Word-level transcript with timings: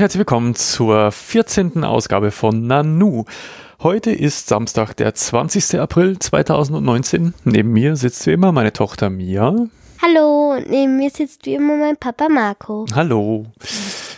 Und 0.00 0.04
herzlich 0.04 0.20
willkommen 0.20 0.54
zur 0.54 1.12
14. 1.12 1.84
Ausgabe 1.84 2.30
von 2.30 2.66
Nanu. 2.66 3.26
Heute 3.82 4.10
ist 4.12 4.48
Samstag, 4.48 4.94
der 4.94 5.14
20. 5.14 5.78
April 5.78 6.18
2019. 6.18 7.34
Neben 7.44 7.70
mir 7.70 7.96
sitzt 7.96 8.26
wie 8.26 8.32
immer 8.32 8.50
meine 8.50 8.72
Tochter 8.72 9.10
Mia. 9.10 9.54
Hallo, 10.00 10.54
und 10.56 10.70
neben 10.70 10.96
mir 10.96 11.10
sitzt 11.10 11.44
wie 11.44 11.56
immer 11.56 11.76
mein 11.76 11.98
Papa 11.98 12.30
Marco. 12.30 12.86
Hallo. 12.94 13.44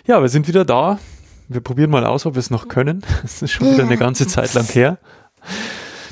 Ja, 0.07 0.23
wir 0.23 0.29
sind 0.29 0.47
wieder 0.47 0.65
da. 0.65 1.01
Wir 1.49 1.61
probieren 1.61 1.91
mal 1.91 2.07
aus, 2.07 2.27
ob 2.27 2.37
wir 2.37 2.41
es 2.41 2.51
noch 2.51 2.69
können. 2.69 3.03
Es 3.25 3.43
ist 3.43 3.51
schon 3.51 3.73
wieder 3.73 3.83
eine 3.83 3.97
ganze 3.97 4.29
Zeit 4.29 4.55
lang 4.55 4.67
her. 4.67 4.99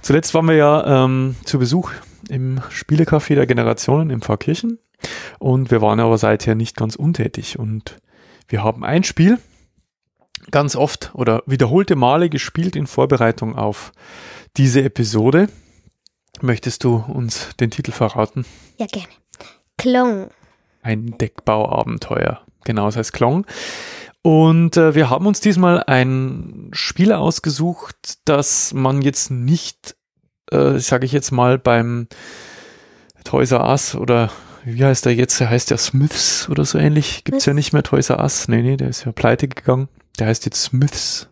Zuletzt 0.02 0.34
waren 0.34 0.46
wir 0.46 0.56
ja 0.56 1.04
ähm, 1.04 1.36
zu 1.44 1.60
Besuch 1.60 1.92
im 2.28 2.58
Spielecafé 2.72 3.36
der 3.36 3.46
Generationen 3.46 4.10
in 4.10 4.20
Pfarrkirchen 4.20 4.80
und 5.38 5.70
wir 5.70 5.80
waren 5.80 6.00
aber 6.00 6.18
seither 6.18 6.56
nicht 6.56 6.76
ganz 6.76 6.96
untätig 6.96 7.56
und 7.56 7.98
wir 8.48 8.64
haben 8.64 8.82
ein 8.82 9.04
Spiel 9.04 9.38
ganz 10.50 10.76
oft 10.76 11.10
oder 11.14 11.42
wiederholte 11.46 11.96
Male 11.96 12.30
gespielt 12.30 12.76
in 12.76 12.86
Vorbereitung 12.86 13.56
auf 13.56 13.92
diese 14.56 14.82
Episode. 14.82 15.48
Möchtest 16.40 16.84
du 16.84 16.96
uns 16.96 17.50
den 17.58 17.70
Titel 17.70 17.92
verraten? 17.92 18.44
Ja, 18.78 18.86
gerne. 18.86 19.08
Klong. 19.76 20.30
Ein 20.82 21.18
Deckbauabenteuer. 21.18 22.40
Genau, 22.64 22.86
das 22.86 22.96
heißt 22.96 23.12
Klong. 23.12 23.46
Und 24.22 24.76
äh, 24.76 24.94
wir 24.94 25.08
haben 25.08 25.26
uns 25.26 25.40
diesmal 25.40 25.82
ein 25.84 26.70
Spiel 26.72 27.12
ausgesucht, 27.12 28.18
das 28.24 28.74
man 28.74 29.00
jetzt 29.00 29.30
nicht, 29.30 29.96
äh, 30.50 30.78
sage 30.78 31.06
ich 31.06 31.12
jetzt 31.12 31.30
mal, 31.30 31.58
beim 31.58 32.08
Toys 33.24 33.52
R 33.52 33.66
Us 33.66 33.94
oder 33.94 34.30
wie 34.64 34.84
heißt 34.84 35.06
der 35.06 35.14
jetzt? 35.14 35.40
Der 35.40 35.48
heißt 35.48 35.70
ja 35.70 35.78
Smiths 35.78 36.48
oder 36.50 36.66
so 36.66 36.78
ähnlich. 36.78 37.24
Gibt's 37.24 37.46
ja 37.46 37.54
nicht 37.54 37.72
mehr 37.72 37.82
Toys 37.82 38.10
R 38.10 38.20
Us. 38.20 38.48
Nee, 38.48 38.62
nee, 38.62 38.76
der 38.76 38.88
ist 38.88 39.04
ja 39.04 39.12
pleite 39.12 39.48
gegangen. 39.48 39.88
Der 40.18 40.26
heißt 40.26 40.44
jetzt 40.44 40.62
Smiths. 40.62 41.28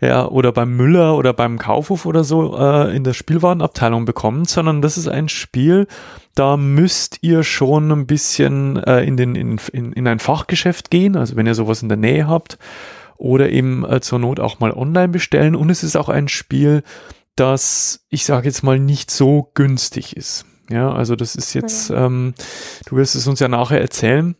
Ja, 0.00 0.26
oder 0.26 0.50
beim 0.50 0.76
Müller 0.76 1.16
oder 1.16 1.32
beim 1.32 1.58
Kaufhof 1.58 2.06
oder 2.06 2.24
so 2.24 2.58
äh, 2.58 2.94
in 2.94 3.04
der 3.04 3.12
Spielwarenabteilung 3.12 4.04
bekommen, 4.04 4.46
sondern 4.46 4.82
das 4.82 4.98
ist 4.98 5.06
ein 5.06 5.28
Spiel, 5.28 5.86
da 6.34 6.56
müsst 6.56 7.18
ihr 7.20 7.44
schon 7.44 7.92
ein 7.92 8.06
bisschen 8.08 8.78
äh, 8.78 9.04
in, 9.04 9.16
den, 9.16 9.36
in, 9.36 9.60
in, 9.72 9.92
in 9.92 10.08
ein 10.08 10.18
Fachgeschäft 10.18 10.90
gehen, 10.90 11.16
also 11.16 11.36
wenn 11.36 11.46
ihr 11.46 11.54
sowas 11.54 11.82
in 11.82 11.88
der 11.88 11.98
Nähe 11.98 12.26
habt, 12.26 12.58
oder 13.16 13.50
eben 13.50 13.84
äh, 13.88 14.00
zur 14.00 14.18
Not 14.18 14.40
auch 14.40 14.58
mal 14.58 14.72
online 14.72 15.08
bestellen. 15.08 15.54
Und 15.54 15.70
es 15.70 15.84
ist 15.84 15.94
auch 15.94 16.08
ein 16.08 16.26
Spiel, 16.26 16.82
das, 17.36 18.04
ich 18.08 18.24
sage 18.24 18.48
jetzt 18.48 18.64
mal, 18.64 18.80
nicht 18.80 19.12
so 19.12 19.52
günstig 19.54 20.16
ist. 20.16 20.44
Ja, 20.68 20.92
also 20.92 21.14
das 21.14 21.36
ist 21.36 21.54
jetzt, 21.54 21.90
ähm, 21.90 22.34
du 22.86 22.96
wirst 22.96 23.14
es 23.14 23.28
uns 23.28 23.38
ja 23.38 23.46
nachher 23.46 23.80
erzählen. 23.80 24.34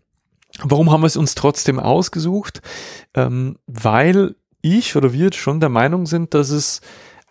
Warum 0.61 0.91
haben 0.91 1.03
wir 1.03 1.07
es 1.07 1.17
uns 1.17 1.35
trotzdem 1.35 1.81
ausgesucht? 1.81 2.61
Ähm, 3.15 3.59
weil 3.67 4.37
ich 4.61 4.97
oder 4.97 5.13
wir 5.13 5.33
schon 5.33 5.61
der 5.61 5.69
Meinung 5.69 6.07
sind, 6.07 6.35
dass 6.35 6.51
es 6.51 6.81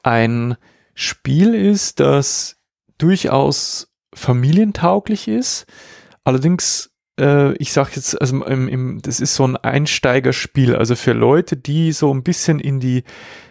ein 0.03 0.57
Spiel 0.93 1.55
ist, 1.55 1.99
das 1.99 2.57
durchaus 2.97 3.91
familientauglich 4.13 5.27
ist. 5.27 5.65
Allerdings, 6.23 6.91
äh, 7.19 7.53
ich 7.55 7.71
sage 7.71 7.91
jetzt, 7.95 8.19
also 8.19 8.43
im, 8.43 8.67
im, 8.67 9.01
das 9.01 9.19
ist 9.19 9.35
so 9.35 9.45
ein 9.47 9.55
Einsteigerspiel, 9.55 10.75
also 10.75 10.95
für 10.95 11.13
Leute, 11.13 11.57
die 11.57 11.91
so 11.93 12.13
ein 12.13 12.23
bisschen 12.23 12.59
in 12.59 12.79
die 12.79 13.03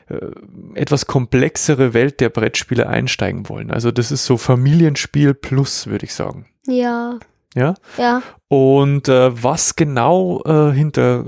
äh, 0.08 0.30
etwas 0.74 1.06
komplexere 1.06 1.94
Welt 1.94 2.20
der 2.20 2.28
Brettspiele 2.28 2.88
einsteigen 2.88 3.48
wollen. 3.48 3.70
Also 3.70 3.90
das 3.90 4.10
ist 4.10 4.26
so 4.26 4.36
Familienspiel 4.36 5.34
plus, 5.34 5.86
würde 5.86 6.04
ich 6.04 6.14
sagen. 6.14 6.46
Ja. 6.66 7.18
Ja? 7.54 7.74
Ja. 7.98 8.22
Und 8.48 9.08
äh, 9.08 9.42
was 9.42 9.76
genau 9.76 10.42
äh, 10.44 10.72
hinter 10.72 11.24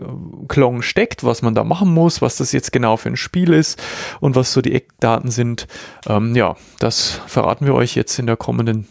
Klong 0.49 0.83
steckt, 0.83 1.25
was 1.25 1.43
man 1.43 1.55
da 1.55 1.65
machen 1.65 1.93
muss, 1.93 2.23
was 2.23 2.37
das 2.37 2.53
jetzt 2.53 2.73
genau 2.73 2.97
für 2.97 3.09
ein 3.09 3.17
Spiel 3.17 3.53
ist 3.53 3.83
und 4.21 4.37
was 4.37 4.53
so 4.53 4.61
die 4.61 4.75
Eckdaten 4.75 5.31
sind, 5.31 5.67
ähm, 6.07 6.35
ja, 6.35 6.57
das 6.79 7.21
verraten 7.27 7.67
wir 7.67 7.75
euch 7.75 7.95
jetzt 7.95 8.19
in 8.19 8.27
der 8.27 8.37
kommenden 8.37 8.89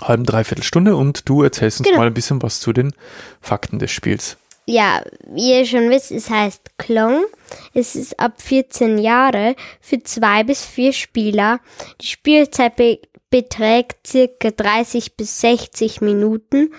halben, 0.00 0.24
dreiviertel 0.24 0.64
Stunde 0.64 0.96
und 0.96 1.28
du 1.28 1.42
erzählst 1.42 1.80
uns 1.80 1.88
genau. 1.88 2.00
mal 2.00 2.08
ein 2.08 2.14
bisschen 2.14 2.42
was 2.42 2.60
zu 2.60 2.72
den 2.72 2.92
Fakten 3.40 3.78
des 3.78 3.90
Spiels 3.90 4.36
ja, 4.66 5.02
wie 5.26 5.58
ihr 5.58 5.66
schon 5.66 5.90
wisst, 5.90 6.10
es 6.10 6.30
heißt 6.30 6.78
Klong. 6.78 7.24
Es 7.74 7.94
ist 7.94 8.18
ab 8.18 8.40
14 8.40 8.98
Jahre 8.98 9.56
für 9.80 10.02
zwei 10.02 10.42
bis 10.44 10.64
vier 10.64 10.92
Spieler. 10.92 11.60
Die 12.00 12.06
Spielzeit 12.06 12.76
be 12.76 12.98
beträgt 13.34 14.06
circa 14.06 14.52
30 14.52 15.16
bis 15.16 15.40
60 15.40 16.00
Minuten. 16.00 16.72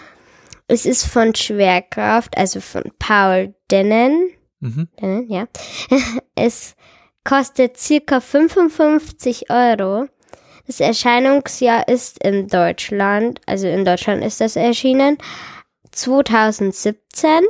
Es 0.70 0.86
ist 0.86 1.06
von 1.06 1.36
Schwerkraft, 1.36 2.38
also 2.38 2.62
von 2.62 2.94
Paul 2.98 3.54
Dennen. 3.70 4.30
Mhm. 4.62 4.88
Dennen 5.02 5.30
ja. 5.30 5.50
Es 6.36 6.78
kostet 7.26 7.76
circa 7.76 8.22
55 8.22 9.50
Euro. 9.50 10.08
Das 10.66 10.80
Erscheinungsjahr 10.80 11.90
ist 11.90 12.24
in 12.24 12.48
Deutschland, 12.48 13.42
also 13.46 13.68
in 13.68 13.84
Deutschland 13.84 14.24
ist 14.24 14.40
das 14.40 14.56
erschienen, 14.56 15.18
2017. 15.92 17.44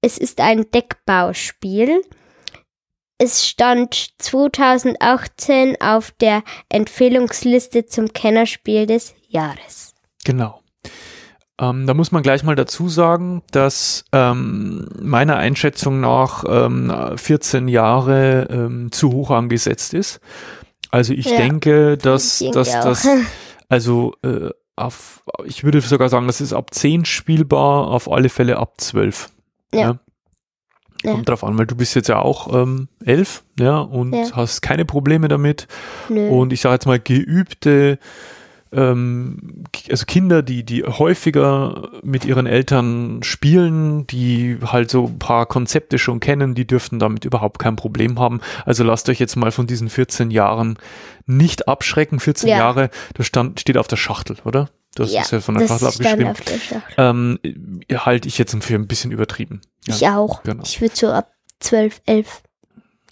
Es 0.00 0.16
ist 0.16 0.40
ein 0.40 0.70
Deckbauspiel. 0.70 2.00
Es 3.20 3.48
stand 3.48 4.10
2018 4.18 5.80
auf 5.80 6.12
der 6.12 6.44
Empfehlungsliste 6.68 7.86
zum 7.86 8.12
Kennerspiel 8.12 8.86
des 8.86 9.14
Jahres. 9.28 9.94
Genau. 10.24 10.62
Ähm, 11.60 11.88
da 11.88 11.94
muss 11.94 12.12
man 12.12 12.22
gleich 12.22 12.44
mal 12.44 12.54
dazu 12.54 12.88
sagen, 12.88 13.42
dass 13.50 14.04
ähm, 14.12 14.88
meiner 15.00 15.36
Einschätzung 15.36 15.98
nach 16.00 16.44
ähm, 16.48 16.92
14 17.16 17.66
Jahre 17.66 18.46
ähm, 18.50 18.92
zu 18.92 19.10
hoch 19.10 19.32
angesetzt 19.32 19.94
ist. 19.94 20.20
Also 20.92 21.12
ich 21.12 21.26
ja, 21.26 21.38
denke, 21.38 21.98
dass, 21.98 22.40
ich 22.40 22.52
dass 22.52 22.70
das, 22.70 23.08
also 23.68 24.14
äh, 24.22 24.50
auf, 24.76 25.24
ich 25.44 25.64
würde 25.64 25.80
sogar 25.80 26.08
sagen, 26.08 26.28
das 26.28 26.40
ist 26.40 26.52
ab 26.52 26.72
10 26.72 27.04
spielbar, 27.04 27.88
auf 27.88 28.08
alle 28.10 28.28
Fälle 28.28 28.58
ab 28.58 28.74
12. 28.80 29.30
Ja. 29.74 29.80
ja. 29.80 29.98
Kommt 31.02 31.28
ja. 31.28 31.34
drauf 31.34 31.44
an, 31.44 31.56
weil 31.58 31.66
du 31.66 31.76
bist 31.76 31.94
jetzt 31.94 32.08
ja 32.08 32.18
auch 32.18 32.52
ähm, 32.52 32.88
elf, 33.04 33.44
ja, 33.58 33.78
und 33.78 34.12
ja. 34.12 34.24
hast 34.32 34.62
keine 34.62 34.84
Probleme 34.84 35.28
damit. 35.28 35.68
Nö. 36.08 36.28
Und 36.28 36.52
ich 36.52 36.60
sage 36.60 36.74
jetzt 36.74 36.86
mal, 36.86 36.98
geübte, 36.98 37.98
ähm, 38.72 39.64
also 39.90 40.04
Kinder, 40.06 40.42
die, 40.42 40.64
die 40.64 40.84
häufiger 40.84 41.88
mit 42.02 42.24
ihren 42.24 42.46
Eltern 42.46 43.22
spielen, 43.22 44.06
die 44.06 44.58
halt 44.64 44.90
so 44.90 45.06
ein 45.06 45.18
paar 45.18 45.46
Konzepte 45.46 45.98
schon 45.98 46.20
kennen, 46.20 46.54
die 46.54 46.66
dürften 46.66 46.98
damit 46.98 47.24
überhaupt 47.24 47.58
kein 47.58 47.76
Problem 47.76 48.18
haben. 48.18 48.40
Also 48.66 48.84
lasst 48.84 49.08
euch 49.08 49.20
jetzt 49.20 49.36
mal 49.36 49.52
von 49.52 49.66
diesen 49.66 49.88
14 49.88 50.30
Jahren 50.30 50.78
nicht 51.26 51.68
abschrecken. 51.68 52.20
14 52.20 52.48
ja. 52.48 52.58
Jahre, 52.58 52.90
das 53.14 53.26
stand, 53.26 53.60
steht 53.60 53.78
auf 53.78 53.88
der 53.88 53.96
Schachtel, 53.96 54.36
oder? 54.44 54.68
Das 54.94 55.12
ja, 55.12 55.22
ist 55.22 55.30
ja 55.30 55.40
von 55.40 55.56
der 55.56 55.68
Schachtel 55.68 56.26
abgeschrieben. 56.26 56.82
Ähm, 56.96 57.38
halte 57.92 58.28
ich 58.28 58.38
jetzt 58.38 58.56
für 58.64 58.74
ein 58.74 58.88
bisschen 58.88 59.12
übertrieben. 59.12 59.60
Ja, 59.86 59.94
ich 59.94 60.08
auch. 60.08 60.42
Genau. 60.42 60.62
Ich 60.64 60.80
würde 60.80 60.96
so 60.96 61.08
ab 61.08 61.30
12, 61.60 62.00
11, 62.06 62.42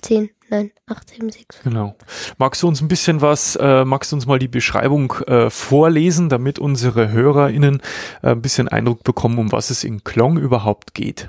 10, 0.02 0.30
9, 0.50 0.70
8, 0.86 1.10
7, 1.10 1.30
6. 1.30 1.62
Genau. 1.64 1.96
Magst 2.38 2.62
du 2.62 2.68
uns 2.68 2.80
ein 2.80 2.88
bisschen 2.88 3.20
was, 3.20 3.56
äh, 3.56 3.84
magst 3.84 4.12
du 4.12 4.16
uns 4.16 4.26
mal 4.26 4.38
die 4.38 4.48
Beschreibung 4.48 5.12
äh, 5.26 5.50
vorlesen, 5.50 6.28
damit 6.28 6.58
unsere 6.58 7.10
HörerInnen 7.10 7.82
äh, 8.22 8.30
ein 8.30 8.42
bisschen 8.42 8.68
Eindruck 8.68 9.02
bekommen, 9.04 9.38
um 9.38 9.52
was 9.52 9.70
es 9.70 9.84
in 9.84 10.04
Klong 10.04 10.38
überhaupt 10.38 10.94
geht? 10.94 11.28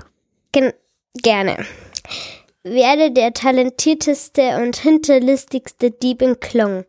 Gen 0.52 0.72
gerne. 1.14 1.64
Werde 2.62 3.12
der 3.12 3.32
talentierteste 3.32 4.58
und 4.62 4.76
hinterlistigste 4.76 5.90
Dieb 5.90 6.22
in 6.22 6.38
Klong, 6.40 6.84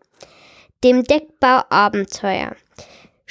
dem 0.83 1.03
Deckbau 1.03 1.61
Abenteuer. 1.69 2.55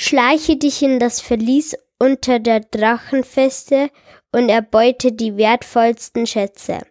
Schleiche 0.00 0.54
dich 0.54 0.80
in 0.80 1.00
das 1.00 1.20
Verlies 1.20 1.76
unter 1.98 2.38
der 2.38 2.60
Drachenfeste 2.60 3.90
und 4.30 4.48
erbeute 4.48 5.10
die 5.10 5.36
wertvollsten 5.36 6.24
Schätze. 6.24 6.82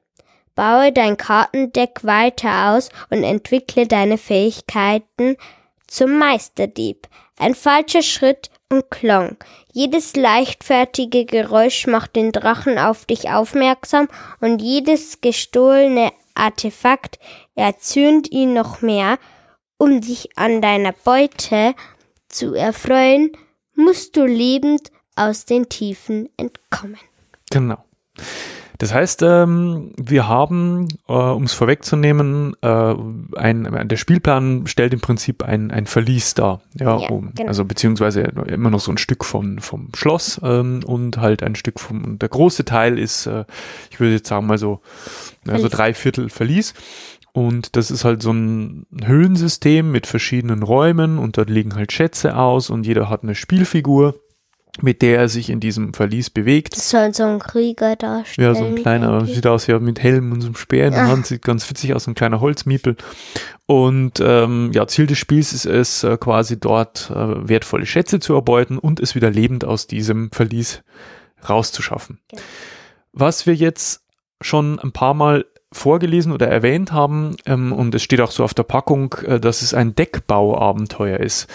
Baue 0.55 0.91
dein 0.91 1.15
Kartendeck 1.15 2.03
weiter 2.03 2.73
aus 2.73 2.89
und 3.09 3.23
entwickle 3.23 3.87
deine 3.87 4.17
Fähigkeiten 4.17 5.37
zum 5.87 6.19
Meisterdieb. 6.19 7.07
Ein 7.39 7.55
falscher 7.55 8.01
Schritt 8.01 8.49
und 8.69 8.91
Klong. 8.91 9.37
Jedes 9.71 10.17
leichtfertige 10.17 11.23
Geräusch 11.23 11.87
macht 11.87 12.17
den 12.17 12.33
Drachen 12.33 12.77
auf 12.77 13.05
dich 13.05 13.29
aufmerksam 13.29 14.09
und 14.41 14.61
jedes 14.61 15.21
gestohlene 15.21 16.11
Artefakt 16.35 17.19
erzürnt 17.55 18.29
ihn 18.33 18.51
noch 18.51 18.81
mehr, 18.81 19.17
um 19.77 20.01
dich 20.01 20.37
an 20.37 20.61
deiner 20.61 20.91
Beute 20.91 21.73
zu 22.29 22.53
erfreuen, 22.53 23.31
musst 23.75 24.15
du 24.17 24.25
lebend 24.25 24.91
aus 25.15 25.45
den 25.45 25.69
Tiefen 25.69 26.29
entkommen. 26.37 26.99
Genau. 27.51 27.83
Das 28.79 28.93
heißt, 28.93 29.23
ähm, 29.23 29.91
wir 29.97 30.27
haben, 30.27 30.87
äh, 31.07 31.13
um 31.13 31.43
es 31.43 31.53
vorwegzunehmen, 31.53 32.55
äh, 32.61 32.95
ein, 33.35 33.87
der 33.87 33.97
Spielplan 33.97 34.67
stellt 34.67 34.93
im 34.93 34.99
Prinzip 34.99 35.43
ein, 35.43 35.71
ein 35.71 35.87
Verlies 35.87 36.35
dar. 36.35 36.61
Ja, 36.75 36.99
Ja, 36.99 37.09
um, 37.09 37.31
genau. 37.33 37.47
also 37.47 37.65
beziehungsweise 37.65 38.21
immer 38.21 38.69
noch 38.69 38.79
so 38.79 38.91
ein 38.91 38.99
Stück 38.99 39.25
von, 39.25 39.59
vom 39.59 39.89
Schloss 39.95 40.39
ähm, 40.43 40.81
und 40.85 41.17
halt 41.17 41.41
ein 41.41 41.55
Stück 41.55 41.79
vom, 41.79 42.03
und 42.03 42.21
der 42.21 42.29
große 42.29 42.65
Teil 42.65 42.99
ist, 42.99 43.25
äh, 43.25 43.45
ich 43.89 43.99
würde 43.99 44.13
jetzt 44.13 44.27
sagen 44.27 44.45
mal 44.45 44.59
so, 44.59 44.81
also 45.47 45.61
Verlies. 45.63 45.71
drei 45.71 45.93
Viertel 45.95 46.29
Verlies. 46.29 46.73
Und 47.37 47.75
das 47.75 47.91
ist 47.91 48.03
halt 48.03 48.23
so 48.23 48.31
ein 48.33 48.87
Höhlensystem 49.05 49.91
mit 49.91 50.07
verschiedenen 50.07 50.63
Räumen 50.63 51.19
und 51.19 51.37
dort 51.37 51.51
liegen 51.51 51.75
halt 51.75 51.91
Schätze 51.91 52.35
aus 52.35 52.71
und 52.71 52.87
jeder 52.87 53.11
hat 53.11 53.21
eine 53.21 53.35
Spielfigur, 53.35 54.15
mit 54.81 55.03
der 55.03 55.19
er 55.19 55.29
sich 55.29 55.51
in 55.51 55.59
diesem 55.59 55.93
Verlies 55.93 56.31
bewegt. 56.31 56.75
Das 56.75 56.89
soll 56.89 57.13
so 57.13 57.25
ein 57.25 57.37
Krieger 57.37 57.95
darstellen. 57.95 58.47
Ja, 58.47 58.55
so 58.55 58.65
ein 58.65 58.73
kleiner, 58.73 59.23
sieht 59.27 59.45
aus 59.45 59.67
ja 59.67 59.77
mit 59.77 60.01
Helm 60.01 60.31
und 60.31 60.41
so 60.41 60.47
einem 60.47 60.55
Speer 60.55 60.87
in 60.87 60.93
der 60.93 61.03
Ah. 61.03 61.09
Hand, 61.09 61.27
sieht 61.27 61.43
ganz 61.43 61.69
witzig 61.69 61.93
aus, 61.93 62.05
so 62.05 62.11
ein 62.11 62.15
kleiner 62.15 62.41
Holzmiepel. 62.41 62.95
Und 63.67 64.19
ähm, 64.19 64.71
ja, 64.73 64.87
Ziel 64.87 65.05
des 65.05 65.19
Spiels 65.19 65.53
ist 65.53 65.67
es, 65.67 66.03
äh, 66.03 66.17
quasi 66.17 66.59
dort 66.59 67.11
äh, 67.11 67.47
wertvolle 67.47 67.85
Schätze 67.85 68.19
zu 68.19 68.33
erbeuten 68.33 68.79
und 68.79 68.99
es 68.99 69.13
wieder 69.13 69.29
lebend 69.29 69.63
aus 69.63 69.85
diesem 69.85 70.31
Verlies 70.31 70.81
rauszuschaffen. 71.47 72.17
Genau. 72.29 72.41
Was 73.13 73.45
wir 73.45 73.53
jetzt 73.53 74.01
schon 74.41 74.79
ein 74.79 74.91
paar 74.91 75.13
Mal 75.13 75.45
vorgelesen 75.73 76.31
oder 76.31 76.47
erwähnt 76.47 76.91
haben, 76.91 77.35
ähm, 77.45 77.73
und 77.73 77.93
es 77.93 78.03
steht 78.03 78.21
auch 78.21 78.31
so 78.31 78.43
auf 78.43 78.53
der 78.53 78.63
Packung, 78.63 79.13
äh, 79.25 79.39
dass 79.39 79.61
es 79.61 79.73
ein 79.73 79.95
Deckbauabenteuer 79.95 81.19
ist. 81.19 81.47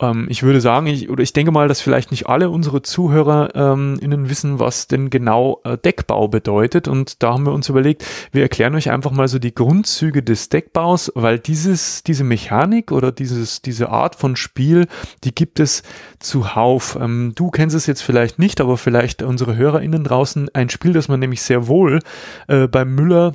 Ähm, 0.00 0.26
ich 0.28 0.42
würde 0.42 0.60
sagen, 0.60 0.86
ich, 0.86 1.10
oder 1.10 1.22
ich 1.22 1.32
denke 1.32 1.52
mal, 1.52 1.68
dass 1.68 1.80
vielleicht 1.80 2.10
nicht 2.10 2.28
alle 2.28 2.50
unsere 2.50 2.82
Zuhörer 2.82 3.54
ähm, 3.54 3.98
wissen, 4.28 4.58
was 4.58 4.86
denn 4.86 5.10
genau 5.10 5.60
äh, 5.64 5.76
Deckbau 5.76 6.28
bedeutet. 6.28 6.88
Und 6.88 7.22
da 7.22 7.32
haben 7.32 7.46
wir 7.46 7.52
uns 7.52 7.68
überlegt, 7.68 8.04
wir 8.32 8.42
erklären 8.42 8.74
euch 8.74 8.90
einfach 8.90 9.10
mal 9.10 9.28
so 9.28 9.38
die 9.38 9.54
Grundzüge 9.54 10.22
des 10.22 10.48
Deckbaus, 10.48 11.12
weil 11.14 11.38
dieses, 11.38 12.02
diese 12.02 12.24
Mechanik 12.24 12.92
oder 12.92 13.12
dieses, 13.12 13.62
diese 13.62 13.88
Art 13.90 14.14
von 14.14 14.36
Spiel, 14.36 14.86
die 15.24 15.34
gibt 15.34 15.60
es 15.60 15.82
zuhauf. 16.18 16.98
Ähm, 17.00 17.32
du 17.34 17.50
kennst 17.50 17.76
es 17.76 17.86
jetzt 17.86 18.02
vielleicht 18.02 18.38
nicht, 18.38 18.60
aber 18.60 18.76
vielleicht 18.76 19.22
unsere 19.22 19.56
HörerInnen 19.56 20.04
draußen 20.04 20.48
ein 20.54 20.68
Spiel, 20.70 20.92
das 20.92 21.08
man 21.08 21.20
nämlich 21.20 21.42
sehr 21.42 21.66
wohl 21.66 22.00
äh, 22.46 22.68
beim 22.68 22.94
Müller 22.94 23.34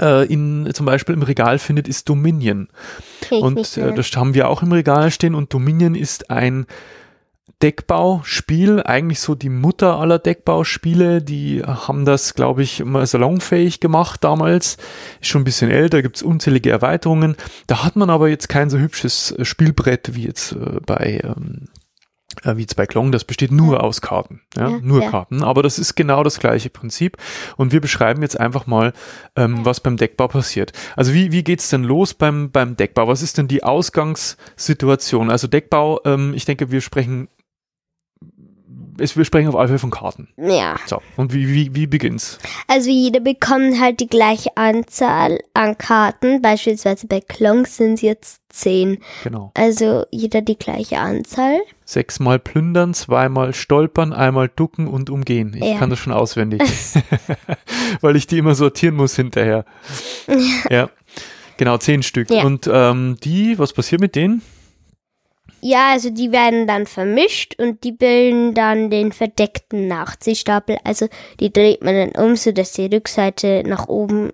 äh, 0.00 0.24
in, 0.24 0.70
zum 0.72 0.86
Beispiel 0.86 1.14
im 1.14 1.22
Regal 1.22 1.58
findet, 1.58 1.88
ist 1.88 2.08
Dominion. 2.08 2.68
Und 3.30 3.76
äh, 3.76 3.94
das 3.94 4.10
haben 4.16 4.34
wir 4.34 4.48
auch 4.48 4.62
im 4.62 4.72
Regal 4.72 5.10
stehen. 5.10 5.34
Und 5.34 5.52
Dominion 5.52 5.94
ist 5.94 6.30
ein 6.30 6.66
Deckbauspiel, 7.62 8.82
eigentlich 8.82 9.20
so 9.20 9.34
die 9.34 9.48
Mutter 9.48 9.98
aller 9.98 10.18
Deckbauspiele, 10.18 11.22
die 11.22 11.62
haben 11.62 12.04
das, 12.04 12.34
glaube 12.34 12.62
ich, 12.62 12.84
mal 12.84 13.06
salonfähig 13.06 13.80
gemacht 13.80 14.22
damals, 14.24 14.76
ist 15.20 15.28
schon 15.28 15.42
ein 15.42 15.44
bisschen 15.44 15.70
älter, 15.70 16.02
gibt 16.02 16.16
es 16.16 16.22
unzählige 16.22 16.70
Erweiterungen, 16.70 17.36
da 17.66 17.84
hat 17.84 17.96
man 17.96 18.10
aber 18.10 18.28
jetzt 18.28 18.48
kein 18.48 18.70
so 18.70 18.78
hübsches 18.78 19.34
Spielbrett 19.42 20.14
wie 20.14 20.24
jetzt 20.24 20.52
äh, 20.52 20.80
bei 20.84 21.20
ähm, 21.24 21.68
äh, 21.68 21.83
wie 22.44 22.62
jetzt 22.62 22.76
bei 22.76 22.86
Klong, 22.86 23.12
das 23.12 23.24
besteht 23.24 23.52
nur 23.52 23.82
aus 23.82 24.00
Karten, 24.00 24.40
ja, 24.56 24.68
Ja, 24.68 24.78
nur 24.82 25.02
ja. 25.02 25.10
Karten, 25.10 25.42
aber 25.42 25.62
das 25.62 25.78
ist 25.78 25.94
genau 25.94 26.22
das 26.22 26.38
gleiche 26.38 26.70
Prinzip 26.70 27.16
und 27.56 27.72
wir 27.72 27.80
beschreiben 27.80 28.22
jetzt 28.22 28.38
einfach 28.38 28.66
mal, 28.66 28.92
ähm, 29.36 29.64
was 29.64 29.80
beim 29.80 29.96
Deckbau 29.96 30.28
passiert. 30.28 30.72
Also 30.96 31.14
wie, 31.14 31.32
wie 31.32 31.44
geht's 31.44 31.68
denn 31.70 31.84
los 31.84 32.14
beim, 32.14 32.50
beim 32.50 32.76
Deckbau? 32.76 33.08
Was 33.08 33.22
ist 33.22 33.38
denn 33.38 33.48
die 33.48 33.62
Ausgangssituation? 33.62 35.30
Also 35.30 35.46
Deckbau, 35.46 36.00
ähm, 36.04 36.34
ich 36.34 36.44
denke, 36.44 36.70
wir 36.70 36.80
sprechen, 36.80 37.28
es, 38.98 39.16
wir 39.16 39.24
sprechen 39.24 39.48
auf 39.48 39.56
alle 39.56 39.68
Fälle 39.68 39.78
von 39.78 39.90
Karten. 39.90 40.28
Ja, 40.36 40.76
So, 40.86 41.00
und 41.16 41.32
wie, 41.32 41.48
wie, 41.48 41.74
wie 41.74 41.86
beginnt's? 41.86 42.38
also 42.68 42.90
jeder 42.90 43.20
bekommt 43.20 43.80
halt 43.80 44.00
die 44.00 44.06
gleiche 44.08 44.56
Anzahl 44.56 45.38
an 45.54 45.76
Karten. 45.78 46.42
Beispielsweise 46.42 47.06
bei 47.06 47.20
Klong 47.20 47.66
sind 47.66 47.94
es 47.94 48.00
jetzt 48.02 48.40
zehn. 48.48 48.98
Genau. 49.24 49.50
Also 49.54 50.04
jeder 50.10 50.40
die 50.42 50.56
gleiche 50.58 50.98
Anzahl. 50.98 51.58
Sechsmal 51.84 52.38
plündern, 52.38 52.94
zweimal 52.94 53.52
stolpern, 53.54 54.12
einmal 54.12 54.48
ducken 54.54 54.86
und 54.86 55.10
umgehen. 55.10 55.54
Ich 55.56 55.64
Ja. 55.64 55.78
kann 55.78 55.90
das 55.90 55.98
schon 55.98 56.12
auswendig. 56.12 56.62
Weil 58.00 58.16
ich 58.16 58.26
die 58.26 58.38
immer 58.38 58.54
sortieren 58.54 58.96
muss 58.96 59.16
hinterher. 59.16 59.64
ja. 60.70 60.88
Genau, 61.56 61.78
zehn 61.78 62.02
Stück. 62.02 62.30
Ja. 62.30 62.42
Und 62.44 62.68
ähm, 62.72 63.16
die, 63.22 63.58
was 63.58 63.72
passiert 63.72 64.00
mit 64.00 64.16
denen? 64.16 64.42
Ja, 65.66 65.92
also 65.92 66.10
die 66.10 66.30
werden 66.30 66.66
dann 66.66 66.84
vermischt 66.84 67.54
und 67.58 67.84
die 67.84 67.92
bilden 67.92 68.52
dann 68.52 68.90
den 68.90 69.12
verdeckten 69.12 69.88
Nachziehstapel. 69.88 70.76
Also 70.84 71.08
die 71.40 71.50
dreht 71.50 71.82
man 71.82 71.94
dann 71.94 72.22
um, 72.22 72.36
so 72.36 72.52
dass 72.52 72.72
die 72.72 72.84
Rückseite 72.84 73.62
nach 73.66 73.88
oben 73.88 74.30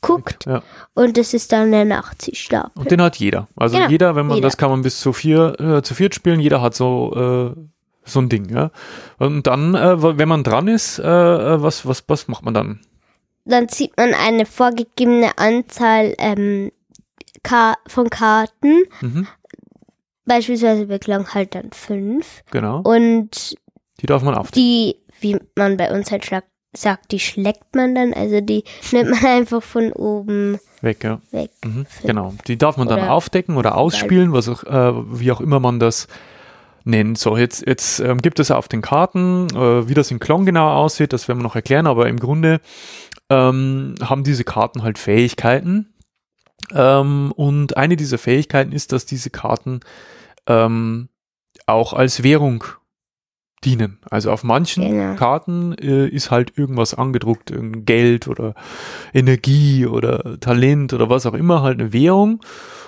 guckt 0.00 0.44
Ja. 0.46 0.64
und 0.94 1.16
das 1.16 1.34
ist 1.34 1.52
dann 1.52 1.70
der 1.70 1.84
Nachziehstapel. 1.84 2.72
Und 2.74 2.90
den 2.90 3.00
hat 3.00 3.14
jeder. 3.16 3.46
Also 3.54 3.76
Genau, 3.76 3.88
jeder, 3.90 4.16
wenn 4.16 4.26
man, 4.26 4.36
jeder. 4.38 4.48
das 4.48 4.56
kann 4.56 4.70
man 4.70 4.82
bis 4.82 4.98
zu 4.98 5.12
vier, 5.12 5.54
äh, 5.60 5.82
zu 5.82 5.94
viert 5.94 6.16
spielen, 6.16 6.40
jeder 6.40 6.60
hat 6.62 6.74
so, 6.74 7.54
äh, 7.56 7.60
so 8.04 8.20
ein 8.20 8.28
Ding, 8.28 8.48
ja. 8.52 8.72
Und 9.18 9.46
dann, 9.46 9.76
äh, 9.76 10.02
wenn 10.18 10.28
man 10.28 10.42
dran 10.42 10.66
ist, 10.66 10.98
äh, 10.98 11.04
äh, 11.04 11.62
was, 11.62 11.86
was, 11.86 12.02
was 12.08 12.26
macht 12.26 12.44
man 12.44 12.54
dann? 12.54 12.80
Dann 13.44 13.68
zieht 13.68 13.96
man 13.96 14.14
eine 14.14 14.46
vorgegebene 14.46 15.38
Anzahl 15.38 16.16
ähm, 16.18 16.72
Ka 17.44 17.76
von 17.86 18.10
Karten. 18.10 18.82
Mhm, 19.00 19.26
Beispielsweise 20.28 20.86
bei 20.86 20.98
halt 20.98 21.54
dann 21.54 21.70
fünf. 21.72 22.42
genau. 22.50 22.80
Und 22.82 23.56
Die 24.00 24.06
darf 24.06 24.22
man 24.22 24.34
aufdecken. 24.34 24.62
die, 24.62 24.96
wie 25.20 25.36
man 25.56 25.76
bei 25.76 25.90
uns 25.92 26.10
halt 26.10 26.24
schlag, 26.24 26.44
sagt, 26.76 27.10
die 27.12 27.18
schlägt 27.18 27.74
man 27.74 27.94
dann. 27.94 28.12
Also 28.14 28.40
die 28.40 28.62
nimmt 28.92 29.10
man 29.10 29.26
einfach 29.26 29.62
von 29.62 29.92
oben 29.92 30.58
Weg, 30.80 31.02
ja. 31.02 31.20
weg. 31.32 31.50
Mhm, 31.64 31.86
genau. 32.04 32.34
Die 32.46 32.56
darf 32.56 32.76
man 32.76 32.86
dann 32.88 33.00
Oder- 33.00 33.12
aufdecken 33.12 33.56
oder 33.56 33.76
ausspielen, 33.76 34.32
was 34.32 34.48
auch, 34.48 34.62
äh, 34.64 34.92
wie 35.20 35.32
auch 35.32 35.40
immer 35.40 35.58
man 35.58 35.80
das 35.80 36.06
nennt. 36.84 37.18
So, 37.18 37.36
jetzt, 37.36 37.66
jetzt 37.66 38.00
ähm, 38.00 38.18
gibt 38.22 38.38
es 38.38 38.50
auf 38.50 38.68
den 38.68 38.82
Karten, 38.82 39.48
äh, 39.54 39.88
wie 39.88 39.94
das 39.94 40.10
in 40.10 40.20
Klong 40.20 40.46
genau 40.46 40.70
aussieht, 40.74 41.12
das 41.12 41.26
werden 41.26 41.38
wir 41.40 41.42
noch 41.44 41.56
erklären, 41.56 41.86
aber 41.86 42.08
im 42.08 42.20
Grunde 42.20 42.60
ähm, 43.28 43.94
haben 44.00 44.24
diese 44.24 44.44
Karten 44.44 44.82
halt 44.82 44.98
Fähigkeiten. 44.98 45.94
Ähm, 46.74 47.32
und 47.36 47.76
eine 47.76 47.96
dieser 47.96 48.18
Fähigkeiten 48.18 48.72
ist, 48.72 48.92
dass 48.92 49.06
diese 49.06 49.30
Karten 49.30 49.80
ähm, 50.48 51.08
auch 51.66 51.92
als 51.92 52.22
Währung 52.24 52.64
dienen. 53.64 53.98
Also 54.10 54.30
auf 54.30 54.44
manchen 54.44 54.88
Genau. 54.88 55.14
Karten 55.16 55.72
äh, 55.74 56.08
ist 56.08 56.30
halt 56.30 56.56
irgendwas 56.56 56.94
angedruckt, 56.94 57.50
irgendein 57.50 57.84
Geld 57.84 58.28
oder 58.28 58.54
Energie 59.12 59.86
oder 59.86 60.38
Talent 60.40 60.92
oder 60.92 61.10
was 61.10 61.26
auch 61.26 61.34
immer, 61.34 61.62
halt 61.62 61.80
eine 61.80 61.92
Währung. 61.92 62.40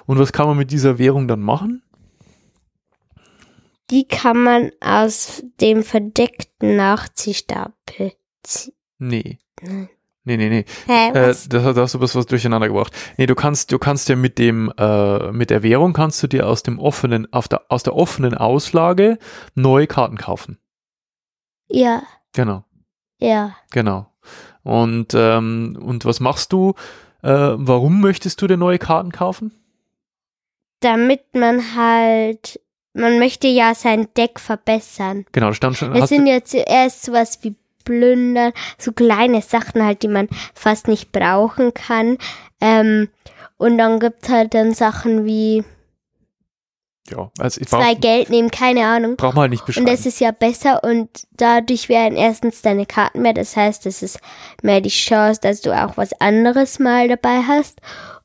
Und 0.06 0.18
was 0.18 0.32
kann 0.32 0.46
man 0.46 0.56
mit 0.56 0.70
dieser 0.70 0.98
Währung 0.98 1.28
dann 1.28 1.40
machen? 1.40 1.82
Die 3.90 4.06
kann 4.06 4.42
man 4.44 4.70
aus 4.80 5.42
dem 5.60 5.82
verdeckten 5.82 6.76
Nachziehstapel 6.76 8.12
ziehen. 8.42 8.74
Nee. 8.98 9.38
Nein. 9.60 9.88
Nee, 10.24 10.36
nee, 10.36 10.48
nee. 10.50 10.64
Hä, 10.86 11.08
Äh, 11.08 11.12
das, 11.12 11.48
da 11.48 11.62
hast 11.62 11.94
du 11.94 12.00
was, 12.00 12.14
was 12.14 12.26
durcheinander 12.26 12.68
gebracht. 12.68 12.94
Nee, 13.16 13.26
du 13.26 13.34
kannst, 13.34 13.72
du 13.72 13.78
kannst 13.78 14.08
ja 14.08 14.16
mit 14.16 14.38
dem, 14.38 14.70
äh, 14.76 15.32
mit 15.32 15.48
der 15.50 15.62
Währung 15.62 15.92
kannst 15.94 16.22
du 16.22 16.26
dir 16.26 16.46
aus 16.46 16.62
dem 16.62 16.78
offenen, 16.78 17.32
auf 17.32 17.48
der, 17.48 17.62
aus 17.68 17.82
der 17.82 17.94
offenen 17.96 18.34
Auslage 18.34 19.18
neue 19.54 19.86
Karten 19.86 20.16
kaufen. 20.18 20.58
ja, 21.68 22.02
Genau, 22.32 22.64
ja. 23.18 23.56
genau. 23.72 24.06
Und, 24.62 25.14
ähm, 25.14 25.76
und 25.82 26.04
was 26.04 26.20
machst 26.20 26.52
du? 26.52 26.74
Äh, 27.22 27.28
warum 27.30 28.00
möchtest 28.00 28.40
du 28.40 28.46
dir 28.46 28.56
neue 28.56 28.78
Karten 28.78 29.10
kaufen? 29.10 29.52
Damit 30.80 31.34
man 31.34 31.74
halt, 31.76 32.60
man 32.92 33.18
möchte 33.18 33.48
ja 33.48 33.74
sein 33.74 34.06
Deck 34.16 34.38
verbessern. 34.38 35.26
Genau, 35.32 35.48
da 35.48 35.54
stand 35.54 35.76
schon. 35.76 35.94
Es 35.94 36.08
sind 36.08 36.26
ja 36.26 36.44
zuerst 36.44 37.02
sowas 37.02 37.38
wie 37.42 37.56
Plündern, 37.90 38.52
so 38.78 38.92
kleine 38.92 39.42
Sachen 39.42 39.84
halt, 39.84 40.04
die 40.04 40.08
man 40.08 40.28
fast 40.54 40.86
nicht 40.86 41.10
brauchen 41.10 41.74
kann. 41.74 42.18
Ähm, 42.60 43.08
und 43.56 43.78
dann 43.78 43.98
gibt's 43.98 44.28
halt 44.28 44.54
dann 44.54 44.74
Sachen 44.74 45.24
wie 45.24 45.64
ja, 47.08 47.28
also 47.40 47.60
ich 47.60 47.66
zwei 47.66 47.94
brauch, 47.94 48.00
Geld 48.00 48.30
nehmen, 48.30 48.52
keine 48.52 48.86
Ahnung. 48.86 49.16
braucht 49.16 49.34
man 49.34 49.42
halt 49.42 49.50
nicht 49.50 49.62
Und 49.62 49.66
beschreiben. 49.66 49.86
das 49.86 50.06
ist 50.06 50.20
ja 50.20 50.30
besser 50.30 50.84
und 50.84 51.08
dadurch 51.32 51.88
werden 51.88 52.16
erstens 52.16 52.62
deine 52.62 52.86
Karten 52.86 53.22
mehr. 53.22 53.34
Das 53.34 53.56
heißt, 53.56 53.86
es 53.86 54.04
ist 54.04 54.20
mehr 54.62 54.80
die 54.80 54.90
Chance, 54.90 55.40
dass 55.42 55.60
du 55.60 55.72
auch 55.72 55.96
was 55.96 56.12
anderes 56.20 56.78
mal 56.78 57.08
dabei 57.08 57.42
hast. 57.42 57.80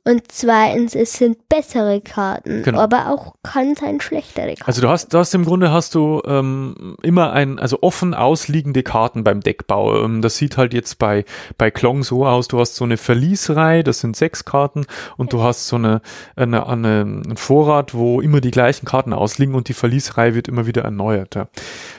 Und 0.08 0.32
zweitens, 0.32 0.94
es 0.94 1.14
sind 1.14 1.50
bessere 1.50 2.00
Karten, 2.00 2.62
Genau. 2.62 2.80
aber 2.80 3.10
auch 3.10 3.34
kann 3.42 3.74
sein 3.74 4.00
schlechtere 4.00 4.50
Karten. 4.50 4.64
Also 4.68 4.82
du 4.82 4.88
hast, 4.88 5.12
du 5.12 5.18
hast 5.18 5.34
im 5.34 5.46
Grunde 5.46 5.72
hast 5.72 5.96
du 5.96 6.22
ähm, 6.28 6.96
immer 7.02 7.34
ein, 7.34 7.58
also 7.58 7.80
offen 7.82 8.14
ausliegende 8.14 8.84
Karten 8.84 9.24
beim 9.24 9.42
Deckbau. 9.42 10.04
Ähm, 10.04 10.22
das 10.22 10.38
sieht 10.38 10.58
halt 10.58 10.76
jetzt 10.76 11.00
bei, 11.00 11.26
bei 11.58 11.72
Klong 11.72 12.04
so 12.04 12.24
aus, 12.28 12.48
du 12.48 12.60
hast 12.60 12.76
so 12.76 12.84
eine 12.86 12.98
Verliesreihe, 12.98 13.84
das 13.84 14.00
sind 14.00 14.16
sechs 14.16 14.46
Karten 14.46 14.86
und 15.18 15.34
du 15.34 15.42
hast 15.42 15.66
so 15.68 15.78
eine, 15.78 16.02
eine, 16.36 16.68
eine, 16.68 17.02
einen 17.02 17.38
Vorrat, 17.38 17.96
wo 17.96 18.22
immer 18.22 18.42
die 18.42 18.52
gleichen 18.52 18.86
Karten 18.86 19.12
ausliegen 19.12 19.56
und 19.56 19.70
die 19.70 19.74
Verliesreihe 19.74 20.36
wird 20.36 20.48
immer 20.48 20.68
wieder 20.68 20.84
erneuert. 20.84 21.34
Ja. 21.34 21.48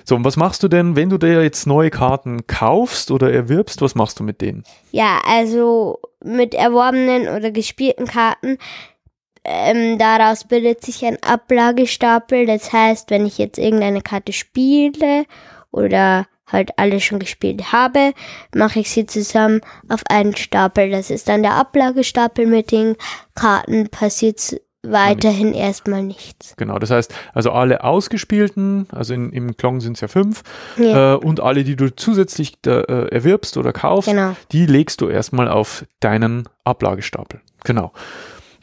So, 0.05 0.15
und 0.15 0.25
was 0.25 0.37
machst 0.37 0.63
du 0.63 0.69
denn, 0.69 0.95
wenn 0.95 1.11
du 1.11 1.19
dir 1.19 1.43
jetzt 1.43 1.67
neue 1.67 1.91
Karten 1.91 2.47
kaufst 2.47 3.11
oder 3.11 3.33
erwirbst, 3.33 3.83
was 3.83 3.97
machst 3.97 4.21
du 4.21 4.23
mit 4.23 4.41
denen? 4.41 4.63
Ja, 4.93 5.19
also 5.27 5.99
mit 6.27 6.55
erworbenen 6.55 7.29
oder 7.29 7.51
gespielten 7.51 8.07
Karten, 8.07 8.59
ähm, 9.45 9.97
daraus 9.99 10.45
bildet 10.45 10.85
sich 10.85 11.05
ein 11.05 11.23
Ablagestapel. 11.23 12.47
Das 12.47 12.73
heißt, 12.73 13.11
wenn 13.11 13.27
ich 13.27 13.39
jetzt 13.39 13.59
irgendeine 13.59 14.03
Karte 14.03 14.33
spiele 14.33 15.25
oder 15.71 16.27
halt 16.47 16.79
alle 16.79 17.01
schon 17.01 17.19
gespielt 17.19 17.73
habe, 17.73 18.13
mache 18.55 18.81
ich 18.81 18.91
sie 18.91 19.07
zusammen 19.07 19.61
auf 19.89 20.03
einen 20.09 20.37
Stapel. 20.37 20.91
Das 20.91 21.11
ist 21.11 21.29
dann 21.29 21.43
der 21.43 21.55
Ablagestapel 21.55 22.47
mit 22.47 22.73
den 22.73 22.97
Karten. 23.35 23.89
Passiert 23.89 24.61
weiterhin 24.91 25.53
erstmal 25.55 26.03
nichts. 26.03 26.55
Genau, 26.57 26.79
das 26.79 26.91
heißt, 26.91 27.15
also 27.35 27.53
alle 27.53 27.85
ausgespielten, 27.85 28.87
also 28.91 29.15
in, 29.15 29.33
im 29.33 29.57
Klong 29.57 29.81
sind 29.81 29.95
es 29.95 30.01
ja 30.01 30.09
fünf, 30.09 30.43
Ja, 30.77 31.15
äh, 31.15 31.17
und 31.17 31.41
alle, 31.41 31.65
die 31.65 31.77
du 31.77 31.95
zusätzlich 31.95 32.55
äh, 32.67 32.71
erwirbst 33.09 33.57
oder 33.57 33.73
kaufst, 33.73 34.11
genau. 34.11 34.37
die 34.53 34.67
legst 34.67 35.01
du 35.01 35.09
erstmal 35.09 35.49
auf 35.49 35.85
deinen 36.01 36.49
Ablagestapel. 36.65 37.41
Genau. 37.65 37.93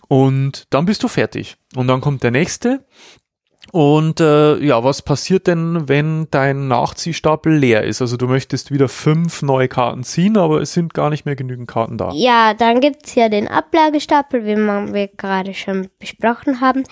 Und 0.07 0.65
dann 0.69 0.85
bist 0.85 1.01
du 1.03 1.07
fertig. 1.07 1.57
Und 1.75 1.87
dann 1.87 2.01
kommt 2.01 2.23
der 2.23 2.31
nächste. 2.31 2.85
Und 3.73 4.19
äh, 4.19 4.59
ja, 4.59 4.83
was 4.83 5.01
passiert 5.01 5.47
denn, 5.47 5.89
wenn 5.89 6.27
dein 6.29 6.67
Nachziehstapel 6.67 7.55
leer 7.55 7.83
ist? 7.83 8.03
Also 8.03 8.17
du 8.17 8.27
möchtest 8.27 8.69
wieder 8.69 8.87
fünf 8.87 9.41
neue 9.41 9.67
Karten 9.67 10.03
ziehen, 10.03 10.37
aber 10.37 10.61
es 10.61 10.73
sind 10.73 10.93
gar 10.93 11.09
nicht 11.09 11.25
mehr 11.25 11.35
genügend 11.35 11.67
Karten 11.67 11.97
da. 11.97 12.11
Ja, 12.13 12.53
dann 12.53 12.81
gibt's 12.81 13.15
ja 13.15 13.29
den 13.29 13.47
Ablagestapel, 13.47 14.45
wie 14.45 14.57
man, 14.57 14.93
wir 14.93 15.07
gerade 15.07 15.55
schon 15.55 15.89
besprochen 15.97 16.61
haben. 16.61 16.83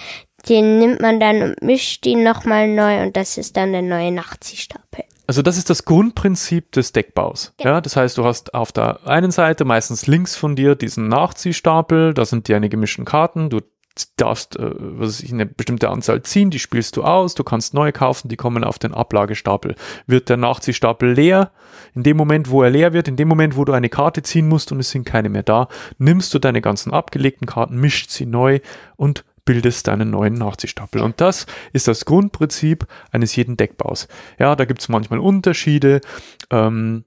Den 0.50 0.80
nimmt 0.80 1.02
man 1.02 1.20
dann 1.20 1.44
und 1.44 1.62
mischt 1.62 2.04
ihn 2.08 2.24
nochmal 2.24 2.68
neu 2.68 3.04
und 3.04 3.16
das 3.16 3.38
ist 3.38 3.58
dann 3.58 3.74
der 3.74 3.84
neue 3.84 4.12
Nachziehstapel. 4.12 5.04
Also 5.28 5.44
das 5.44 5.58
ist 5.58 5.70
das 5.70 5.86
Grundprinzip 5.86 6.72
des 6.72 6.94
Deckbaus. 6.94 7.54
Ja. 7.60 7.80
Das 7.80 7.96
heißt, 7.96 8.18
du 8.18 8.26
hast 8.26 8.56
auf 8.56 8.72
der 8.72 9.08
einen 9.08 9.30
Seite 9.30 9.66
meistens 9.66 10.08
links 10.08 10.36
von 10.36 10.56
dir 10.56 10.74
diesen 10.74 11.10
Nachziehstapel, 11.10 12.16
da 12.16 12.26
sind 12.26 12.50
deine 12.50 12.70
gemischten 12.70 13.06
Karten, 13.06 13.52
du 13.52 13.60
darfst 14.18 14.58
äh, 14.58 14.72
was 14.78 15.20
weiß 15.20 15.24
ich, 15.24 15.34
eine 15.34 15.46
bestimmte 15.46 15.90
Anzahl 15.90 16.22
ziehen, 16.24 16.50
die 16.50 16.60
spielst 16.60 16.98
du 16.98 17.04
aus, 17.04 17.36
du 17.36 17.44
kannst 17.44 17.74
neue 17.74 17.92
kaufen, 17.92 18.30
die 18.30 18.38
kommen 18.38 18.64
auf 18.64 18.80
den 18.80 18.94
Ablagestapel. 18.94 19.76
Wird 20.08 20.30
der 20.30 20.38
Nachziehstapel 20.38 21.14
leer, 21.14 21.52
in 21.94 22.04
dem 22.04 22.18
Moment, 22.18 22.50
wo 22.50 22.64
er 22.64 22.70
leer 22.70 22.94
wird, 22.94 23.08
in 23.08 23.16
dem 23.16 23.28
Moment, 23.28 23.58
wo 23.58 23.66
du 23.66 23.74
eine 23.74 23.90
Karte 23.90 24.24
ziehen 24.24 24.48
musst 24.48 24.72
und 24.72 24.80
es 24.80 24.92
sind 24.92 25.06
keine 25.06 25.30
mehr 25.30 25.44
da, 25.44 25.68
nimmst 25.98 26.34
du 26.34 26.40
deine 26.40 26.62
ganzen 26.62 26.94
abgelegten 26.94 27.48
Karten, 27.48 27.80
mischt 27.80 28.10
sie 28.10 28.26
neu 28.26 28.60
und 28.96 29.26
bildest 29.46 29.88
deinen 29.88 30.12
neuen 30.12 30.36
Nachziehstapel. 30.36 31.02
Und 31.02 31.20
das 31.20 31.46
ist 31.74 31.88
das 31.88 32.06
Grundprinzip 32.06 32.86
eines 33.12 33.36
jeden 33.36 33.58
Deckbaus. 33.58 34.08
Ja, 34.40 34.56
da 34.56 34.66
gibt 34.66 34.82
es 34.82 34.90
manchmal 34.90 35.20
Unterschiede 35.20 36.02
ähm, 36.52 37.06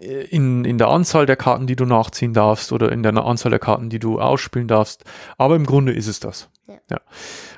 in, 0.00 0.64
in 0.64 0.78
der 0.78 0.88
Anzahl 0.88 1.26
der 1.26 1.36
Karten, 1.36 1.66
die 1.66 1.76
du 1.76 1.84
nachziehen 1.84 2.34
darfst 2.34 2.72
oder 2.72 2.92
in 2.92 3.02
der 3.02 3.16
Anzahl 3.16 3.50
der 3.50 3.58
Karten, 3.58 3.90
die 3.90 3.98
du 3.98 4.20
ausspielen 4.20 4.68
darfst. 4.68 5.04
Aber 5.36 5.56
im 5.56 5.66
Grunde 5.66 5.92
ist 5.92 6.06
es 6.06 6.20
das. 6.20 6.48
Ja. 6.90 7.00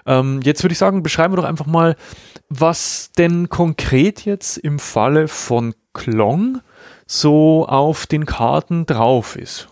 Ähm, 0.07 0.41
jetzt 0.43 0.63
würde 0.63 0.73
ich 0.73 0.79
sagen, 0.79 1.03
beschreiben 1.03 1.33
wir 1.33 1.37
doch 1.39 1.49
einfach 1.49 1.67
mal, 1.67 1.97
was 2.49 3.11
denn 3.19 3.49
konkret 3.49 4.25
jetzt 4.25 4.57
im 4.57 4.79
Falle 4.79 5.29
von 5.29 5.75
Klong 5.93 6.61
so 7.07 7.67
auf 7.67 8.07
den 8.07 8.27
Karten 8.27 8.87
drauf 8.87 9.37
ist. 9.37 9.69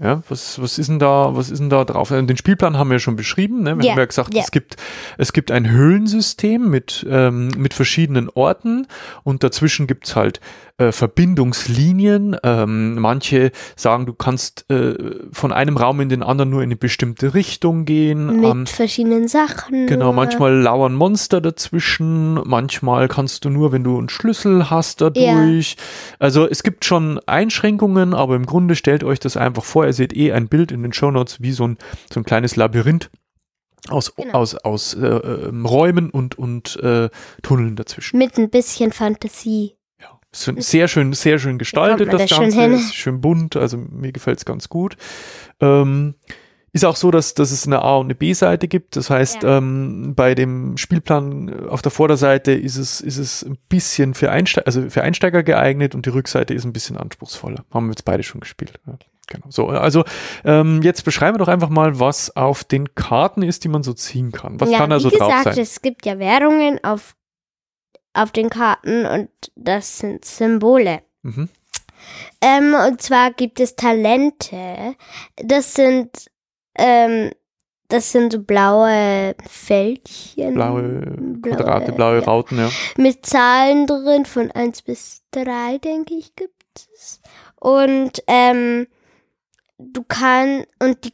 Ja, 0.00 0.22
was, 0.28 0.60
was 0.60 0.78
ist 0.78 0.88
denn 0.88 0.98
da, 0.98 1.30
was 1.36 1.48
ist 1.50 1.58
denn 1.58 1.70
da 1.70 1.84
drauf? 1.84 2.10
Äh, 2.10 2.22
Den 2.22 2.36
Spielplan 2.36 2.76
haben 2.76 2.90
wir 2.90 2.96
ja 2.96 3.00
schon 3.00 3.16
beschrieben, 3.16 3.62
ne? 3.62 3.78
Wir 3.78 3.84
Ja, 3.84 3.92
haben 3.92 3.98
ja 3.98 4.04
gesagt, 4.04 4.34
ja. 4.34 4.42
es 4.42 4.50
gibt, 4.50 4.76
es 5.16 5.32
gibt 5.32 5.50
ein 5.50 5.70
Höhlensystem 5.70 6.68
mit, 6.68 7.06
ähm, 7.08 7.48
mit 7.56 7.72
verschiedenen 7.72 8.28
Orten 8.28 8.86
und 9.22 9.42
dazwischen 9.42 9.86
gibt's 9.86 10.14
halt 10.14 10.40
äh, 10.78 10.92
Verbindungslinien. 10.92 12.36
Ähm, 12.42 12.96
manche 12.96 13.50
sagen, 13.76 14.06
du 14.06 14.12
kannst 14.12 14.70
äh, 14.70 14.94
von 15.32 15.52
einem 15.52 15.76
Raum 15.76 16.00
in 16.00 16.08
den 16.08 16.22
anderen 16.22 16.50
nur 16.50 16.60
in 16.62 16.68
eine 16.68 16.76
bestimmte 16.76 17.34
Richtung 17.34 17.84
gehen. 17.84 18.40
Mit 18.40 18.50
Ähm, 18.50 18.66
verschiedenen 18.66 19.28
Sachen. 19.28 19.86
Genau, 19.86 20.06
nur. 20.06 20.14
manchmal 20.14 20.54
lauern 20.54 20.94
Monster 20.94 21.40
dazwischen, 21.40 22.34
manchmal 22.46 23.08
kannst 23.08 23.44
du 23.44 23.50
nur, 23.50 23.72
wenn 23.72 23.84
du 23.84 23.98
einen 23.98 24.08
Schlüssel 24.08 24.70
hast, 24.70 25.00
dadurch. 25.00 25.76
Also 26.18 26.46
es 26.48 26.62
gibt 26.62 26.84
schon 26.84 27.20
Einschränkungen, 27.26 28.14
aber 28.14 28.36
im 28.36 28.46
Grunde 28.46 28.76
stellt 28.76 29.04
euch 29.04 29.18
das 29.20 29.36
einfach 29.36 29.64
vor. 29.64 29.86
Ihr 29.86 29.92
seht 29.92 30.14
eh 30.16 30.32
ein 30.32 30.48
Bild 30.48 30.72
in 30.72 30.82
den 30.82 30.92
Shownotes 30.92 31.40
wie 31.40 31.52
so 31.52 31.66
ein, 31.68 31.78
so 32.12 32.20
ein 32.20 32.24
kleines 32.24 32.56
Labyrinth 32.56 33.10
aus, 33.88 34.14
Genau. 34.16 34.34
aus, 34.34 34.56
aus 34.56 34.94
äh, 34.94 35.06
ähm, 35.06 35.64
Räumen 35.64 36.10
und, 36.10 36.36
und 36.38 36.76
äh, 36.82 37.08
Tunneln 37.42 37.76
dazwischen. 37.76 38.18
Mit 38.18 38.36
ein 38.36 38.50
bisschen 38.50 38.90
Fantasie. 38.92 39.75
Sehr 40.36 40.88
schön, 40.88 41.12
sehr 41.12 41.38
schön 41.38 41.58
gestaltet, 41.58 42.12
das 42.12 42.26
das 42.26 42.38
Ganze. 42.38 42.60
hin. 42.60 42.72
Ist 42.74 42.94
schön 42.94 43.20
bunt, 43.20 43.56
also 43.56 43.76
mir 43.78 44.12
gefällt 44.12 44.38
es 44.38 44.44
ganz 44.44 44.68
gut. 44.68 44.96
Ähm, 45.60 46.14
ist 46.72 46.84
auch 46.84 46.96
so, 46.96 47.10
dass, 47.10 47.32
dass 47.32 47.52
es 47.52 47.66
eine 47.66 47.80
A- 47.80 47.96
und 47.96 48.06
eine 48.06 48.14
B-Seite 48.14 48.68
gibt. 48.68 48.96
Das 48.96 49.08
heißt, 49.08 49.44
Ja. 49.44 49.58
ähm, 49.58 50.12
bei 50.14 50.34
dem 50.34 50.76
Spielplan 50.76 51.48
äh, 51.48 51.68
auf 51.68 51.80
der 51.80 51.90
Vorderseite 51.90 52.52
ist 52.52 52.76
es, 52.76 53.00
ist 53.00 53.16
es 53.16 53.42
ein 53.42 53.56
bisschen 53.70 54.12
für, 54.12 54.30
Einste 54.30 54.66
also 54.66 54.90
für 54.90 55.02
Einsteiger 55.02 55.42
geeignet 55.42 55.94
und 55.94 56.04
die 56.04 56.10
Rückseite 56.10 56.52
ist 56.52 56.64
ein 56.64 56.74
bisschen 56.74 56.98
anspruchsvoller. 56.98 57.64
Haben 57.72 57.86
wir 57.86 57.92
jetzt 57.92 58.04
beide 58.04 58.22
schon 58.22 58.42
gespielt. 58.42 58.78
Ja, 58.86 58.98
genau. 59.26 59.46
So, 59.48 59.68
also 59.68 60.04
ähm, 60.44 60.82
jetzt 60.82 61.02
beschreiben 61.06 61.36
wir 61.36 61.38
doch 61.38 61.48
einfach 61.48 61.70
mal, 61.70 61.98
was 61.98 62.36
auf 62.36 62.62
den 62.62 62.94
Karten 62.94 63.42
ist, 63.42 63.64
die 63.64 63.68
man 63.68 63.82
so 63.82 63.94
ziehen 63.94 64.30
kann. 64.32 64.60
Was 64.60 64.70
ja, 64.70 64.76
kann 64.76 64.90
da 64.90 65.00
so 65.00 65.08
drauf 65.08 65.28
gesagt, 65.28 65.44
sein? 65.44 65.58
es 65.58 65.80
gibt 65.80 66.04
ja 66.04 66.18
Währungen 66.18 66.78
auf, 66.84 67.14
auf 68.16 68.32
den 68.32 68.50
Karten 68.50 69.06
und 69.06 69.28
das 69.54 69.98
sind 69.98 70.24
Symbole. 70.24 71.02
Mhm. 71.22 71.48
Ähm, 72.40 72.74
und 72.74 73.02
zwar 73.02 73.32
gibt 73.32 73.60
es 73.60 73.76
Talente. 73.76 74.94
Das 75.36 75.74
sind, 75.74 76.30
ähm, 76.76 77.30
das 77.88 78.12
sind 78.12 78.32
so 78.32 78.42
blaue 78.42 79.34
Fältchen. 79.48 80.54
Blaue 80.54 81.38
Quadrate, 81.42 81.92
blaue 81.92 82.18
ja. 82.18 82.24
Rauten, 82.24 82.58
ja. 82.58 82.70
Mit 82.96 83.26
Zahlen 83.26 83.86
drin 83.86 84.24
von 84.24 84.50
1 84.50 84.82
bis 84.82 85.22
3, 85.32 85.78
denke 85.78 86.14
ich, 86.14 86.34
gibt 86.36 86.62
es. 86.94 87.20
Und 87.60 88.22
ähm, 88.26 88.86
du 89.78 90.04
kannst, 90.06 90.68
und 90.80 91.04
die 91.04 91.12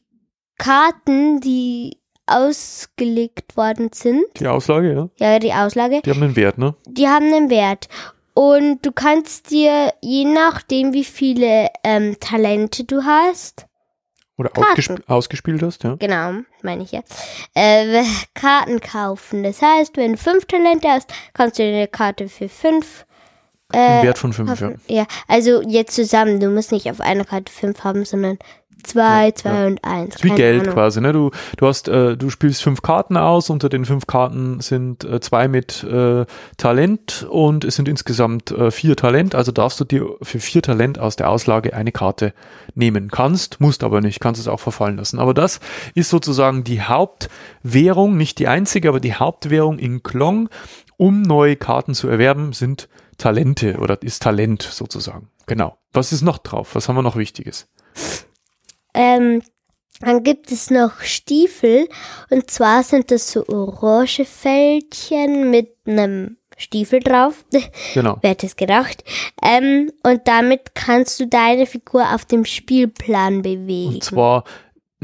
Karten, 0.58 1.40
die 1.40 2.01
ausgelegt 2.26 3.56
worden 3.56 3.90
sind, 3.92 4.24
Die 4.38 4.46
Auslage, 4.46 4.92
ja. 4.92 5.08
ja, 5.18 5.38
die 5.38 5.52
Auslage, 5.52 6.00
Die 6.04 6.10
haben 6.10 6.22
einen 6.22 6.36
Wert, 6.36 6.58
ne? 6.58 6.74
die 6.86 7.08
haben 7.08 7.32
einen 7.32 7.50
Wert. 7.50 7.88
Und 8.34 8.84
du 8.86 8.92
kannst 8.92 9.50
dir, 9.50 9.92
je 10.00 10.24
nachdem, 10.24 10.94
wie 10.94 11.04
viele 11.04 11.68
ähm, 11.84 12.16
Talente 12.18 12.84
du 12.84 13.04
hast, 13.04 13.66
Oder 14.38 14.50
ausgesp 14.54 15.00
ausgespielt 15.06 15.62
hast, 15.62 15.84
ja. 15.84 15.96
genau, 15.96 16.40
meine 16.62 16.82
ich 16.82 16.92
ja, 16.92 17.02
äh, 17.54 18.02
Karten 18.34 18.80
kaufen. 18.80 19.42
Das 19.42 19.60
heißt, 19.60 19.96
wenn 19.98 20.12
du 20.12 20.18
fünf 20.18 20.46
Talente 20.46 20.88
hast, 20.88 21.12
kannst 21.34 21.58
du 21.58 21.62
dir 21.62 21.76
eine 21.76 21.88
Karte 21.88 22.28
für 22.28 22.48
fünf 22.48 23.04
äh, 23.72 24.02
Wert 24.02 24.18
von 24.18 24.32
fünf, 24.32 24.48
ja. 24.48 24.54
kaufen. 24.54 24.80
Ja, 24.86 25.06
also 25.28 25.62
jetzt 25.62 25.94
zusammen. 25.94 26.40
Du 26.40 26.48
musst 26.48 26.72
nicht 26.72 26.90
auf 26.90 27.00
einer 27.00 27.24
Karte 27.24 27.52
fünf 27.52 27.84
haben, 27.84 28.04
sondern 28.04 28.38
zwei, 28.82 29.28
Ja, 29.28 29.34
zwei 29.34 29.54
ja. 29.54 29.66
und 29.66 29.84
eins. 29.84 30.16
Wie 30.22 30.30
Geld 30.30 30.62
Ahnung. 30.62 30.74
quasi, 30.74 31.00
ne? 31.00 31.12
Du, 31.12 31.30
du 31.56 31.66
hast, 31.66 31.88
äh, 31.88 32.16
du 32.16 32.30
spielst 32.30 32.62
fünf 32.62 32.82
Karten 32.82 33.16
aus, 33.16 33.50
unter 33.50 33.68
den 33.68 33.84
fünf 33.84 34.06
Karten 34.06 34.60
sind 34.60 35.04
äh, 35.04 35.20
zwei 35.20 35.48
mit 35.48 35.84
äh, 35.84 36.24
Talent 36.56 37.26
und 37.30 37.64
es 37.64 37.76
sind 37.76 37.88
insgesamt 37.88 38.50
äh, 38.50 38.70
vier 38.70 38.96
Talent, 38.96 39.34
also 39.34 39.52
darfst 39.52 39.80
du 39.80 39.84
dir 39.84 40.06
für 40.22 40.40
vier 40.40 40.62
Talent 40.62 40.98
aus 40.98 41.16
der 41.16 41.28
Auslage 41.28 41.74
eine 41.74 41.92
Karte 41.92 42.34
nehmen. 42.74 43.10
Kannst, 43.10 43.60
musst 43.60 43.84
aber 43.84 44.00
nicht, 44.00 44.20
kannst 44.20 44.40
es 44.40 44.48
auch 44.48 44.60
verfallen 44.60 44.96
lassen. 44.96 45.18
Aber 45.18 45.34
das 45.34 45.60
ist 45.94 46.10
sozusagen 46.10 46.64
die 46.64 46.82
Hauptwährung, 46.82 48.16
nicht 48.16 48.38
die 48.38 48.48
einzige, 48.48 48.88
aber 48.88 49.00
die 49.00 49.14
Hauptwährung 49.14 49.78
in 49.78 50.02
Klong, 50.02 50.48
um 50.96 51.22
neue 51.22 51.56
Karten 51.56 51.94
zu 51.94 52.08
erwerben, 52.08 52.52
sind 52.52 52.88
Talente 53.18 53.78
oder 53.78 54.00
ist 54.02 54.22
Talent 54.22 54.62
sozusagen. 54.62 55.28
Genau. 55.46 55.76
Was 55.92 56.12
ist 56.12 56.22
noch 56.22 56.38
drauf? 56.38 56.74
Was 56.74 56.88
haben 56.88 56.96
wir 56.96 57.02
noch 57.02 57.16
Wichtiges? 57.16 57.68
Ähm, 58.94 59.42
dann 60.00 60.22
gibt 60.22 60.50
es 60.50 60.70
noch 60.70 61.00
Stiefel. 61.00 61.88
Und 62.30 62.50
zwar 62.50 62.82
sind 62.82 63.10
das 63.10 63.30
so 63.30 63.46
orange 63.46 64.24
Fältchen 64.24 65.50
mit 65.50 65.76
einem 65.86 66.38
Stiefel 66.56 67.00
drauf. 67.00 67.44
Genau. 67.94 68.16
Wer 68.20 68.30
hätte 68.30 68.46
es 68.46 68.56
gedacht? 68.56 69.04
Ähm, 69.42 69.90
und 70.02 70.22
damit 70.26 70.74
kannst 70.74 71.20
du 71.20 71.26
deine 71.26 71.66
Figur 71.66 72.14
auf 72.14 72.24
dem 72.24 72.44
Spielplan 72.44 73.42
bewegen. 73.42 73.94
Und 73.94 74.04
zwar 74.04 74.44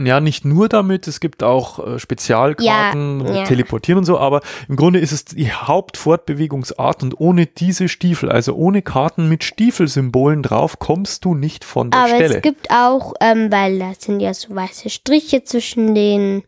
Ja, 0.06 0.20
nicht 0.20 0.44
nur 0.44 0.68
damit, 0.68 1.06
es 1.08 1.20
gibt 1.20 1.42
auch 1.42 1.84
äh, 1.86 1.98
Spezialkarten, 1.98 3.26
Ja, 3.26 3.34
ja. 3.34 3.44
teleportieren 3.44 3.98
und 3.98 4.04
so, 4.04 4.18
aber 4.18 4.40
im 4.68 4.76
Grunde 4.76 4.98
ist 5.00 5.12
es 5.12 5.24
die 5.24 5.50
Hauptfortbewegungsart 5.52 7.02
und 7.02 7.20
ohne 7.20 7.46
diese 7.46 7.88
Stiefel, 7.88 8.30
also 8.30 8.54
ohne 8.54 8.82
Karten 8.82 9.28
mit 9.28 9.44
Stiefelsymbolen 9.44 10.42
drauf, 10.42 10.78
kommst 10.78 11.24
du 11.24 11.34
nicht 11.34 11.64
von 11.64 11.90
der 11.90 12.00
Aber 12.00 12.08
Stelle. 12.08 12.36
es 12.36 12.42
gibt 12.42 12.70
auch, 12.70 13.14
ähm, 13.20 13.50
weil 13.50 13.78
da 13.78 13.92
sind 13.98 14.20
ja 14.20 14.34
so 14.34 14.54
weiße 14.54 14.90
Striche 14.90 15.44
zwischen 15.44 15.94
den 15.94 16.42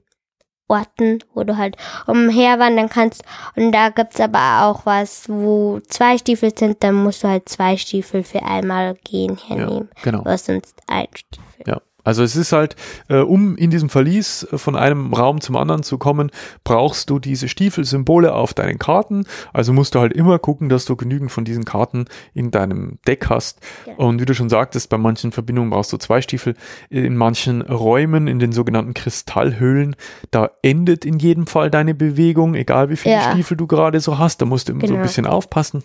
Orten, 0.68 1.18
wo 1.34 1.42
du 1.42 1.56
halt 1.56 1.76
umherwandern 2.06 2.88
kannst. 2.88 3.24
Und 3.56 3.72
da 3.72 3.88
gibt's 3.88 4.20
aber 4.20 4.66
auch 4.66 4.86
was, 4.86 5.28
wo 5.28 5.80
zwei 5.88 6.16
Stiefel 6.16 6.56
sind, 6.56 6.82
dann 6.84 6.94
musst 6.94 7.24
du 7.24 7.28
halt 7.28 7.48
zwei 7.48 7.76
Stiefel 7.76 8.22
für 8.22 8.42
einmal 8.44 8.94
gehen 9.04 9.36
ja, 9.48 9.56
hernehmen. 9.56 9.88
genau. 10.02 10.22
Du 10.22 10.30
hast 10.30 10.46
sonst 10.46 10.80
ein 10.86 11.08
Stiefel. 11.12 11.64
Ja. 11.66 11.80
Also 12.10 12.24
es 12.24 12.34
ist 12.34 12.50
halt, 12.50 12.74
äh, 13.08 13.18
um 13.18 13.54
in 13.56 13.70
diesem 13.70 13.88
Verlies 13.88 14.42
äh, 14.50 14.58
von 14.58 14.74
einem 14.74 15.14
Raum 15.14 15.40
zum 15.40 15.54
anderen 15.54 15.84
zu 15.84 15.96
kommen, 15.96 16.32
brauchst 16.64 17.08
du 17.08 17.20
diese 17.20 17.48
Stiefelsymbole 17.48 18.32
auf 18.34 18.52
deinen 18.52 18.80
Karten. 18.80 19.26
Also 19.52 19.72
musst 19.72 19.94
du 19.94 20.00
halt 20.00 20.12
immer 20.12 20.40
gucken, 20.40 20.68
dass 20.68 20.86
du 20.86 20.96
genügend 20.96 21.30
von 21.30 21.44
diesen 21.44 21.64
Karten 21.64 22.06
in 22.34 22.50
deinem 22.50 22.98
Deck 23.06 23.30
hast. 23.30 23.60
Ja. 23.86 23.94
Und 23.94 24.20
wie 24.20 24.24
du 24.24 24.34
schon 24.34 24.48
sagtest, 24.48 24.88
bei 24.90 24.98
manchen 24.98 25.30
Verbindungen 25.30 25.70
brauchst 25.70 25.92
du 25.92 25.98
zwei 25.98 26.20
Stiefel. 26.20 26.56
In 26.88 27.16
manchen 27.16 27.62
Räumen, 27.62 28.26
in 28.26 28.40
den 28.40 28.50
sogenannten 28.50 28.92
Kristallhöhlen, 28.92 29.94
da 30.32 30.50
endet 30.62 31.04
in 31.04 31.20
jedem 31.20 31.46
Fall 31.46 31.70
deine 31.70 31.94
Bewegung, 31.94 32.56
egal 32.56 32.90
wie 32.90 32.96
viele 32.96 33.14
Ja. 33.14 33.30
Stiefel 33.30 33.56
du 33.56 33.68
gerade 33.68 34.00
so 34.00 34.18
hast. 34.18 34.42
Da 34.42 34.46
musst 34.46 34.68
du 34.68 34.72
immer 34.72 34.80
so 34.80 34.94
ein 34.94 34.96
Genau. 34.96 35.02
bisschen 35.06 35.26
aufpassen. 35.26 35.84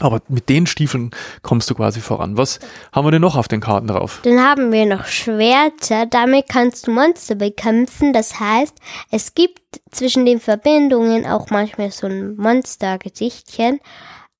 Aber 0.00 0.22
mit 0.28 0.48
den 0.48 0.66
Stiefeln 0.66 1.10
kommst 1.42 1.68
du 1.70 1.74
quasi 1.74 2.00
voran. 2.00 2.36
Was 2.36 2.60
haben 2.92 3.06
wir 3.06 3.10
denn 3.10 3.22
noch 3.22 3.36
auf 3.36 3.48
den 3.48 3.60
Karten 3.60 3.88
drauf? 3.88 4.20
Dann 4.24 4.40
haben 4.40 4.72
wir 4.72 4.86
noch 4.86 5.06
Schwerter. 5.06 6.06
Damit 6.06 6.48
kannst 6.48 6.86
du 6.86 6.92
Monster 6.92 7.34
bekämpfen. 7.34 8.12
Das 8.12 8.40
heißt, 8.40 8.74
es 9.10 9.34
gibt 9.34 9.60
zwischen 9.90 10.24
den 10.24 10.40
Verbindungen 10.40 11.26
auch 11.26 11.50
manchmal 11.50 11.90
so 11.90 12.06
ein 12.06 12.36
Monstergesichtchen. 12.36 13.80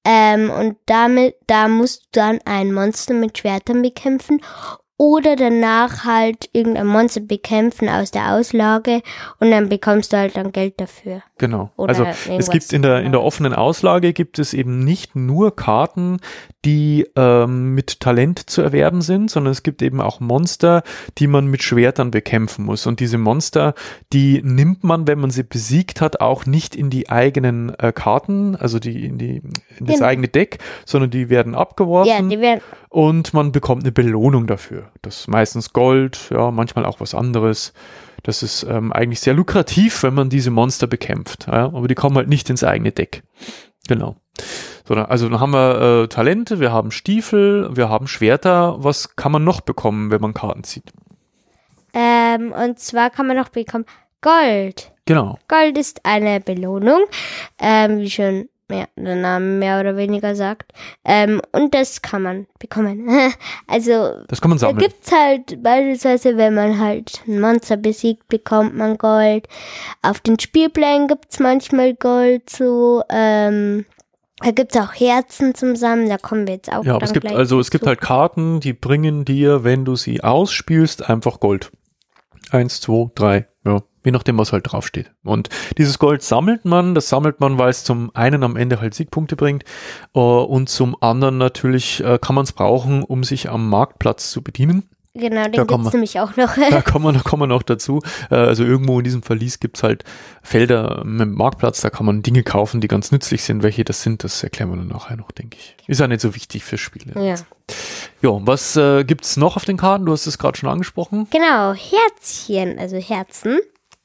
Ähm, 0.05 0.51
und 0.51 0.79
damit, 0.87 1.37
da 1.47 1.69
musst 1.69 2.03
du 2.03 2.21
dann 2.21 2.41
ein 2.45 2.73
Monster 2.73 3.15
mit 3.15 3.39
Schwertern 3.39 3.83
bekämpfen. 3.83 4.41
Oder 5.03 5.35
danach 5.35 6.05
halt 6.05 6.49
irgendein 6.53 6.87
Monster 6.87 7.23
bekämpfen 7.23 7.89
aus 7.89 8.13
der 8.13 8.35
Auslage 8.35 9.03
und 9.41 9.51
dann 9.51 9.69
bekommst 9.69 10.13
du 10.13 10.17
halt 10.17 10.37
dann 10.37 10.53
Geld 10.53 10.81
dafür. 10.81 11.23
Genau. 11.39 11.73
Oder 11.77 11.89
also 11.89 12.07
es 12.31 12.51
gibt 12.51 12.73
in 12.73 12.83
der, 12.83 13.03
in 13.03 13.11
der 13.11 13.21
offenen 13.21 13.53
Auslage 13.53 14.13
gibt 14.13 14.39
es 14.39 14.55
eben 14.55 14.85
nicht 14.85 15.17
nur 15.17 15.57
Karten, 15.57 16.19
die 16.65 17.05
ähm, 17.17 17.75
mit 17.75 17.99
Talent 17.99 18.49
zu 18.49 18.63
erwerben 18.63 19.03
sind, 19.03 19.29
sondern 19.29 19.51
es 19.51 19.65
gibt 19.65 19.83
eben 19.83 20.01
auch 20.01 20.21
Monster, 20.21 20.85
die 21.19 21.27
man 21.27 21.47
mit 21.47 21.65
Schwertern 21.65 22.13
bekämpfen 22.13 22.65
muss. 22.65 22.87
Und 22.87 23.01
diese 23.01 23.19
Monster, 23.19 23.75
die 24.13 24.41
nimmt 24.45 24.85
man, 24.85 25.09
wenn 25.09 25.19
man 25.19 25.31
sie 25.31 25.43
besiegt 25.43 26.01
hat, 26.01 26.21
auch 26.21 26.47
nicht 26.47 26.77
in 26.77 26.91
die 26.91 27.11
eigenen 27.11 27.75
äh, 27.81 27.91
Karten, 27.93 28.55
also 28.55 28.79
die 28.79 29.05
in, 29.05 29.19
die, 29.19 29.43
in 29.79 29.87
das 29.87 29.97
Genau. 29.97 30.07
eigene 30.07 30.29
Deck, 30.29 30.59
sondern 30.87 31.11
die 31.11 31.29
werden 31.29 31.57
abgeworfen 31.57 32.09
Ja, 32.09 32.23
die 32.23 32.41
werden, 32.41 32.61
und 32.93 33.33
man 33.33 33.53
bekommt 33.53 33.85
eine 33.85 33.93
Belohnung 33.93 34.47
dafür. 34.47 34.91
Das 35.01 35.21
ist 35.21 35.29
meistens 35.29 35.73
Gold, 35.73 36.31
ja, 36.31 36.51
manchmal 36.51 36.85
auch 36.85 37.01
was 37.01 37.15
anderes. 37.15 37.73
Das 38.23 38.43
ist 38.43 38.65
ähm, 38.65 38.93
eigentlich 38.93 39.21
sehr 39.21 39.35
lukrativ, 39.35 40.03
wenn 40.03 40.15
man 40.15 40.29
diese 40.29 40.51
Monster 40.51 40.87
bekämpft. 40.87 41.47
Ja, 41.47 41.65
aber 41.67 41.89
die 41.89 41.95
kommen 41.95 42.17
halt 42.17 42.29
nicht 42.29 42.51
ins 42.51 42.63
eigene 42.63 42.93
Deck. 42.93 43.23
Genau. 43.89 44.17
So, 44.87 44.95
also 44.95 45.29
dann 45.29 45.41
haben 45.41 45.53
wir 45.53 46.03
äh, 46.03 46.09
Talente, 46.09 46.61
wir 46.61 46.71
haben 46.71 46.91
Stiefel, 46.91 47.75
wir 47.75 47.89
haben 47.89 48.07
Schwerter. 48.07 48.77
Was 48.79 49.17
kann 49.17 49.33
man 49.33 49.43
noch 49.43 49.63
bekommen, 49.63 50.11
wenn 50.11 50.21
man 50.21 50.35
Karten 50.35 50.63
zieht? 50.63 50.93
ähm, 51.95 52.53
und 52.53 52.79
zwar 52.79 53.11
kann 53.11 53.27
man 53.27 53.37
noch 53.37 53.49
bekommen 53.49 53.85
Gold. 54.21 54.93
Genau. 55.05 55.39
Gold 55.49 55.77
ist 55.79 56.05
eine 56.05 56.41
Belohnung, 56.41 57.01
ähm, 57.59 57.99
wie 57.99 58.11
schon 58.11 58.49
ja, 58.73 58.87
der 58.97 59.17
Name 59.17 59.47
mehr 59.47 59.81
oder 59.81 59.97
weniger 59.97 60.35
sagt. 60.35 60.73
Ähm, 61.05 61.41
und 61.53 61.75
das 61.75 62.03
kann 62.03 62.23
man 62.23 62.47
bekommen. 62.59 63.09
also 63.67 64.25
Das 64.29 64.41
kann 64.41 64.51
man 64.51 64.59
da 64.59 64.69
sammeln. 64.69 64.79
gibt's 64.79 65.13
halt 65.13 65.63
beispielsweise, 65.63 66.37
wenn 66.37 66.55
man 66.55 66.79
halt 66.79 67.23
ein 67.27 67.41
Monster 67.41 67.77
besiegt, 67.77 68.29
bekommt 68.29 68.77
man 68.77 68.99
Gold. 68.99 69.49
Auf 70.03 70.21
den 70.21 70.39
Spielplänen 70.39 71.09
gibt's 71.09 71.39
manchmal 71.39 71.95
Gold 71.95 72.51
so. 72.51 73.03
Ähm, 73.09 73.85
da 74.43 74.51
gibt's 74.51 74.77
auch 74.77 74.93
Herzen 74.93 75.55
zum 75.55 75.77
Sammeln. 75.77 76.09
Da 76.09 76.19
kommen 76.19 76.47
wir 76.47 76.55
jetzt 76.55 76.73
auch 76.73 76.85
Ja, 76.85 76.99
es 77.01 77.13
gibt 77.13 77.27
also 77.27 77.61
es 77.61 77.71
gibt 77.71 77.87
halt 77.87 78.01
Karten, 78.01 78.61
die 78.61 78.73
bringen 78.73 79.25
dir, 79.25 79.65
wenn 79.65 79.85
du 79.85 79.95
sie 79.95 80.23
ausspielst, 80.23 81.09
einfach 81.09 81.39
Gold. 81.41 81.71
Eins, 82.51 82.81
zwei, 82.81 83.11
drei, 83.15 83.47
je 84.05 84.13
nachdem, 84.13 84.39
was 84.39 84.53
halt 84.53 84.71
draufsteht. 84.71 85.11
Und 85.25 85.49
dieses 85.79 85.99
Gold 85.99 86.23
sammelt 86.23 86.65
man, 86.65 86.95
das 86.95 87.09
sammelt 87.09 87.41
man, 87.41 87.59
weil 87.59 87.71
es 87.71 87.85
zum 87.85 88.11
einen 88.15 88.43
am 88.43 88.57
Ende 88.57 88.81
halt 88.81 88.95
Siegpunkte 88.95 89.37
bringt 89.37 89.65
äh, 90.15 90.19
und 90.19 90.69
zum 90.69 90.97
anderen 91.01 91.39
natürlich 91.39 92.03
äh, 92.05 92.19
kann 92.21 92.35
man 92.35 92.45
es 92.45 92.53
brauchen, 92.53 93.03
um 93.03 93.25
sich 93.25 93.49
am 93.51 93.69
Marktplatz 93.69 94.31
zu 94.31 94.43
bedienen. 94.43 94.85
Genau, 95.15 95.43
da 95.43 95.49
den 95.51 95.67
gibt's 95.67 95.85
wir- 95.85 95.91
nämlich 95.93 96.21
auch 96.21 96.37
noch. 96.37 96.57
Da 96.71 96.81
kommen 96.81 97.05
wir, 97.05 97.13
da 97.13 97.21
kommen 97.21 97.43
wir 97.43 97.47
noch 97.47 97.63
dazu. 97.63 98.01
Äh, 98.31 98.35
also 98.37 98.65
irgendwo 98.65 98.97
in 98.99 99.05
diesem 99.05 99.23
Verlies 99.23 99.61
gibt's 99.61 99.83
halt 99.83 100.05
Felder 100.43 101.03
mit 101.05 101.21
dem 101.21 101.35
Marktplatz, 101.35 101.83
da 101.83 101.91
kann 101.91 102.07
man 102.07 102.23
Dinge 102.23 102.43
kaufen, 102.43 102.81
die 102.81 102.89
ganz 102.89 103.13
nützlich 103.13 103.43
sind. 103.45 103.63
Welche 103.63 103.85
das 103.85 104.03
sind, 104.03 104.25
das 104.25 104.43
erklären 104.43 104.71
wir 104.71 104.77
dann 104.79 104.89
nachher 104.89 105.17
noch, 105.19 105.31
denke 105.31 105.59
ich. 105.61 105.77
Ist 105.87 106.01
ja 106.01 106.09
nicht 106.09 106.23
so 106.23 106.35
wichtig 106.35 106.65
für 106.65 106.79
Spiele. 106.79 107.13
ja. 107.23 107.35
Ja, 108.23 108.31
was 108.47 108.77
äh, 108.77 109.05
gibt's 109.05 109.37
noch 109.37 109.57
auf 109.57 109.65
den 109.65 109.77
Karten? 109.77 110.05
Du 110.07 110.13
hast 110.13 110.27
es 110.27 110.39
gerade 110.39 110.59
schon 110.59 110.69
angesprochen. 110.69 111.27
Genau, 111.31 111.73
Herzchen, 111.75 112.79
also 112.79 112.97
Herzen 112.97 113.59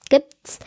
gibt's. 0.09 0.59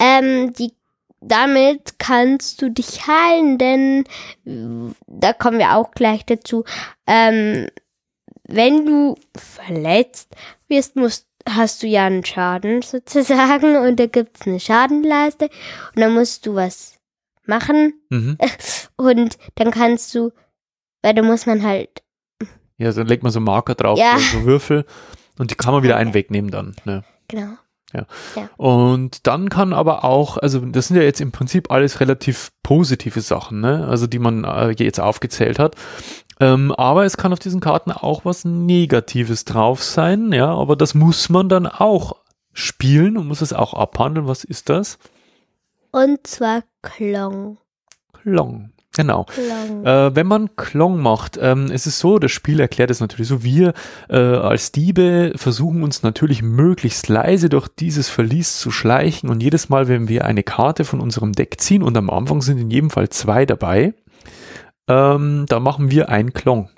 Ähm, 0.00 0.52
die, 0.54 0.72
damit 1.20 1.98
kannst 1.98 2.62
du 2.62 2.70
dich 2.70 3.06
heilen, 3.06 3.58
denn 3.58 4.04
da 4.44 5.32
kommen 5.32 5.58
wir 5.58 5.76
auch 5.76 5.90
gleich 5.92 6.24
dazu. 6.26 6.64
Ähm, 7.06 7.68
wenn 8.44 8.86
du 8.86 9.16
verletzt 9.36 10.34
wirst, 10.68 10.96
musst, 10.96 11.26
hast 11.48 11.82
du 11.82 11.86
ja 11.86 12.06
einen 12.06 12.24
Schaden 12.24 12.82
sozusagen 12.82 13.76
und 13.76 13.98
da 13.98 14.06
gibt's 14.06 14.46
eine 14.46 14.60
Schadenleiste 14.60 15.46
und 15.94 16.00
dann 16.00 16.14
musst 16.14 16.46
du 16.46 16.54
was 16.54 16.94
machen 17.46 17.94
Mhm. 18.10 18.36
und 18.96 19.38
dann 19.54 19.70
kannst 19.70 20.14
du, 20.14 20.30
weil 21.02 21.14
da 21.14 21.22
muss 21.22 21.46
man 21.46 21.62
halt 21.62 22.02
Ja, 22.76 22.92
dann 22.92 23.06
legt 23.06 23.22
man 23.22 23.32
so 23.32 23.40
Marker 23.40 23.74
drauf, 23.74 23.98
Ja. 23.98 24.18
so, 24.18 24.38
so 24.40 24.44
Würfel 24.44 24.84
und 25.38 25.50
die 25.50 25.54
kann 25.54 25.72
man 25.72 25.82
wieder 25.82 25.96
einen 25.96 26.14
wegnehmen 26.14 26.50
dann. 26.50 26.76
Ne? 26.84 27.04
genau 27.28 27.54
Und 28.56 29.26
dann 29.26 29.48
kann 29.48 29.72
aber 29.72 30.04
auch, 30.04 30.36
also 30.36 30.60
das 30.60 30.88
sind 30.88 30.96
ja 30.96 31.02
jetzt 31.02 31.20
im 31.20 31.32
Prinzip 31.32 31.70
alles 31.70 32.00
relativ 32.00 32.50
positive 32.62 33.20
Sachen, 33.20 33.60
ne? 33.60 33.86
also 33.88 34.06
die 34.06 34.18
man 34.18 34.44
äh, 34.44 34.70
jetzt 34.70 35.00
aufgezählt 35.00 35.58
hat. 35.58 35.74
Ähm, 36.40 36.72
aber 36.72 37.04
es 37.04 37.16
kann 37.16 37.32
auf 37.32 37.38
diesen 37.38 37.60
Karten 37.60 37.90
auch 37.90 38.24
was 38.24 38.44
Negatives 38.44 39.44
drauf 39.44 39.82
sein, 39.82 40.32
ja, 40.32 40.54
aber 40.54 40.76
das 40.76 40.94
muss 40.94 41.28
man 41.30 41.48
dann 41.48 41.66
auch 41.66 42.16
spielen 42.52 43.16
und 43.16 43.26
muss 43.26 43.40
es 43.40 43.52
auch 43.52 43.74
abhandeln. 43.74 44.28
Was 44.28 44.44
ist 44.44 44.68
das? 44.68 44.98
und 45.90 46.26
zwar 46.26 46.62
Klong. 46.82 47.58
Klong. 48.12 48.70
Genau. 48.98 49.26
Äh, 49.84 50.16
wenn 50.16 50.26
man 50.26 50.56
Klong 50.56 51.00
macht, 51.00 51.38
ähm, 51.40 51.70
es 51.70 51.86
ist 51.86 52.00
so, 52.00 52.18
das 52.18 52.32
Spiel 52.32 52.58
erklärt 52.58 52.90
es 52.90 52.98
natürlich 52.98 53.28
so, 53.28 53.44
wir 53.44 53.72
äh, 54.08 54.16
als 54.16 54.72
Diebe 54.72 55.34
versuchen 55.36 55.84
uns 55.84 56.02
natürlich 56.02 56.42
möglichst 56.42 57.08
leise 57.08 57.48
durch 57.48 57.68
dieses 57.68 58.08
Verlies 58.08 58.58
zu 58.58 58.72
schleichen 58.72 59.30
und 59.30 59.40
jedes 59.40 59.68
Mal, 59.68 59.86
wenn 59.86 60.08
wir 60.08 60.24
eine 60.24 60.42
Karte 60.42 60.84
von 60.84 60.98
unserem 60.98 61.30
Deck 61.30 61.60
ziehen 61.60 61.84
und 61.84 61.96
am 61.96 62.10
Anfang 62.10 62.42
sind 62.42 62.58
in 62.58 62.72
jedem 62.72 62.90
Fall 62.90 63.08
zwei 63.08 63.46
dabei, 63.46 63.94
ähm, 64.88 65.46
da 65.48 65.60
machen 65.60 65.92
wir 65.92 66.08
einen 66.08 66.32
Klong. 66.32 66.68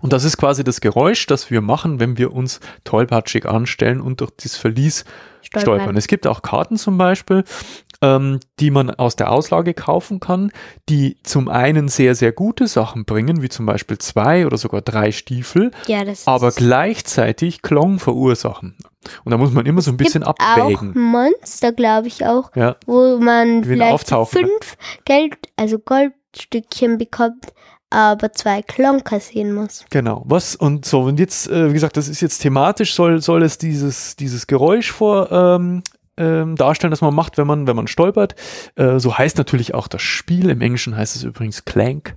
Und 0.00 0.12
das 0.12 0.24
ist 0.24 0.36
quasi 0.36 0.64
das 0.64 0.80
Geräusch, 0.80 1.26
das 1.26 1.48
wir 1.52 1.60
machen, 1.60 2.00
wenn 2.00 2.18
wir 2.18 2.32
uns 2.32 2.58
tollpatschig 2.82 3.46
anstellen 3.46 4.00
und 4.00 4.20
durch 4.20 4.32
dieses 4.32 4.56
Verlies 4.56 5.04
stolpern. 5.42 5.96
Es 5.96 6.08
gibt 6.08 6.26
auch 6.26 6.42
Karten 6.42 6.76
zum 6.76 6.98
Beispiel, 6.98 7.44
ähm, 8.02 8.40
die 8.58 8.70
man 8.70 8.90
aus 8.90 9.16
der 9.16 9.30
Auslage 9.30 9.74
kaufen 9.74 10.20
kann, 10.20 10.52
die 10.88 11.18
zum 11.22 11.48
einen 11.48 11.88
sehr, 11.88 12.14
sehr 12.14 12.32
gute 12.32 12.66
Sachen 12.66 13.04
bringen, 13.04 13.42
wie 13.42 13.48
zum 13.48 13.66
Beispiel 13.66 13.98
zwei 13.98 14.46
oder 14.46 14.56
sogar 14.56 14.80
drei 14.80 15.12
Stiefel, 15.12 15.70
Ja, 15.86 16.02
aber 16.26 16.50
gleichzeitig 16.50 17.62
Klong 17.62 17.98
verursachen. 17.98 18.76
Und 19.24 19.30
da 19.32 19.38
muss 19.38 19.52
man 19.52 19.66
immer 19.66 19.80
so 19.82 19.90
ein 19.90 19.96
bisschen 19.96 20.22
gibt 20.24 20.40
abwägen. 20.40 20.90
auch 20.90 20.94
Monster, 20.94 21.72
glaube 21.72 22.08
ich 22.08 22.24
auch, 22.26 22.54
Ja, 22.54 22.76
wo 22.86 23.18
man 23.18 23.64
vielleicht 23.64 24.10
ne? 24.10 24.26
fünf 24.26 24.76
Geld, 25.04 25.34
also 25.56 25.78
Goldstückchen 25.78 26.98
bekommt, 26.98 27.46
aber 27.90 28.32
zwei 28.32 28.62
Klon 28.62 29.02
kassieren 29.04 29.52
muss. 29.52 29.84
genau. 29.90 30.22
Was 30.26 30.54
und 30.54 30.84
so, 30.84 31.02
und 31.02 31.18
jetzt, 31.18 31.48
äh, 31.48 31.68
wie 31.70 31.72
gesagt, 31.74 31.96
das 31.96 32.08
ist 32.08 32.20
jetzt 32.20 32.38
thematisch, 32.38 32.94
soll, 32.94 33.20
soll 33.20 33.42
es 33.42 33.58
dieses, 33.58 34.16
dieses 34.16 34.46
Geräusch 34.46 34.90
vor, 34.92 35.30
ähm, 35.32 35.82
ähm, 36.20 36.56
darstellen, 36.56 36.90
das 36.90 37.00
man 37.00 37.14
macht, 37.14 37.38
wenn 37.38 37.46
man, 37.46 37.66
wenn 37.66 37.76
man 37.76 37.88
stolpert. 37.88 38.34
Äh, 38.76 38.98
so 38.98 39.16
heißt 39.16 39.38
natürlich 39.38 39.74
auch 39.74 39.88
das 39.88 40.02
Spiel. 40.02 40.50
Im 40.50 40.60
Englischen 40.60 40.96
heißt 40.96 41.16
es 41.16 41.24
übrigens 41.24 41.64
Clank. 41.64 42.16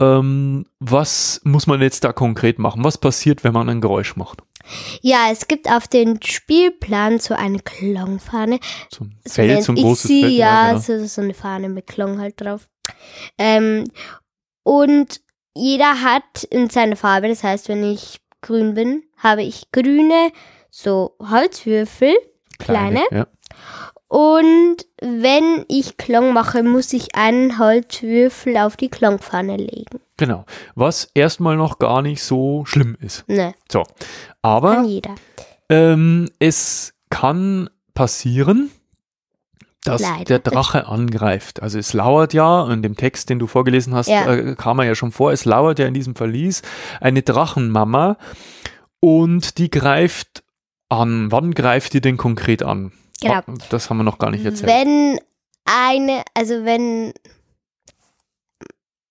Ähm, 0.00 0.66
was 0.78 1.40
muss 1.44 1.66
man 1.66 1.80
jetzt 1.80 2.04
da 2.04 2.12
konkret 2.12 2.58
machen? 2.58 2.84
Was 2.84 2.98
passiert, 2.98 3.44
wenn 3.44 3.52
man 3.52 3.68
ein 3.68 3.80
Geräusch 3.80 4.16
macht? 4.16 4.42
Ja, 5.00 5.28
es 5.30 5.48
gibt 5.48 5.70
auf 5.70 5.88
dem 5.88 6.20
Spielplan 6.22 7.18
so 7.18 7.34
eine 7.34 7.58
Klongfahne. 7.58 8.60
So 8.90 9.04
ein 9.04 9.18
Feld, 9.26 9.64
so 9.64 9.72
ein 9.72 9.76
ich 9.76 9.82
großes 9.82 10.08
sie, 10.08 10.22
Feld. 10.22 10.34
Ja, 10.34 10.68
genau. 10.68 10.80
so, 10.80 11.06
so 11.06 11.20
eine 11.20 11.34
Fahne 11.34 11.68
mit 11.68 11.86
Klong 11.86 12.20
halt 12.20 12.40
drauf. 12.40 12.68
Ähm, 13.38 13.90
und 14.62 15.20
jeder 15.54 16.02
hat 16.02 16.44
in 16.50 16.70
seiner 16.70 16.96
Farbe, 16.96 17.28
das 17.28 17.42
heißt, 17.42 17.68
wenn 17.68 17.84
ich 17.84 18.20
grün 18.40 18.74
bin, 18.74 19.02
habe 19.18 19.42
ich 19.42 19.70
grüne 19.72 20.32
so 20.70 21.16
Holzwürfel, 21.20 22.14
kleine. 22.64 23.00
Ja. 23.10 23.26
Und 24.08 24.76
wenn 25.00 25.64
ich 25.68 25.96
Klong 25.96 26.34
mache, 26.34 26.62
muss 26.62 26.92
ich 26.92 27.14
einen 27.14 27.58
Holzwürfel 27.58 28.58
auf 28.58 28.76
die 28.76 28.90
Klongpfanne 28.90 29.56
legen. 29.56 30.00
Genau. 30.18 30.44
Was 30.74 31.08
erstmal 31.14 31.56
noch 31.56 31.78
gar 31.78 32.02
nicht 32.02 32.22
so 32.22 32.64
schlimm 32.66 32.96
ist. 33.00 33.26
Ne, 33.28 33.54
So. 33.70 33.82
kann 33.84 33.94
Aber 34.42 34.82
jeder. 34.82 35.14
ähm, 35.70 36.28
es 36.38 36.92
kann 37.08 37.70
passieren, 37.94 38.70
dass 39.84 40.02
Leider. 40.02 40.24
der 40.24 40.38
Drache 40.40 40.86
angreift. 40.86 41.62
Also 41.62 41.78
es 41.78 41.92
lauert 41.94 42.34
ja, 42.34 42.70
in 42.70 42.82
dem 42.82 42.96
Text, 42.96 43.30
den 43.30 43.38
du 43.38 43.46
vorgelesen 43.46 43.94
hast, 43.94 44.08
Ja. 44.08 44.32
äh, 44.32 44.54
kam 44.56 44.78
er 44.78 44.84
ja 44.84 44.94
schon 44.94 45.10
vor, 45.10 45.32
es 45.32 45.44
lauert 45.46 45.78
ja 45.78 45.86
in 45.86 45.94
diesem 45.94 46.14
Verlies 46.14 46.60
eine 47.00 47.22
Drachenmama 47.22 48.16
und 49.00 49.58
die 49.58 49.70
greift 49.70 50.41
an. 50.92 51.32
Wann 51.32 51.54
greift 51.54 51.92
die 51.94 52.00
denn 52.00 52.16
konkret 52.16 52.62
an? 52.62 52.92
Genau. 53.20 53.40
Das 53.70 53.88
haben 53.88 53.98
wir 53.98 54.04
noch 54.04 54.18
gar 54.18 54.30
nicht 54.30 54.44
erzählt. 54.44 54.70
Wenn 54.70 55.18
eine, 55.64 56.22
also 56.34 56.64
wenn, 56.64 57.12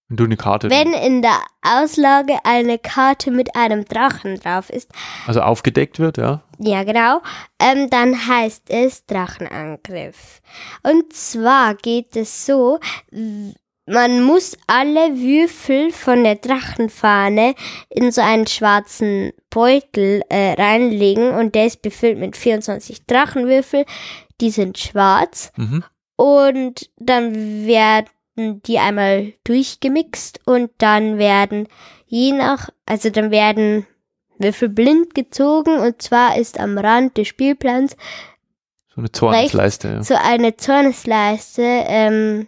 Wenn 0.09 0.17
du 0.17 0.25
eine 0.25 0.35
Karte, 0.35 0.69
wenn 0.69 0.93
in 0.93 1.21
der 1.21 1.39
Auslage 1.61 2.39
eine 2.43 2.77
Karte 2.77 3.31
mit 3.31 3.55
einem 3.55 3.85
Drachen 3.85 4.37
drauf 4.39 4.69
ist, 4.69 4.91
also 5.27 5.41
aufgedeckt 5.41 5.99
wird, 5.99 6.17
ja. 6.17 6.43
ja 6.59 6.83
genau, 6.83 7.21
ähm, 7.59 7.89
dann 7.89 8.27
heißt 8.27 8.69
es 8.69 9.05
Drachenangriff. 9.05 10.41
Und 10.83 11.13
zwar 11.13 11.75
geht 11.75 12.15
es 12.17 12.45
so, 12.45 12.79
man 13.85 14.23
muss 14.23 14.57
alle 14.67 15.17
Würfel 15.17 15.91
von 15.91 16.23
der 16.23 16.35
Drachenfahne 16.35 17.55
in 17.89 18.11
so 18.11 18.21
einen 18.21 18.47
schwarzen 18.47 19.33
Beutel 19.49 20.21
äh, 20.29 20.53
reinlegen 20.53 21.31
und 21.31 21.55
der 21.55 21.65
ist 21.65 21.81
befüllt 21.81 22.17
mit 22.17 22.37
24 22.37 23.05
Drachenwürfel, 23.05 23.85
die 24.39 24.51
sind 24.51 24.77
schwarz. 24.77 25.51
Mhm. 25.57 25.83
Und 26.15 26.89
dann 26.97 27.65
werden 27.65 28.07
die 28.37 28.77
einmal 28.77 29.33
durchgemixt 29.43 30.39
und 30.45 30.71
dann 30.77 31.17
werden 31.17 31.67
je 32.05 32.31
nach, 32.33 32.69
also 32.85 33.09
dann 33.09 33.31
werden 33.31 33.87
Würfel 34.37 34.69
blind 34.69 35.15
gezogen 35.15 35.79
und 35.79 36.01
zwar 36.01 36.37
ist 36.37 36.59
am 36.59 36.77
Rand 36.77 37.17
des 37.17 37.27
Spielplans 37.27 37.95
So 38.93 39.01
eine 39.01 39.11
Zornesleiste, 39.11 39.87
ja. 39.87 40.03
so 40.03 40.15
eine 40.15 40.57
Zornesleiste, 40.57 41.61
ähm, 41.63 42.47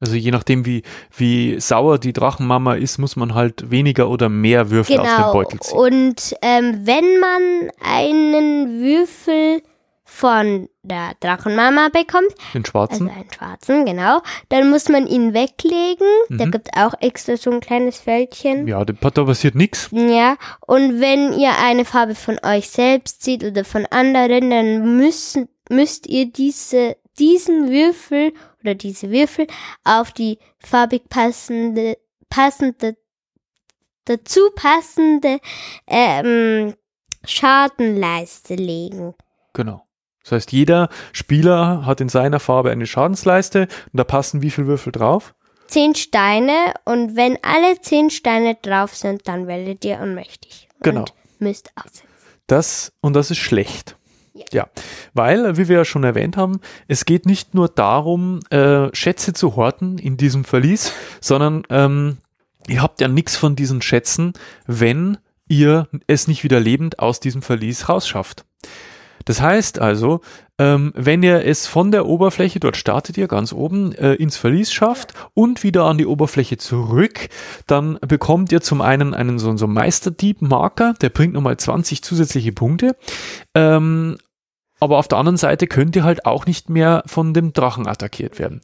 Also 0.00 0.14
je 0.14 0.30
nachdem, 0.30 0.66
wie, 0.66 0.82
wie 1.16 1.58
sauer 1.58 1.98
die 1.98 2.12
Drachenmama 2.12 2.74
ist, 2.74 2.98
muss 2.98 3.16
man 3.16 3.34
halt 3.34 3.70
weniger 3.70 4.10
oder 4.10 4.28
mehr 4.28 4.70
Würfel 4.70 4.98
aus 4.98 5.06
dem 5.08 5.16
genau. 5.16 5.32
Beutel 5.32 5.60
ziehen. 5.60 5.78
Und 5.78 6.34
ähm, 6.42 6.80
wenn 6.84 7.18
man 7.18 7.70
einen 7.82 8.80
Würfel 8.82 9.62
von 10.08 10.68
der 10.82 11.12
Drachenmama 11.20 11.88
bekommt, 11.88 12.30
Den 12.54 12.62
also 12.62 12.70
schwarzen. 12.70 13.08
einen 13.10 13.32
schwarzen, 13.32 13.84
genau, 13.86 14.20
dann 14.50 14.70
muss 14.70 14.88
man 14.88 15.06
ihn 15.06 15.34
weglegen. 15.34 16.06
Da 16.28 16.46
Mhm. 16.46 16.50
gibt 16.52 16.68
auch 16.76 16.94
extra 17.00 17.36
so 17.36 17.50
ein 17.50 17.60
kleines 17.60 17.98
Fältchen. 17.98 18.68
Ja, 18.68 18.84
da 18.84 18.92
da 18.92 19.24
passiert 19.24 19.54
nichts. 19.56 19.88
Ja, 19.92 20.36
und 20.66 21.00
wenn 21.00 21.32
ihr 21.32 21.52
eine 21.60 21.84
Farbe 21.84 22.14
von 22.14 22.38
euch 22.44 22.68
selbst 22.70 23.24
seht 23.24 23.42
oder 23.44 23.64
von 23.64 23.84
anderen, 23.86 24.50
dann 24.50 24.96
müssen, 24.96 25.48
müsst 25.70 26.06
ihr 26.06 26.26
diese, 26.30 26.96
diesen 27.18 27.68
Würfel 27.70 28.32
oder 28.66 28.74
diese 28.74 29.10
Würfel 29.10 29.46
auf 29.84 30.10
die 30.12 30.38
farbig 30.58 31.08
passende, 31.08 31.96
passende, 32.28 32.96
dazu 34.04 34.40
passende 34.54 35.38
ähm, 35.86 36.74
Schadenleiste 37.24 38.56
legen. 38.56 39.14
Genau. 39.52 39.86
Das 40.22 40.32
heißt, 40.32 40.52
jeder 40.52 40.88
Spieler 41.12 41.86
hat 41.86 42.00
in 42.00 42.08
seiner 42.08 42.40
Farbe 42.40 42.72
eine 42.72 42.86
Schadensleiste 42.86 43.68
und 43.92 43.96
da 43.96 44.02
passen 44.02 44.42
wie 44.42 44.50
viele 44.50 44.66
Würfel 44.66 44.90
drauf? 44.90 45.34
Zehn 45.68 45.94
Steine 45.94 46.74
und 46.84 47.16
wenn 47.16 47.38
alle 47.42 47.80
zehn 47.80 48.10
Steine 48.10 48.56
drauf 48.56 48.96
sind, 48.96 49.28
dann 49.28 49.46
werdet 49.46 49.84
ihr 49.84 50.00
ohnmächtig. 50.00 50.68
Genau. 50.80 51.00
Und 51.00 51.12
müsst 51.38 51.70
aussetzen. 51.76 52.08
Das, 52.48 52.92
und 53.00 53.14
das 53.14 53.30
ist 53.30 53.38
schlecht. 53.38 53.96
Ja. 54.52 54.68
Weil, 55.14 55.56
wie 55.56 55.68
wir 55.68 55.78
ja 55.78 55.84
schon 55.84 56.04
erwähnt 56.04 56.36
haben, 56.36 56.60
es 56.88 57.04
geht 57.04 57.26
nicht 57.26 57.54
nur 57.54 57.68
darum, 57.68 58.40
äh, 58.50 58.88
Schätze 58.94 59.32
zu 59.32 59.56
horten 59.56 59.98
in 59.98 60.16
diesem 60.16 60.44
Verlies, 60.44 60.92
sondern 61.20 61.62
ähm, 61.70 62.18
ihr 62.68 62.82
habt 62.82 63.00
ja 63.00 63.08
nichts 63.08 63.36
von 63.36 63.56
diesen 63.56 63.82
Schätzen, 63.82 64.32
wenn 64.66 65.18
ihr 65.48 65.88
es 66.06 66.28
nicht 66.28 66.44
wieder 66.44 66.60
lebend 66.60 66.98
aus 66.98 67.20
diesem 67.20 67.42
Verlies 67.42 67.88
rausschafft. 67.88 68.44
Das 69.26 69.40
heißt 69.40 69.80
also, 69.80 70.20
ähm, 70.58 70.92
wenn 70.94 71.22
ihr 71.22 71.44
es 71.44 71.66
von 71.66 71.90
der 71.90 72.06
Oberfläche, 72.06 72.60
dort 72.60 72.76
startet 72.76 73.18
ihr 73.18 73.28
ganz 73.28 73.52
oben, 73.52 73.92
äh, 73.92 74.14
ins 74.14 74.36
Verlies 74.36 74.72
schafft 74.72 75.12
und 75.34 75.62
wieder 75.64 75.84
an 75.84 75.98
die 75.98 76.06
Oberfläche 76.06 76.56
zurück, 76.56 77.28
dann 77.66 77.98
bekommt 78.06 78.52
ihr 78.52 78.62
zum 78.62 78.80
einen 78.80 79.14
einen 79.14 79.38
so, 79.38 79.54
so 79.56 79.66
Meisterdieb-Marker, 79.66 80.94
der 81.00 81.10
bringt 81.10 81.34
nochmal 81.34 81.56
20 81.56 82.02
zusätzliche 82.02 82.52
Punkte. 82.52 82.96
Ähm, 83.54 84.16
aber 84.80 84.98
auf 84.98 85.08
der 85.08 85.18
anderen 85.18 85.36
Seite 85.36 85.66
könnt 85.66 85.96
ihr 85.96 86.04
halt 86.04 86.26
auch 86.26 86.46
nicht 86.46 86.70
mehr 86.70 87.02
von 87.06 87.34
dem 87.34 87.52
Drachen 87.52 87.86
attackiert 87.86 88.38
werden. 88.38 88.60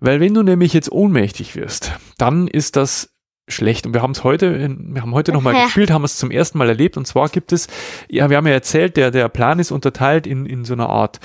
Weil 0.00 0.20
wenn 0.20 0.34
du 0.34 0.42
nämlich 0.42 0.72
jetzt 0.72 0.90
ohnmächtig 0.90 1.56
wirst, 1.56 1.92
dann 2.16 2.48
ist 2.48 2.76
das 2.76 3.10
schlecht. 3.48 3.86
Und 3.86 3.94
wir 3.94 4.02
haben 4.02 4.12
es 4.12 4.24
heute, 4.24 4.58
wir 4.58 5.02
haben 5.02 5.14
heute 5.14 5.32
nochmal 5.32 5.54
gespielt, 5.64 5.90
haben 5.90 6.04
es 6.04 6.16
zum 6.16 6.30
ersten 6.30 6.58
Mal 6.58 6.68
erlebt. 6.68 6.96
Und 6.96 7.06
zwar 7.06 7.28
gibt 7.28 7.52
es, 7.52 7.66
ja, 8.08 8.30
wir 8.30 8.36
haben 8.36 8.46
ja 8.46 8.52
erzählt, 8.52 8.96
der, 8.96 9.10
der 9.10 9.28
Plan 9.28 9.58
ist 9.58 9.70
unterteilt 9.70 10.26
in, 10.26 10.46
in 10.46 10.64
so 10.64 10.72
einer 10.72 10.88
Art, 10.88 11.20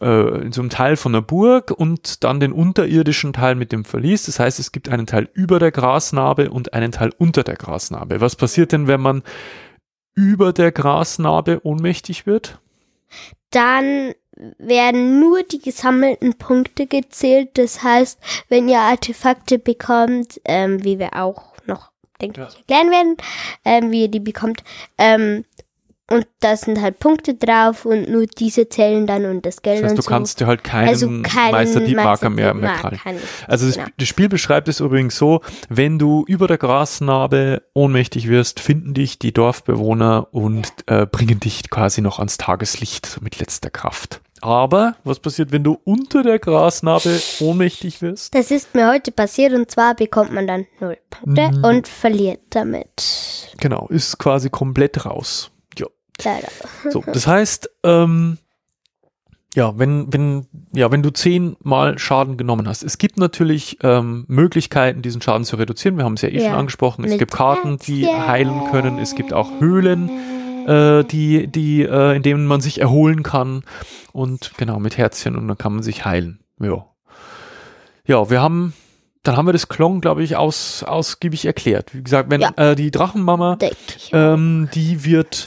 äh, 0.00 0.42
in 0.42 0.52
so 0.52 0.62
einem 0.62 0.70
Teil 0.70 0.96
von 0.96 1.12
der 1.12 1.20
Burg 1.20 1.70
und 1.70 2.24
dann 2.24 2.40
den 2.40 2.52
unterirdischen 2.52 3.32
Teil 3.32 3.56
mit 3.56 3.72
dem 3.72 3.84
Verlies. 3.84 4.24
Das 4.24 4.40
heißt, 4.40 4.58
es 4.58 4.72
gibt 4.72 4.88
einen 4.88 5.06
Teil 5.06 5.28
über 5.34 5.58
der 5.58 5.72
Grasnarbe 5.72 6.50
und 6.50 6.72
einen 6.72 6.92
Teil 6.92 7.10
unter 7.18 7.42
der 7.42 7.56
Grasnarbe. 7.56 8.20
Was 8.20 8.36
passiert 8.36 8.72
denn, 8.72 8.86
wenn 8.86 9.00
man 9.00 9.22
über 10.14 10.52
der 10.52 10.72
Grasnarbe 10.72 11.60
ohnmächtig 11.64 12.24
wird? 12.24 12.60
Dann 13.54 14.14
werden 14.58 15.20
nur 15.20 15.42
die 15.44 15.60
gesammelten 15.60 16.34
Punkte 16.34 16.86
gezählt. 16.86 17.50
Das 17.54 17.82
heißt, 17.82 18.18
wenn 18.48 18.68
ihr 18.68 18.80
Artefakte 18.80 19.58
bekommt, 19.58 20.40
ähm, 20.44 20.82
wie 20.84 20.98
wir 20.98 21.14
auch 21.16 21.54
noch, 21.66 21.90
denke 22.20 22.40
Ja. 22.40 22.48
ich, 22.48 22.56
erklären 22.58 22.90
werden, 22.90 23.16
ähm, 23.64 23.90
wie 23.92 24.02
ihr 24.02 24.08
die 24.08 24.20
bekommt, 24.20 24.64
ähm, 24.98 25.44
und 26.10 26.26
da 26.40 26.56
sind 26.56 26.80
halt 26.82 26.98
Punkte 26.98 27.34
drauf 27.34 27.84
und 27.86 28.10
nur 28.10 28.26
diese 28.26 28.68
zählen 28.68 29.06
dann 29.06 29.24
und 29.24 29.46
das 29.46 29.62
Geld 29.62 29.78
Das 29.78 29.84
heißt, 29.84 29.90
und 29.92 29.98
du 29.98 30.02
so. 30.02 30.08
kannst 30.10 30.40
dir 30.40 30.46
halt 30.46 30.62
keinen 30.62 30.88
also 30.88 31.06
keinen 31.22 31.52
Meisterdiebmarker 31.52 32.30
mehr, 32.30 32.52
mehr 32.54 32.68
Meisterdiebmarker 32.70 32.96
krallen. 33.02 33.18
Also 33.48 33.66
das, 33.66 33.76
Genau. 33.76 33.88
das 33.96 34.08
Spiel 34.08 34.28
beschreibt 34.28 34.68
es 34.68 34.80
übrigens 34.80 35.16
so, 35.16 35.40
wenn 35.70 35.98
du 35.98 36.24
über 36.28 36.46
der 36.46 36.58
Grasnarbe 36.58 37.62
ohnmächtig 37.72 38.28
wirst, 38.28 38.60
finden 38.60 38.92
dich 38.94 39.18
die 39.18 39.32
Dorfbewohner 39.32 40.28
und 40.32 40.68
äh, 40.86 41.06
bringen 41.06 41.40
dich 41.40 41.70
quasi 41.70 42.00
noch 42.02 42.18
ans 42.18 42.36
Tageslicht 42.38 43.06
so 43.06 43.20
mit 43.22 43.38
letzter 43.38 43.70
Kraft. 43.70 44.20
Aber 44.42 44.96
was 45.04 45.20
passiert, 45.20 45.52
wenn 45.52 45.64
du 45.64 45.78
unter 45.84 46.22
der 46.22 46.38
Grasnarbe 46.38 47.18
ohnmächtig 47.40 48.02
wirst? 48.02 48.34
Das 48.34 48.50
ist 48.50 48.74
mir 48.74 48.90
heute 48.90 49.10
passiert 49.10 49.54
und 49.54 49.70
zwar 49.70 49.94
bekommt 49.94 50.34
man 50.34 50.46
dann 50.46 50.66
null 50.80 50.98
Punkte 51.08 51.50
Mhm. 51.50 51.64
und 51.64 51.88
verliert 51.88 52.40
damit. 52.50 53.48
Genau, 53.58 53.86
ist 53.88 54.18
quasi 54.18 54.50
komplett 54.50 55.06
raus. 55.06 55.50
Leider. 56.22 56.48
So, 56.90 57.02
das 57.06 57.26
heißt, 57.26 57.70
ähm, 57.82 58.38
ja, 59.54 59.78
wenn, 59.78 60.12
wenn, 60.12 60.46
ja, 60.74 60.90
wenn 60.90 61.02
du 61.02 61.10
zehnmal 61.10 61.98
Schaden 61.98 62.36
genommen 62.36 62.66
hast. 62.68 62.82
Es 62.82 62.98
gibt 62.98 63.18
natürlich 63.18 63.78
ähm, 63.82 64.24
Möglichkeiten, 64.28 65.00
diesen 65.02 65.22
Schaden 65.22 65.44
zu 65.44 65.56
reduzieren. 65.56 65.96
Wir 65.96 66.04
haben 66.04 66.14
es 66.14 66.22
ja 66.22 66.28
eh 66.28 66.40
Ja. 66.42 66.50
schon 66.50 66.58
angesprochen. 66.58 67.04
Es 67.04 67.10
Mit 67.12 67.18
gibt 67.20 67.32
Karten, 67.32 67.78
die 67.78 68.06
heilen 68.06 68.64
können. 68.70 68.98
Es 68.98 69.14
gibt 69.14 69.32
auch 69.32 69.60
Höhlen, 69.60 70.10
äh, 70.66 71.04
die, 71.04 71.46
die, 71.46 71.82
äh, 71.82 72.16
in 72.16 72.22
denen 72.22 72.46
man 72.46 72.60
sich 72.60 72.80
erholen 72.80 73.22
kann. 73.22 73.62
Und 74.12 74.52
genau, 74.56 74.80
mit 74.80 74.96
Herzchen 74.98 75.36
und 75.36 75.46
dann 75.46 75.58
kann 75.58 75.72
man 75.74 75.82
sich 75.82 76.04
heilen. 76.04 76.40
Ja. 76.60 76.86
Ja, 78.06 78.28
wir 78.30 78.42
haben, 78.42 78.74
dann 79.22 79.36
haben 79.36 79.46
wir 79.46 79.52
das 79.52 79.68
Klong, 79.68 80.00
glaube 80.00 80.22
ich, 80.24 80.36
aus, 80.36 80.82
ausgiebig 80.82 81.44
erklärt. 81.46 81.94
Wie 81.94 82.02
gesagt, 82.02 82.28
wenn 82.30 82.40
Ja. 82.40 82.50
äh, 82.56 82.74
die 82.74 82.90
Drachenmama 82.90 83.56
ähm, 84.12 84.68
die 84.74 85.04
wird 85.04 85.46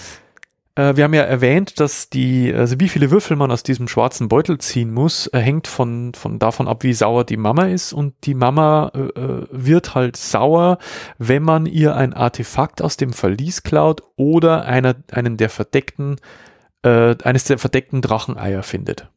wir 0.78 1.04
haben 1.04 1.14
ja 1.14 1.24
erwähnt, 1.24 1.80
dass 1.80 2.10
die, 2.10 2.54
also 2.54 2.80
wie 2.80 2.88
viele 2.88 3.10
Würfel 3.10 3.36
man 3.36 3.52
aus 3.52 3.64
diesem 3.64 3.88
schwarzen 3.88 4.28
Beutel 4.28 4.60
ziehen 4.60 4.94
muss, 4.94 5.26
äh, 5.28 5.40
hängt 5.40 5.68
von, 5.68 6.14
von 6.14 6.38
davon 6.38 6.68
ab, 6.68 6.84
wie 6.84 6.94
sauer 6.94 7.24
die 7.24 7.38
Mama 7.38 7.66
ist. 7.66 7.94
Und 7.94 8.14
die 8.26 8.36
Mama 8.36 8.92
äh, 8.94 9.20
äh 9.20 9.48
wird 9.50 9.96
halt 9.96 10.18
sauer, 10.18 10.78
wenn 11.18 11.42
man 11.42 11.66
ihr 11.66 11.96
ein 11.96 12.14
Artefakt 12.14 12.82
aus 12.84 12.96
dem 12.96 13.12
Verlies 13.12 13.64
klaut 13.64 14.04
oder 14.18 14.66
einer, 14.66 14.96
einen 15.12 15.38
der 15.38 15.50
verdeckten, 15.50 16.18
äh, 16.84 17.16
eines 17.24 17.46
der 17.46 17.58
verdeckten 17.58 18.02
Dracheneier 18.02 18.62
findet. 18.62 19.10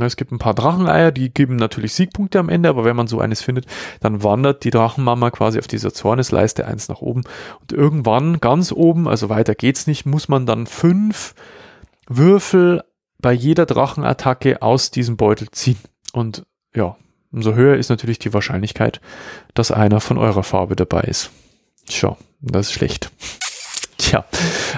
Es 0.00 0.16
gibt 0.16 0.32
ein 0.32 0.38
paar 0.38 0.54
Dracheneier, 0.54 1.12
die 1.12 1.32
geben 1.32 1.56
natürlich 1.56 1.94
Siegpunkte 1.94 2.40
am 2.40 2.48
Ende, 2.48 2.68
aber 2.68 2.84
wenn 2.84 2.96
man 2.96 3.06
so 3.06 3.20
eines 3.20 3.42
findet, 3.42 3.66
dann 4.00 4.22
wandert 4.22 4.64
die 4.64 4.70
Drachenmama 4.70 5.30
quasi 5.30 5.58
auf 5.58 5.68
dieser 5.68 5.94
Zornesleiste 5.94 6.66
eins 6.66 6.88
nach 6.88 7.00
oben. 7.00 7.22
Und 7.60 7.72
irgendwann 7.72 8.40
ganz 8.40 8.72
oben, 8.72 9.06
also 9.06 9.28
weiter 9.28 9.54
geht's 9.54 9.86
nicht, 9.86 10.04
muss 10.04 10.28
man 10.28 10.46
dann 10.46 10.66
fünf 10.66 11.34
Würfel 12.08 12.82
bei 13.18 13.32
jeder 13.32 13.66
Drachenattacke 13.66 14.62
aus 14.62 14.90
diesem 14.90 15.16
Beutel 15.16 15.50
ziehen. 15.52 15.78
Und 16.12 16.44
ja, 16.74 16.96
umso 17.32 17.54
höher 17.54 17.76
ist 17.76 17.88
natürlich 17.88 18.18
die 18.18 18.34
Wahrscheinlichkeit, 18.34 19.00
dass 19.54 19.70
einer 19.70 20.00
von 20.00 20.18
eurer 20.18 20.42
Farbe 20.42 20.76
dabei 20.76 21.02
ist. 21.02 21.30
Tja, 21.86 22.16
das 22.40 22.66
ist 22.66 22.72
schlecht. 22.72 23.10
Tja, 23.98 24.24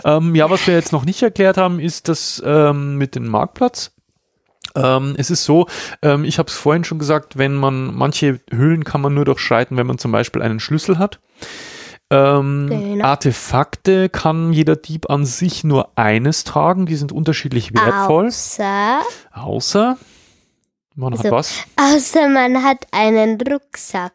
ähm, 0.05 0.35
ja, 0.35 0.51
was 0.51 0.67
wir 0.67 0.75
jetzt 0.75 0.93
noch 0.93 1.05
nicht 1.05 1.23
erklärt 1.23 1.57
haben, 1.57 1.81
ist 1.81 2.09
das 2.09 2.43
ähm, 2.45 2.97
mit 2.99 3.15
dem 3.15 3.27
Marktplatz. 3.29 3.96
Ähm, 4.77 5.15
es 5.17 5.31
ist 5.31 5.45
so, 5.45 5.67
ähm, 6.03 6.25
ich 6.25 6.39
habe 6.39 6.49
es 6.49 6.57
vorhin 6.57 6.85
schon 6.85 6.99
gesagt, 6.99 7.39
wenn 7.39 7.55
man 7.55 7.95
manche 7.95 8.41
Höhlen 8.51 8.85
kann 8.85 9.01
man 9.01 9.15
nur 9.15 9.25
durchschreiten, 9.25 9.77
wenn 9.77 9.87
man 9.87 9.99
zum 9.99 10.13
Beispiel 10.13 10.43
einen 10.43 10.61
Schlüssel 10.61 10.99
hat. 10.99 11.19
Ähm, 12.09 12.69
genau. 12.69 13.05
Artefakte 13.05 14.09
kann 14.09 14.53
jeder 14.53 14.77
Dieb 14.77 15.11
an 15.11 15.25
sich 15.25 15.65
nur 15.65 15.91
eines 15.97 16.45
tragen, 16.45 16.87
die 16.87 16.95
sind 16.95 17.11
unterschiedlich 17.11 17.75
wertvoll. 17.75 18.27
Außer, 18.27 19.01
außer 19.33 19.97
man 20.95 21.13
also, 21.13 21.25
hat 21.25 21.33
was? 21.33 21.55
Außer 21.77 22.29
man 22.29 22.63
hat 22.63 22.87
einen 22.93 23.41
Rucksack. 23.41 24.13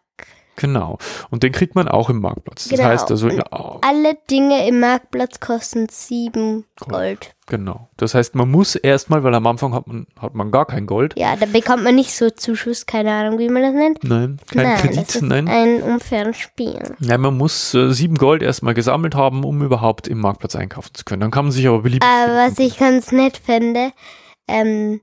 Genau. 0.56 0.98
Und 1.30 1.44
den 1.44 1.52
kriegt 1.52 1.76
man 1.76 1.88
auch 1.88 2.10
im 2.10 2.20
Marktplatz. 2.20 2.68
Das 2.68 2.78
genau. 2.78 2.90
heißt 2.90 3.10
also, 3.10 3.30
ja, 3.30 3.44
alle 3.82 4.16
Dinge 4.30 4.68
im 4.68 4.80
Marktplatz 4.80 5.40
kosten 5.40 5.88
sieben 5.90 6.66
Gold. 6.80 7.34
Genau. 7.48 7.90
Das 7.98 8.14
heißt, 8.14 8.36
man 8.36 8.50
muss 8.50 8.76
erstmal, 8.76 9.24
weil 9.24 9.34
am 9.34 9.48
Anfang 9.48 9.74
hat 9.74 9.88
man, 9.88 10.08
hat 10.20 10.36
man 10.36 10.52
gar 10.52 10.66
kein 10.66 10.86
Gold. 10.86 11.16
Ja, 11.18 11.36
da 11.36 11.46
bekommt 11.46 11.84
man 11.84 11.96
nicht 11.96 12.16
so 12.16 12.30
Zuschuss, 12.30 12.86
keine 12.86 13.12
Ahnung, 13.12 13.40
wie 13.40 13.50
man 13.50 13.62
das 13.62 13.74
nennt. 13.74 14.04
Nein, 14.04 14.40
kein 14.52 14.64
nein, 14.64 14.78
Kredit, 14.78 14.98
das 15.00 15.16
ist 15.16 15.22
nein. 15.22 15.48
Ein 15.48 15.82
unfaires 15.82 16.38
Spiel. 16.38 16.96
Nein, 17.00 17.22
man 17.22 17.36
muss 17.36 17.74
äh, 17.74 17.92
sieben 17.92 18.18
Gold 18.18 18.44
erstmal 18.44 18.74
gesammelt 18.74 19.16
haben, 19.16 19.44
um 19.44 19.62
überhaupt 19.64 20.08
im 20.08 20.20
Marktplatz 20.20 20.56
einkaufen 20.56 20.94
zu 20.94 21.04
können. 21.04 21.22
Dann 21.22 21.32
kann 21.32 21.46
man 21.46 21.52
sich 21.52 21.68
aber 21.68 21.82
beliebig. 21.82 22.08
Aber 22.08 22.34
was 22.34 22.60
ich 22.60 22.78
ganz 22.78 23.12
nett 23.12 23.38
fände, 23.38 23.92
ähm, 24.48 25.02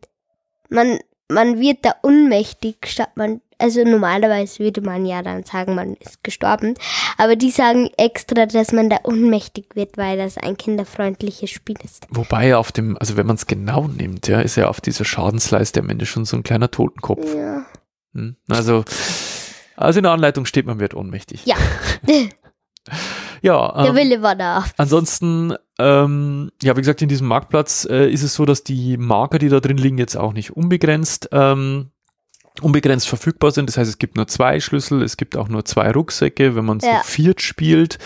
man, 0.71 0.99
man 1.29 1.59
wird 1.59 1.85
da 1.85 1.95
unmächtig, 2.03 2.87
statt 2.87 3.11
man 3.17 3.41
also 3.59 3.83
normalerweise 3.83 4.61
würde 4.61 4.81
man 4.81 5.05
ja 5.05 5.23
dann 5.23 5.43
sagen, 5.43 5.75
man 5.75 5.95
ist 5.95 6.23
gestorben. 6.23 6.75
Aber 7.17 7.35
die 7.35 7.51
sagen 7.51 7.91
extra, 7.97 8.47
dass 8.47 8.73
man 8.73 8.89
da 8.89 8.99
ohnmächtig 9.03 9.75
wird, 9.75 9.97
weil 9.97 10.17
das 10.17 10.39
ein 10.39 10.57
kinderfreundliches 10.57 11.51
Spiel 11.51 11.77
ist. 11.83 12.07
Wobei 12.11 12.57
auf 12.57 12.71
dem, 12.71 12.97
also 12.99 13.17
wenn 13.17 13.27
man 13.27 13.37
es 13.37 13.47
genau 13.49 13.89
nimmt, 13.89 14.29
ja, 14.29 14.41
ist 14.41 14.57
ja 14.57 14.69
auf 14.69 14.81
dieser 14.81 15.05
Schadensleiste 15.05 15.81
am 15.81 15.91
Ende 15.91 16.07
schon 16.07 16.25
so 16.25 16.37
ein 16.37 16.45
kleiner 16.45 16.71
Totenkopf. 16.71 17.35
Ja. 17.35 17.67
Hm? 18.15 18.37
Also, 18.49 18.85
also 19.77 19.99
in 19.99 20.05
der 20.05 20.13
Anleitung 20.13 20.47
steht, 20.47 20.67
man 20.67 20.79
wird 20.79 20.95
ohnmächtig. 20.95 21.45
Ja. 21.45 21.57
ja. 23.43 23.77
Ähm, 23.77 23.85
der 23.85 23.95
Wille 23.97 24.23
war 24.23 24.37
da. 24.37 24.65
Ansonsten, 24.77 25.55
ähm, 25.81 26.53
ja, 26.63 26.77
wie 26.77 26.81
gesagt, 26.81 27.03
in 27.03 27.09
diesem 27.09 27.27
Marktplatz 27.27 27.87
äh, 27.91 28.09
ist 28.09 28.23
es 28.23 28.35
so, 28.35 28.45
dass 28.45 28.63
die 28.63 28.97
Marker, 28.97 29.39
die 29.41 29.49
da 29.49 29.59
drin 29.59 29.79
liegen, 29.79 29.99
jetzt 29.99 30.17
auch 30.17 30.33
nicht 30.33 30.53
unbegrenzt 30.53 31.29
ähm, 31.33 31.91
unbegrenzt 32.63 33.09
verfügbar 33.09 33.51
sind. 33.51 33.69
Das 33.69 33.77
heißt, 33.77 33.89
es 33.89 33.99
gibt 33.99 34.17
nur 34.17 34.27
zwei 34.27 34.61
Schlüssel, 34.61 35.03
es 35.03 35.17
gibt 35.17 35.37
auch 35.37 35.49
nur 35.49 35.65
zwei 35.65 35.91
Rucksäcke. 35.91 36.57
Wenn 36.57 36.65
man 36.65 36.79
ja. 36.81 37.01
zu 37.03 37.09
viert 37.09 37.41
spielt 37.41 37.99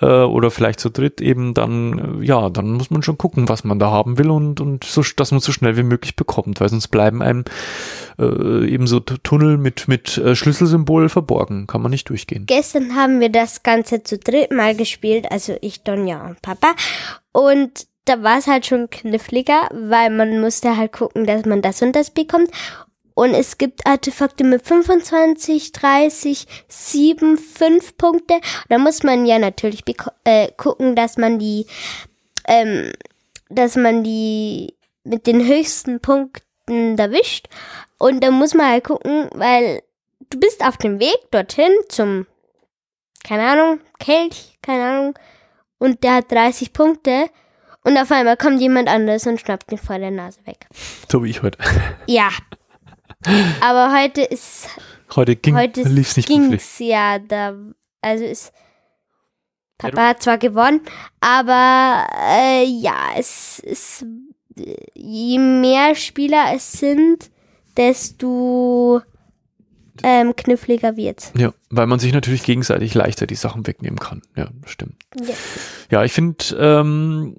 äh, 0.00 0.06
oder 0.06 0.50
vielleicht 0.50 0.80
zu 0.80 0.90
dritt 0.90 1.20
eben, 1.20 1.54
dann 1.54 2.20
äh, 2.20 2.24
ja, 2.24 2.50
dann 2.50 2.72
muss 2.72 2.90
man 2.90 3.02
schon 3.02 3.18
gucken, 3.18 3.48
was 3.48 3.64
man 3.64 3.78
da 3.78 3.90
haben 3.90 4.18
will 4.18 4.30
und, 4.30 4.60
und 4.60 4.84
so, 4.84 5.02
dass 5.16 5.30
man 5.30 5.40
so 5.40 5.52
schnell 5.52 5.76
wie 5.76 5.82
möglich 5.82 6.16
bekommt, 6.16 6.60
weil 6.60 6.68
sonst 6.68 6.88
bleiben 6.88 7.22
einem 7.22 7.44
äh, 8.18 8.68
eben 8.68 8.86
so 8.86 9.00
Tunnel 9.00 9.58
mit, 9.58 9.88
mit 9.88 10.18
äh, 10.18 10.34
Schlüsselsymbol 10.34 11.08
verborgen. 11.08 11.66
Kann 11.66 11.82
man 11.82 11.90
nicht 11.90 12.08
durchgehen. 12.08 12.44
Gestern 12.46 12.94
haben 12.94 13.20
wir 13.20 13.30
das 13.30 13.62
Ganze 13.62 14.02
zu 14.02 14.18
dritt 14.18 14.52
mal 14.52 14.74
gespielt, 14.74 15.30
also 15.30 15.56
ich, 15.60 15.82
Donja 15.82 16.26
und 16.26 16.42
Papa. 16.42 16.74
Und 17.32 17.86
da 18.06 18.22
war 18.22 18.38
es 18.38 18.46
halt 18.46 18.66
schon 18.66 18.88
kniffliger, 18.88 19.68
weil 19.72 20.10
man 20.10 20.40
musste 20.40 20.76
halt 20.76 20.92
gucken, 20.92 21.26
dass 21.26 21.44
man 21.44 21.60
das 21.60 21.82
und 21.82 21.94
das 21.94 22.10
bekommt. 22.10 22.48
Und 23.16 23.32
es 23.32 23.56
gibt 23.56 23.86
Artefakte 23.86 24.44
mit 24.44 24.66
25, 24.66 25.72
30, 25.72 26.46
7, 26.68 27.38
5 27.38 27.96
Punkte. 27.96 28.38
Da 28.68 28.76
muss 28.76 29.02
man 29.04 29.24
ja 29.24 29.38
natürlich 29.38 29.84
äh, 30.24 30.48
gucken, 30.58 30.94
dass 30.94 31.16
man 31.16 31.38
die, 31.38 31.66
ähm, 32.46 32.92
dass 33.48 33.74
man 33.76 34.04
die 34.04 34.74
mit 35.02 35.26
den 35.26 35.46
höchsten 35.46 35.98
Punkten 36.00 36.98
erwischt. 36.98 37.48
Und 37.96 38.22
da 38.22 38.30
muss 38.30 38.52
man 38.52 38.70
halt 38.70 38.84
gucken, 38.84 39.30
weil 39.34 39.82
du 40.28 40.38
bist 40.38 40.62
auf 40.62 40.76
dem 40.76 41.00
Weg 41.00 41.16
dorthin 41.30 41.72
zum, 41.88 42.26
keine 43.24 43.48
Ahnung, 43.48 43.80
Kelch, 43.98 44.58
keine 44.60 44.84
Ahnung. 44.84 45.18
Und 45.78 46.04
der 46.04 46.16
hat 46.16 46.30
30 46.30 46.74
Punkte. 46.74 47.30
Und 47.82 47.96
auf 47.96 48.12
einmal 48.12 48.36
kommt 48.36 48.60
jemand 48.60 48.90
anderes 48.90 49.26
und 49.26 49.40
schnappt 49.40 49.72
ihn 49.72 49.78
vor 49.78 49.98
der 49.98 50.10
Nase 50.10 50.40
weg. 50.44 50.66
So 51.10 51.24
wie 51.24 51.30
ich 51.30 51.40
heute. 51.42 51.58
Ja, 52.06 52.28
aber 53.60 53.92
heute 53.92 54.22
ist. 54.22 54.68
Heute 55.14 55.36
ging 55.36 55.54
heute 55.54 55.82
lief's 55.82 56.16
nicht 56.16 56.28
ging's 56.28 56.78
ja 56.78 57.18
da. 57.18 57.54
Also 58.00 58.24
ist. 58.24 58.52
Papa 59.78 60.08
hat 60.08 60.22
zwar 60.22 60.38
gewonnen, 60.38 60.80
aber 61.20 62.06
äh, 62.30 62.64
ja, 62.64 63.10
es 63.16 63.58
ist. 63.58 64.06
Je 64.94 65.38
mehr 65.38 65.94
Spieler 65.94 66.46
es 66.54 66.72
sind, 66.72 67.30
desto 67.76 69.02
ähm, 70.02 70.34
kniffliger 70.34 70.96
wird's. 70.96 71.32
Ja, 71.36 71.52
weil 71.70 71.86
man 71.86 71.98
sich 71.98 72.12
natürlich 72.12 72.42
gegenseitig 72.42 72.94
leichter 72.94 73.26
die 73.26 73.34
Sachen 73.34 73.66
wegnehmen 73.66 73.98
kann. 73.98 74.22
Ja, 74.34 74.48
stimmt. 74.64 74.96
Ja, 75.20 75.34
ja 75.90 76.04
ich 76.04 76.12
finde, 76.12 76.44
ähm, 76.58 77.36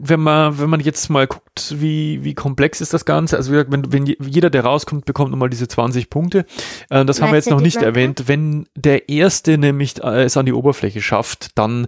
wenn 0.00 0.20
man, 0.20 0.58
wenn 0.58 0.70
man 0.70 0.80
jetzt 0.80 1.08
mal 1.10 1.26
guckt, 1.26 1.74
wie, 1.78 2.22
wie 2.24 2.34
komplex 2.34 2.80
ist 2.80 2.94
das 2.94 3.04
Ganze, 3.04 3.36
also 3.36 3.52
wenn, 3.52 3.92
wenn 3.92 4.06
jeder, 4.06 4.50
der 4.50 4.64
rauskommt, 4.64 5.04
bekommt 5.04 5.30
nochmal 5.30 5.50
diese 5.50 5.68
20 5.68 6.10
Punkte. 6.10 6.46
Äh, 6.90 7.04
das 7.04 7.20
haben 7.20 7.30
wir 7.30 7.36
jetzt 7.36 7.50
noch 7.50 7.60
nicht 7.60 7.82
erwähnt. 7.82 8.24
Wenn 8.26 8.66
der 8.74 9.08
Erste 9.08 9.58
nämlich 9.58 10.02
äh, 10.02 10.24
es 10.24 10.36
an 10.36 10.46
die 10.46 10.52
Oberfläche 10.52 11.02
schafft, 11.02 11.58
dann 11.58 11.86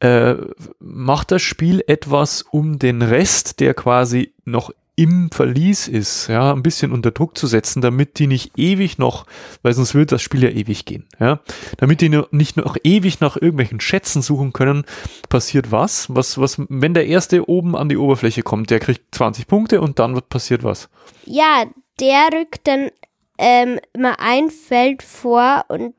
äh, 0.00 0.34
macht 0.78 1.30
das 1.30 1.42
Spiel 1.42 1.84
etwas, 1.86 2.42
um 2.42 2.78
den 2.78 3.02
Rest, 3.02 3.60
der 3.60 3.74
quasi 3.74 4.32
noch 4.44 4.70
im 4.96 5.30
Verlies 5.30 5.88
ist, 5.88 6.28
ja, 6.28 6.52
ein 6.52 6.62
bisschen 6.62 6.92
unter 6.92 7.10
Druck 7.10 7.36
zu 7.36 7.46
setzen, 7.46 7.80
damit 7.80 8.18
die 8.18 8.26
nicht 8.26 8.58
ewig 8.58 8.98
noch, 8.98 9.26
weil 9.62 9.72
sonst 9.72 9.94
wird 9.94 10.12
das 10.12 10.22
Spiel 10.22 10.42
ja 10.42 10.50
ewig 10.50 10.84
gehen, 10.84 11.08
ja, 11.18 11.40
damit 11.78 12.00
die 12.00 12.10
nicht 12.30 12.56
noch 12.56 12.76
ewig 12.82 13.20
nach 13.20 13.36
irgendwelchen 13.36 13.80
Schätzen 13.80 14.22
suchen 14.22 14.52
können, 14.52 14.84
passiert 15.28 15.72
was, 15.72 16.14
was, 16.14 16.38
was, 16.38 16.60
wenn 16.68 16.94
der 16.94 17.06
Erste 17.06 17.48
oben 17.48 17.76
an 17.76 17.88
die 17.88 17.96
Oberfläche 17.96 18.42
kommt, 18.42 18.70
der 18.70 18.80
kriegt 18.80 19.14
20 19.14 19.46
Punkte 19.46 19.80
und 19.80 19.98
dann 19.98 20.20
passiert 20.28 20.64
was. 20.64 20.88
Ja, 21.24 21.64
der 21.98 22.28
rückt 22.32 22.66
dann 22.66 22.90
ähm, 23.38 23.78
immer 23.94 24.20
ein 24.20 24.50
Feld 24.50 25.02
vor 25.02 25.64
und 25.68 25.94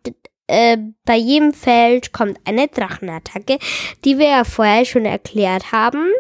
äh, 0.47 0.77
bei 1.06 1.15
jedem 1.15 1.54
Feld 1.54 2.12
kommt 2.12 2.38
eine 2.45 2.67
Drachenattacke, 2.67 3.58
die 4.04 4.17
wir 4.17 4.27
ja 4.27 4.43
vorher 4.43 4.86
schon 4.86 5.06
erklärt 5.06 5.71
haben. 5.71 6.12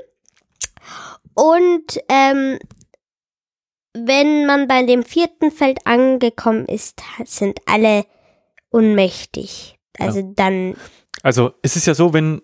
Und 1.41 1.99
ähm, 2.07 2.59
wenn 3.95 4.45
man 4.45 4.67
bei 4.67 4.83
dem 4.83 5.01
vierten 5.01 5.49
Feld 5.49 5.79
angekommen 5.87 6.65
ist, 6.65 7.01
sind 7.25 7.59
alle 7.65 8.05
unmächtig. 8.69 9.75
Also 9.97 10.19
ja. 10.19 10.25
dann. 10.35 10.75
Also 11.23 11.53
es 11.63 11.75
ist 11.75 11.87
ja 11.87 11.95
so, 11.95 12.13
wenn 12.13 12.43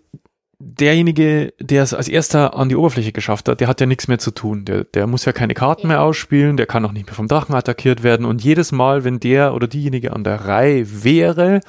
derjenige, 0.57 1.53
der 1.59 1.83
es 1.83 1.93
als 1.93 2.07
erster 2.07 2.55
an 2.55 2.69
die 2.69 2.75
Oberfläche 2.75 3.11
geschafft 3.11 3.47
hat, 3.47 3.61
der 3.61 3.67
hat 3.67 3.79
ja 3.79 3.85
nichts 3.85 4.07
mehr 4.07 4.17
zu 4.17 4.31
tun. 4.31 4.65
Der, 4.65 4.83
der 4.83 5.05
muss 5.05 5.25
ja 5.25 5.31
keine 5.31 5.53
Karten 5.53 5.89
mehr 5.89 6.01
ausspielen, 6.01 6.57
der 6.57 6.65
kann 6.65 6.83
auch 6.83 6.91
nicht 6.91 7.05
mehr 7.05 7.13
vom 7.13 7.27
Drachen 7.27 7.53
attackiert 7.53 8.01
werden. 8.01 8.25
Und 8.25 8.43
jedes 8.43 8.71
Mal, 8.71 9.03
wenn 9.03 9.19
der 9.19 9.53
oder 9.53 9.67
diejenige 9.67 10.11
an 10.11 10.23
der 10.23 10.45
Reihe 10.45 11.03
wäre, 11.03 11.61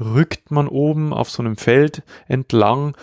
rückt 0.00 0.50
man 0.50 0.66
oben 0.66 1.12
auf 1.12 1.30
so 1.30 1.44
einem 1.44 1.56
Feld 1.56 2.02
entlang 2.26 2.96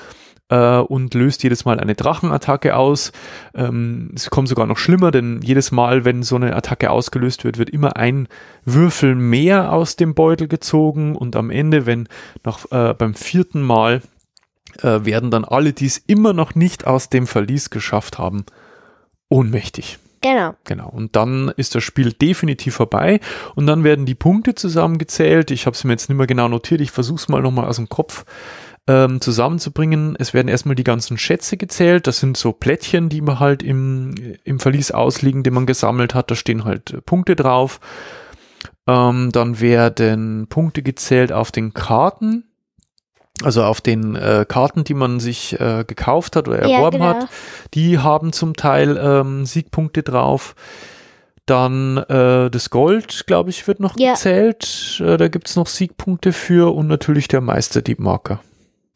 äh, 0.50 0.78
und 0.78 1.14
löst 1.14 1.44
jedes 1.44 1.66
Mal 1.66 1.80
eine 1.80 1.96
Drachenattacke 1.96 2.76
aus. 2.76 3.12
Ähm, 3.56 4.12
es 4.16 4.30
kommt 4.30 4.50
sogar 4.50 4.66
noch 4.66 4.78
schlimmer, 4.78 5.12
denn 5.12 5.42
jedes 5.42 5.72
Mal, 5.72 6.06
wenn 6.06 6.24
so 6.24 6.36
eine 6.36 6.56
Attacke 6.56 6.92
ausgelöst 6.92 7.44
wird, 7.44 7.58
wird 7.58 7.70
immer 7.70 7.96
ein 7.96 8.28
Würfel 8.66 9.16
mehr 9.16 9.72
aus 9.72 9.96
dem 9.96 10.14
Beutel 10.14 10.48
gezogen 10.48 11.16
und 11.16 11.36
am 11.36 11.50
Ende, 11.50 11.86
wenn 11.86 12.08
noch 12.44 12.72
äh, 12.72 12.94
beim 12.94 13.14
vierten 13.14 13.62
Mal 13.62 14.02
äh, 14.82 15.06
werden 15.06 15.32
dann 15.32 15.46
alle, 15.46 15.74
die 15.74 15.86
es 15.86 15.98
immer 15.98 16.34
noch 16.34 16.56
nicht 16.56 16.86
aus 16.86 17.10
dem 17.10 17.28
Verlies 17.28 17.70
geschafft 17.70 18.18
haben, 18.18 18.46
ohnmächtig. 19.30 20.00
Genau. 20.22 20.56
Genau. 20.66 20.90
Und 20.90 21.16
dann 21.16 21.52
ist 21.56 21.76
das 21.76 21.84
Spiel 21.84 22.12
definitiv 22.12 22.76
vorbei 22.76 23.22
und 23.56 23.68
dann 23.68 23.84
werden 23.84 24.06
die 24.06 24.16
Punkte 24.16 24.54
zusammengezählt. 24.54 25.50
Ich 25.52 25.66
habe 25.66 25.76
es 25.76 25.84
mir 25.86 25.94
jetzt 25.94 26.10
nicht 26.10 26.18
mehr 26.18 26.28
genau 26.28 26.50
notiert. 26.50 26.82
Ich 26.82 26.92
versuche 26.92 27.20
es 27.20 27.30
mal 27.30 27.42
nochmal 27.42 27.66
aus 27.66 27.78
dem 27.78 27.88
Kopf 27.88 28.26
ähm, 28.90 29.22
zusammenzubringen. 29.22 30.16
Es 30.18 30.34
werden 30.34 30.48
erstmal 30.48 30.74
die 30.76 30.84
ganzen 30.84 31.18
Schätze 31.20 31.58
gezählt. 31.58 32.08
Das 32.08 32.20
sind 32.20 32.36
so 32.38 32.52
Plättchen, 32.52 33.08
die 33.08 33.22
man 33.22 33.40
halt 33.40 33.62
im, 33.62 34.16
im 34.44 34.60
Verlies 34.60 34.90
ausliegen, 34.92 35.44
die 35.44 35.52
man 35.52 35.68
gesammelt 35.68 36.16
hat. 36.16 36.32
Da 36.32 36.36
stehen 36.36 36.66
halt 36.66 37.06
Punkte 37.06 37.36
drauf. 37.36 37.80
Ähm, 38.88 39.32
dann 39.32 39.60
werden 39.62 40.48
Punkte 40.50 40.82
gezählt 40.82 41.32
auf 41.32 41.52
den 41.52 41.74
Karten. 41.76 42.46
Also 43.44 43.64
auf 43.64 43.80
den 43.80 44.16
äh, 44.16 44.46
Karten, 44.50 44.84
die 44.84 44.96
man 44.96 45.20
sich 45.20 45.58
äh, 45.60 45.86
gekauft 45.88 46.36
hat 46.36 46.48
oder 46.48 46.68
Ja, 46.68 46.78
erworben 46.78 46.98
genau. 46.98 47.10
hat, 47.10 47.30
die 47.76 48.00
haben 48.00 48.34
zum 48.34 48.56
Teil 48.56 48.98
ähm, 49.02 49.46
Siegpunkte 49.46 50.02
drauf. 50.04 50.56
Dann 51.46 51.98
äh, 51.98 52.50
das 52.50 52.70
Gold, 52.70 53.26
glaube 53.28 53.50
ich, 53.52 53.66
wird 53.68 53.80
noch 53.80 53.98
Ja. 53.98 54.12
gezählt. 54.14 55.00
Äh, 55.06 55.18
da 55.18 55.28
gibt's 55.30 55.56
noch 55.56 55.68
Siegpunkte 55.68 56.34
für 56.34 56.74
und 56.76 56.88
natürlich 56.88 57.28
der 57.28 57.40
Meisterdiebmarker. 57.42 58.42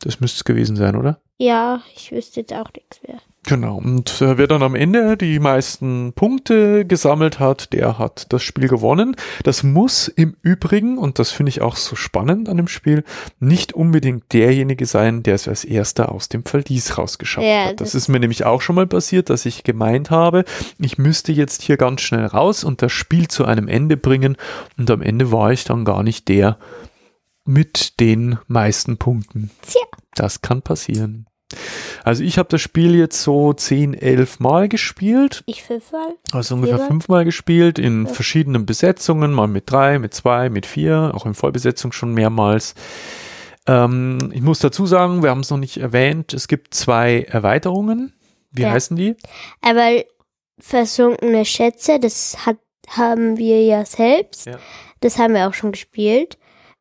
Das 0.03 0.19
müsste 0.19 0.37
es 0.37 0.43
gewesen 0.43 0.75
sein, 0.75 0.95
oder? 0.97 1.19
Ja, 1.37 1.81
ich 1.95 2.11
wüsste 2.11 2.41
jetzt 2.41 2.53
auch 2.53 2.69
nichts 2.73 3.01
mehr. 3.07 3.17
Genau. 3.45 3.75
Und 3.77 4.21
äh, 4.21 4.37
wer 4.37 4.47
dann 4.47 4.63
am 4.63 4.73
Ende 4.75 5.17
die 5.17 5.39
meisten 5.39 6.13
Punkte 6.13 6.85
gesammelt 6.85 7.39
hat, 7.39 7.73
der 7.73 7.97
hat 7.99 8.31
das 8.31 8.41
Spiel 8.43 8.69
gewonnen. 8.69 9.15
Das 9.43 9.63
muss 9.63 10.07
im 10.07 10.35
Übrigen, 10.41 10.97
und 10.97 11.19
das 11.19 11.31
finde 11.31 11.49
ich 11.49 11.61
auch 11.61 11.75
so 11.75 11.95
spannend 11.97 12.47
an 12.47 12.55
dem 12.57 12.69
Spiel, 12.69 13.03
nicht 13.39 13.73
unbedingt 13.73 14.31
derjenige 14.31 14.85
sein, 14.85 15.23
der 15.23 15.35
es 15.35 15.47
als 15.49 15.65
erster 15.65 16.11
aus 16.11 16.29
dem 16.29 16.45
Verlies 16.45 16.97
rausgeschafft 16.97 17.45
Ja, 17.47 17.65
hat. 17.65 17.81
Das, 17.81 17.91
das- 17.91 17.95
ist 17.95 18.07
mir 18.07 18.19
nämlich 18.21 18.45
auch 18.45 18.61
schon 18.61 18.75
mal 18.75 18.87
passiert, 18.87 19.29
dass 19.29 19.45
ich 19.45 19.63
gemeint 19.63 20.09
habe, 20.09 20.45
ich 20.79 20.97
müsste 20.97 21.31
jetzt 21.33 21.61
hier 21.63 21.75
ganz 21.75 21.99
schnell 22.01 22.25
raus 22.25 22.63
und 22.63 22.81
das 22.81 22.91
Spiel 22.93 23.27
zu 23.27 23.43
einem 23.45 23.67
Ende 23.67 23.97
bringen. 23.97 24.37
Und 24.77 24.89
am 24.89 25.01
Ende 25.01 25.31
war 25.33 25.51
ich 25.51 25.63
dann 25.65 25.83
gar 25.83 26.03
nicht 26.03 26.29
der 26.29 26.57
mit 27.45 27.99
den 27.99 28.37
meisten 28.47 28.97
Punkten. 28.97 29.51
Tja. 29.61 29.81
Das 30.15 30.41
kann 30.41 30.61
passieren. 30.61 31.25
Also 32.03 32.23
ich 32.23 32.37
habe 32.39 32.49
das 32.49 32.61
Spiel 32.61 32.95
jetzt 32.95 33.21
so 33.21 33.53
10, 33.53 33.93
11 33.93 34.39
Mal 34.39 34.67
gespielt, 34.69 35.43
Ich 35.45 35.63
fünfmal. 35.63 36.15
also 36.31 36.55
ungefähr 36.55 36.77
Viermal? 36.77 36.87
fünfmal 36.91 37.25
gespielt, 37.25 37.77
in 37.79 38.05
Ja. 38.07 38.11
verschiedenen 38.13 38.65
Besetzungen, 38.65 39.31
mal 39.33 39.47
mit 39.47 39.69
drei, 39.69 39.99
mit 39.99 40.13
zwei, 40.13 40.49
mit 40.49 40.65
vier, 40.65 41.11
auch 41.13 41.25
in 41.25 41.33
Vollbesetzung 41.35 41.91
schon 41.91 42.13
mehrmals. 42.13 42.73
Ähm, 43.67 44.31
ich 44.33 44.41
muss 44.41 44.59
dazu 44.59 44.85
sagen, 44.87 45.21
wir 45.23 45.29
haben 45.29 45.41
es 45.41 45.49
noch 45.51 45.57
nicht 45.57 45.77
erwähnt, 45.77 46.33
es 46.33 46.47
gibt 46.47 46.73
zwei 46.73 47.21
Erweiterungen. 47.29 48.13
Wie 48.51 48.63
Ja. 48.63 48.71
heißen 48.71 48.97
die? 48.97 49.15
Aber 49.61 50.03
versunkene 50.59 51.45
Schätze, 51.45 51.99
das 51.99 52.45
hat, 52.45 52.57
haben 52.89 53.37
wir 53.37 53.63
ja 53.63 53.85
selbst. 53.85 54.47
Ja. 54.47 54.57
Das 55.01 55.17
haben 55.19 55.33
wir 55.33 55.47
auch 55.47 55.53
schon 55.53 55.71
gespielt. 55.71 56.37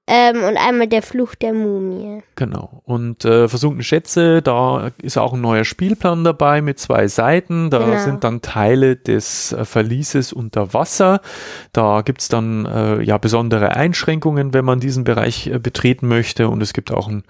Ähm, 0.09 0.43
und 0.43 0.57
einmal 0.57 0.89
der 0.89 1.01
Fluch 1.01 1.37
der 1.37 1.53
Mumie. 1.53 2.23
Genau. 2.35 2.83
Und 2.85 3.25
äh, 3.25 3.47
versunkene 3.47 3.85
Schätze, 3.85 4.43
da 4.43 4.91
ist 5.01 5.17
auch 5.17 5.33
ein 5.33 5.41
neuer 5.41 5.65
Spielplan 5.65 6.25
dabei 6.25 6.61
mit 6.61 6.81
zwei 6.81 7.07
Seiten. 7.07 7.71
Da 7.71 7.79
Genau. 7.79 7.99
sind 7.99 8.25
dann 8.25 8.43
Teile 8.43 8.97
des 8.97 9.53
äh, 9.53 9.65
Verlieses 9.65 10.33
unter 10.33 10.75
Wasser. 10.75 11.21
Da 11.73 12.03
gibt's 12.03 12.29
dann 12.29 12.67
äh, 12.67 13.01
ja 13.03 13.17
besondere 13.19 13.77
Einschränkungen, 13.77 14.53
wenn 14.53 14.65
man 14.65 14.81
diesen 14.81 15.05
Bereich 15.05 15.47
äh, 15.47 15.61
betreten 15.61 16.09
möchte. 16.09 16.49
Und 16.49 16.63
es 16.63 16.73
gibt 16.73 16.91
auch 16.91 17.07
ein, 17.07 17.23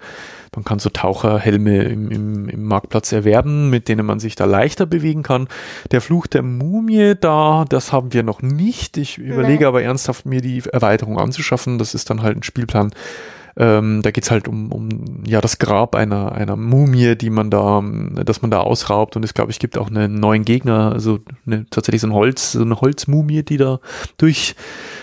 man 0.55 0.65
kann 0.65 0.79
so 0.79 0.89
Taucherhelme 0.89 1.83
im, 1.83 2.11
im, 2.11 2.49
im 2.49 2.63
Marktplatz 2.63 3.11
erwerben, 3.11 3.69
mit 3.69 3.87
denen 3.87 4.05
man 4.05 4.19
sich 4.19 4.35
da 4.35 4.45
leichter 4.45 4.85
bewegen 4.85 5.23
kann. 5.23 5.47
Der 5.91 6.01
Fluch 6.01 6.27
der 6.27 6.43
Mumie, 6.43 7.15
da, 7.19 7.65
das 7.67 7.91
haben 7.91 8.13
wir 8.13 8.23
noch 8.23 8.41
nicht. 8.41 8.97
Ich 8.97 9.17
überlege 9.17 9.67
aber 9.67 9.81
ernsthaft, 9.83 10.25
mir 10.25 10.41
die 10.41 10.63
Erweiterung 10.71 11.19
anzuschaffen. 11.19 11.77
Das 11.77 11.93
ist 11.93 12.09
dann 12.09 12.21
halt 12.21 12.37
ein 12.37 12.43
Spielplan. 12.43 12.91
Ähm, 13.55 14.01
da 14.01 14.11
geht's 14.11 14.31
halt 14.31 14.47
um, 14.47 14.71
um 14.71 15.23
ja 15.27 15.39
das 15.39 15.59
Grab 15.59 15.95
einer, 15.95 16.31
einer 16.31 16.55
Mumie, 16.55 17.15
die 17.15 17.29
man 17.29 17.51
da, 17.51 17.83
dass 18.23 18.41
man 18.41 18.49
da 18.49 18.61
ausraubt. 18.61 19.15
Und 19.15 19.23
es 19.23 19.33
glaube 19.33 19.51
ich 19.51 19.59
gibt 19.59 19.77
auch 19.77 19.89
einen 19.89 20.15
neuen 20.15 20.43
Gegner, 20.43 20.91
also 20.91 21.19
eine, 21.45 21.69
tatsächlich 21.69 22.01
so 22.01 22.07
ein 22.07 22.13
Holz, 22.13 22.53
so 22.53 22.61
eine 22.61 22.81
Holzmumie, 22.81 23.43
die 23.43 23.57
da 23.57 23.79
durch 24.17 24.55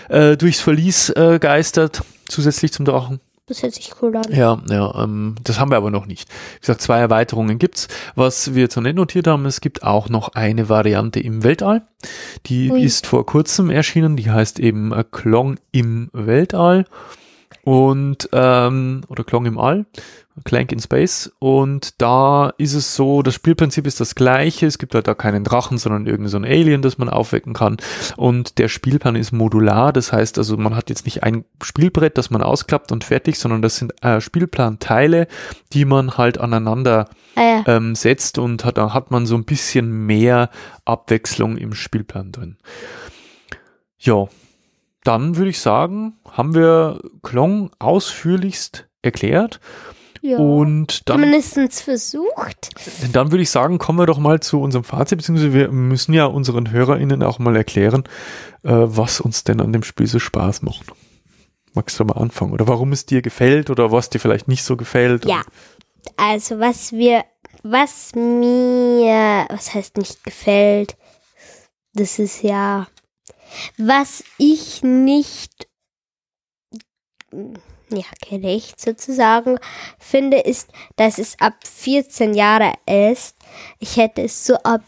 äh, 0.08 0.36
durchs 0.36 0.60
Verlies 0.60 1.10
äh, 1.10 1.38
geistert, 1.40 2.02
zusätzlich 2.26 2.72
zum 2.72 2.84
Drachen. 2.84 3.20
Das 3.50 3.64
hört 3.64 3.74
sich 3.74 3.90
cool 4.00 4.14
an. 4.14 4.22
Ja, 4.30 4.62
ja, 4.70 5.02
ähm, 5.02 5.34
das 5.42 5.58
haben 5.58 5.72
wir 5.72 5.76
aber 5.76 5.90
noch 5.90 6.06
nicht. 6.06 6.28
Wie 6.28 6.60
gesagt, 6.60 6.82
zwei 6.82 7.00
Erweiterungen 7.00 7.58
gibt's. 7.58 7.88
Was 8.14 8.54
wir 8.54 8.62
jetzt 8.62 8.76
noch 8.76 8.84
nicht 8.84 8.94
notiert 8.94 9.26
haben, 9.26 9.44
es 9.44 9.60
gibt 9.60 9.82
auch 9.82 10.08
noch 10.08 10.28
eine 10.34 10.68
Variante 10.68 11.18
im 11.18 11.42
Weltall. 11.42 11.82
Die 12.46 12.70
Ui. 12.70 12.80
ist 12.80 13.08
vor 13.08 13.26
kurzem 13.26 13.68
erschienen, 13.68 14.14
die 14.14 14.30
heißt 14.30 14.60
eben 14.60 14.92
äh, 14.92 15.02
Klong 15.10 15.56
im 15.72 16.10
Weltall. 16.12 16.84
Und, 17.64 18.28
ähm, 18.32 19.00
oder 19.08 19.24
Klong 19.24 19.46
im 19.46 19.58
All, 19.58 19.84
Clank 20.44 20.72
in 20.72 20.80
Space. 20.80 21.32
Und 21.38 22.00
da 22.00 22.52
ist 22.58 22.74
es 22.74 22.94
so, 22.94 23.22
das 23.22 23.34
Spielprinzip 23.34 23.86
ist 23.86 24.00
das 24.00 24.14
gleiche. 24.14 24.66
Es 24.66 24.78
gibt 24.78 24.94
halt 24.94 25.08
da 25.08 25.14
keinen 25.14 25.44
Drachen, 25.44 25.78
sondern 25.78 26.06
irgendein 26.06 26.30
so 26.30 26.36
ein 26.38 26.44
Alien, 26.44 26.82
das 26.82 26.98
man 26.98 27.08
aufwecken 27.08 27.52
kann. 27.52 27.76
Und 28.16 28.58
der 28.58 28.68
Spielplan 28.68 29.16
ist 29.16 29.32
modular. 29.32 29.92
Das 29.92 30.12
heißt 30.12 30.38
also, 30.38 30.56
man 30.56 30.76
hat 30.76 30.90
jetzt 30.90 31.04
nicht 31.04 31.22
ein 31.22 31.44
Spielbrett, 31.62 32.18
das 32.18 32.30
man 32.30 32.42
ausklappt 32.42 32.92
und 32.92 33.04
fertig, 33.04 33.38
sondern 33.38 33.62
das 33.62 33.76
sind 33.76 33.92
äh, 34.02 34.20
Spielplanteile, 34.20 35.26
die 35.72 35.84
man 35.84 36.16
halt 36.16 36.38
aneinander 36.38 37.08
Ah 37.36 37.42
ja. 37.42 37.64
ähm, 37.66 37.94
setzt 37.94 38.38
und 38.38 38.64
hat, 38.64 38.78
da 38.78 38.92
hat 38.92 39.10
man 39.10 39.26
so 39.26 39.34
ein 39.34 39.44
bisschen 39.44 40.06
mehr 40.06 40.50
Abwechslung 40.84 41.56
im 41.56 41.74
Spielplan 41.74 42.32
drin. 42.32 42.56
Ja, 43.98 44.28
dann 45.04 45.36
würde 45.36 45.50
ich 45.50 45.60
sagen, 45.60 46.14
haben 46.30 46.54
wir 46.54 47.00
Klong 47.22 47.70
ausführlichst 47.78 48.88
erklärt 49.02 49.60
ja. 50.20 50.38
und 50.38 51.08
dann, 51.08 51.20
Zumindest 51.20 51.82
versucht. 51.82 52.70
dann 53.12 53.30
würde 53.30 53.42
ich 53.42 53.50
sagen, 53.50 53.78
kommen 53.78 53.98
wir 53.98 54.06
doch 54.06 54.18
mal 54.18 54.40
zu 54.40 54.60
unserem 54.60 54.84
Fazit, 54.84 55.18
beziehungsweise 55.18 55.52
wir 55.52 55.70
müssen 55.70 56.12
ja 56.12 56.26
unseren 56.26 56.70
HörerInnen 56.70 57.22
auch 57.22 57.38
mal 57.38 57.56
erklären, 57.56 58.04
äh, 58.62 58.70
was 58.70 59.20
uns 59.20 59.44
denn 59.44 59.60
an 59.60 59.72
dem 59.72 59.82
Spiel 59.82 60.06
so 60.06 60.18
Spaß 60.18 60.62
macht. 60.62 60.86
Magst 61.72 61.98
du 62.00 62.04
mal 62.04 62.16
anfangen? 62.16 62.52
Oder 62.52 62.66
warum 62.66 62.92
es 62.92 63.06
dir 63.06 63.22
gefällt 63.22 63.70
oder 63.70 63.92
was 63.92 64.10
dir 64.10 64.18
vielleicht 64.18 64.48
nicht 64.48 64.64
so 64.64 64.76
gefällt? 64.76 65.24
Ja. 65.24 65.42
Also 66.16 66.58
was 66.58 66.92
wir, 66.92 67.24
was 67.62 68.14
mir, 68.14 69.46
was 69.48 69.74
heißt 69.74 69.96
nicht 69.96 70.24
gefällt, 70.24 70.96
das 71.94 72.18
ist 72.18 72.42
ja, 72.42 72.86
was 73.76 74.24
ich 74.38 74.82
nicht, 74.82 75.68
ja, 77.92 78.04
gerecht 78.28 78.80
sozusagen 78.80 79.58
finde, 79.98 80.38
ist, 80.38 80.70
dass 80.96 81.18
es 81.18 81.38
ab 81.40 81.54
14 81.66 82.34
Jahre 82.34 82.72
ist. 82.86 83.36
Ich 83.78 83.96
hätte 83.96 84.22
es 84.22 84.46
so 84.46 84.54
ab, 84.56 84.82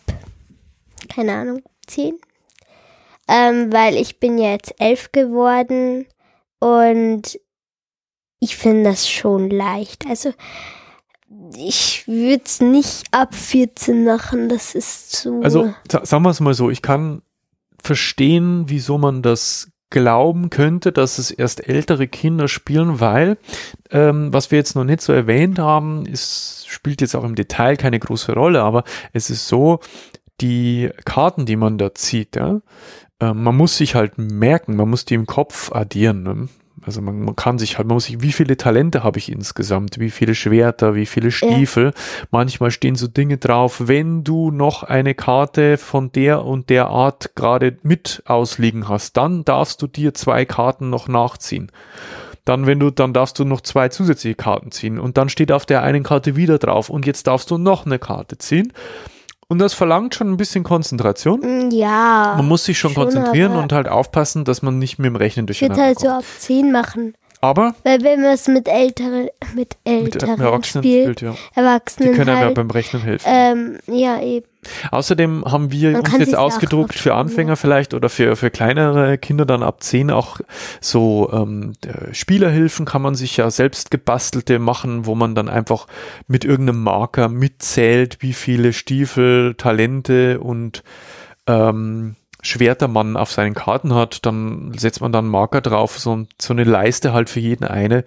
keine 1.08 1.32
Ahnung, 1.34 1.62
10. 1.86 2.18
Ähm, 3.28 3.72
weil 3.72 3.96
ich 3.96 4.18
bin 4.20 4.38
jetzt 4.38 4.74
11 4.80 5.12
geworden 5.12 6.06
und 6.58 7.38
ich 8.40 8.56
finde 8.56 8.90
das 8.90 9.08
schon 9.08 9.48
leicht. 9.50 10.06
Also 10.08 10.32
ich 11.56 12.06
würde 12.08 12.42
es 12.44 12.60
nicht 12.60 13.04
ab 13.12 13.34
14 13.34 14.04
machen, 14.04 14.48
das 14.48 14.74
ist 14.74 15.12
zu. 15.12 15.40
Also 15.42 15.72
sa- 15.90 16.04
sagen 16.04 16.24
wir 16.24 16.30
es 16.30 16.40
mal 16.40 16.54
so, 16.54 16.68
ich 16.70 16.82
kann 16.82 17.22
verstehen, 17.82 18.64
wieso 18.68 18.98
man 18.98 19.22
das 19.22 19.68
glauben 19.92 20.50
könnte, 20.50 20.90
dass 20.90 21.18
es 21.18 21.30
erst 21.30 21.68
ältere 21.68 22.08
Kinder 22.08 22.48
spielen, 22.48 22.98
weil 22.98 23.38
ähm, 23.90 24.32
was 24.32 24.50
wir 24.50 24.58
jetzt 24.58 24.74
noch 24.74 24.84
nicht 24.84 25.02
so 25.02 25.12
erwähnt 25.12 25.60
haben, 25.60 26.04
ist, 26.06 26.66
spielt 26.68 27.00
jetzt 27.00 27.14
auch 27.14 27.22
im 27.22 27.36
Detail 27.36 27.76
keine 27.76 28.00
große 28.00 28.32
Rolle, 28.32 28.62
aber 28.62 28.82
es 29.12 29.30
ist 29.30 29.46
so, 29.46 29.78
die 30.40 30.90
Karten, 31.04 31.46
die 31.46 31.56
man 31.56 31.78
da 31.78 31.94
zieht, 31.94 32.34
ja, 32.34 32.60
äh, 33.20 33.32
man 33.32 33.56
muss 33.56 33.76
sich 33.76 33.94
halt 33.94 34.18
merken, 34.18 34.74
man 34.74 34.90
muss 34.90 35.04
die 35.04 35.14
im 35.14 35.26
Kopf 35.26 35.70
addieren. 35.70 36.22
Ne? 36.22 36.48
Also 36.84 37.00
man, 37.00 37.20
man 37.20 37.36
kann 37.36 37.58
sich 37.58 37.78
halt, 37.78 37.86
man 37.86 37.94
muss 37.94 38.06
sich, 38.06 38.22
wie 38.22 38.32
viele 38.32 38.56
Talente 38.56 39.04
habe 39.04 39.18
ich 39.18 39.30
insgesamt, 39.30 40.00
wie 40.00 40.10
viele 40.10 40.34
Schwerter, 40.34 40.94
wie 40.94 41.06
viele 41.06 41.30
Stiefel. 41.30 41.92
Manchmal 42.30 42.70
stehen 42.70 42.96
so 42.96 43.06
Dinge 43.06 43.38
drauf, 43.38 43.82
wenn 43.86 44.24
du 44.24 44.50
noch 44.50 44.82
eine 44.82 45.14
Karte 45.14 45.76
von 45.76 46.10
der 46.12 46.44
und 46.44 46.70
der 46.70 46.88
Art 46.88 47.36
gerade 47.36 47.78
mit 47.82 48.22
ausliegen 48.26 48.88
hast, 48.88 49.16
dann 49.16 49.44
darfst 49.44 49.80
du 49.82 49.86
dir 49.86 50.14
zwei 50.14 50.44
Karten 50.44 50.90
noch 50.90 51.08
nachziehen. 51.08 51.70
Dann, 52.44 52.66
wenn 52.66 52.80
du, 52.80 52.90
dann 52.90 53.12
darfst 53.12 53.38
du 53.38 53.44
noch 53.44 53.60
zwei 53.60 53.88
zusätzliche 53.88 54.34
Karten 54.34 54.72
ziehen 54.72 54.98
und 54.98 55.16
dann 55.16 55.28
steht 55.28 55.52
auf 55.52 55.64
der 55.64 55.82
einen 55.82 56.02
Karte 56.02 56.34
wieder 56.34 56.58
drauf 56.58 56.90
und 56.90 57.06
jetzt 57.06 57.28
darfst 57.28 57.50
du 57.52 57.58
noch 57.58 57.86
eine 57.86 58.00
Karte 58.00 58.38
ziehen. 58.38 58.72
Und 59.52 59.58
das 59.58 59.74
verlangt 59.74 60.14
schon 60.14 60.30
ein 60.30 60.38
bisschen 60.38 60.64
Konzentration. 60.64 61.40
Mm, 61.40 61.70
ja. 61.72 62.32
Man 62.38 62.48
muss 62.48 62.64
sich 62.64 62.78
schon, 62.78 62.94
schon, 62.94 63.02
konzentrieren 63.04 63.52
und 63.52 63.70
halt 63.70 63.86
aufpassen, 63.86 64.46
dass 64.46 64.62
man 64.62 64.78
nicht 64.78 64.98
mit 64.98 65.04
dem 65.08 65.16
Rechnen 65.16 65.46
ich 65.46 65.60
würde 65.60 65.74
durcheinander 65.74 65.84
halt 65.84 66.00
so 66.00 66.06
kommt. 66.06 66.18
ab 66.20 66.24
10 66.38 66.72
machen. 66.72 67.14
Aber 67.44 67.74
Weil 67.82 68.04
wenn 68.04 68.22
man 68.22 68.34
es 68.34 68.46
mit 68.46 68.68
älteren, 68.68 69.28
mit 69.56 69.76
mit 69.84 70.14
älteren 70.14 70.40
Erwachsenen 70.40 70.84
spielt, 70.84 71.18
spielt, 71.18 71.22
ja. 71.22 71.32
Die 71.32 71.58
Erwachsenen 71.58 72.14
können 72.14 72.28
einem 72.28 72.38
ja 72.38 72.44
halt, 72.46 72.54
beim 72.54 72.70
Rechnen 72.70 73.02
helfen. 73.02 73.28
ähm, 73.28 73.78
ja 73.88 74.22
eben. 74.22 74.46
Außerdem 74.92 75.44
haben 75.44 75.72
wir 75.72 75.90
Man 75.90 76.02
uns 76.02 76.18
jetzt 76.18 76.36
ausgedruckt 76.36 76.94
für 76.94 77.14
Anfänger 77.14 77.50
ja. 77.50 77.56
vielleicht 77.56 77.94
oder 77.94 78.08
für, 78.08 78.36
für 78.36 78.52
kleinere 78.52 79.18
Kinder 79.18 79.44
dann 79.44 79.64
ab 79.64 79.82
10 79.82 80.12
auch 80.12 80.38
so 80.80 81.30
ähm, 81.32 81.72
äh, 81.84 82.14
Spielerhilfen 82.14 82.86
kann 82.86 83.02
man 83.02 83.16
sich 83.16 83.36
ja 83.36 83.50
selbst 83.50 83.90
gebastelte 83.90 84.60
machen, 84.60 85.04
wo 85.04 85.16
man 85.16 85.34
dann 85.34 85.48
einfach 85.48 85.88
mit 86.28 86.44
irgendeinem 86.44 86.84
Marker 86.84 87.28
mitzählt, 87.28 88.18
wie 88.20 88.34
viele 88.34 88.72
Stiefel, 88.72 89.56
Talente 89.56 90.38
und 90.38 90.84
ähm, 91.48 92.14
Schwerter 92.42 92.88
man 92.88 93.16
auf 93.16 93.30
seinen 93.32 93.54
Karten 93.54 93.94
hat. 93.94 94.26
Dann 94.26 94.72
setzt 94.76 95.00
man 95.00 95.12
dann 95.12 95.26
Marker 95.26 95.60
drauf, 95.62 95.98
so, 95.98 96.24
so 96.40 96.52
eine 96.52 96.64
Leiste 96.64 97.12
halt 97.12 97.30
für 97.30 97.40
jeden 97.40 97.64
eine 97.64 98.04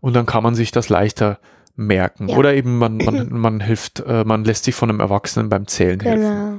und 0.00 0.14
dann 0.14 0.26
kann 0.26 0.42
man 0.42 0.54
sich 0.54 0.70
das 0.70 0.88
leichter 0.88 1.38
merken. 1.76 2.28
Ja. 2.28 2.36
Oder 2.36 2.54
eben 2.54 2.78
man, 2.78 2.98
man, 2.98 3.28
man 3.30 3.60
hilft, 3.60 4.00
äh, 4.06 4.24
man 4.24 4.44
lässt 4.44 4.64
sich 4.64 4.74
von 4.74 4.90
einem 4.90 5.00
Erwachsenen 5.00 5.48
beim 5.48 5.66
Zählen 5.66 5.98
helfen. 6.00 6.22
Genau. 6.22 6.56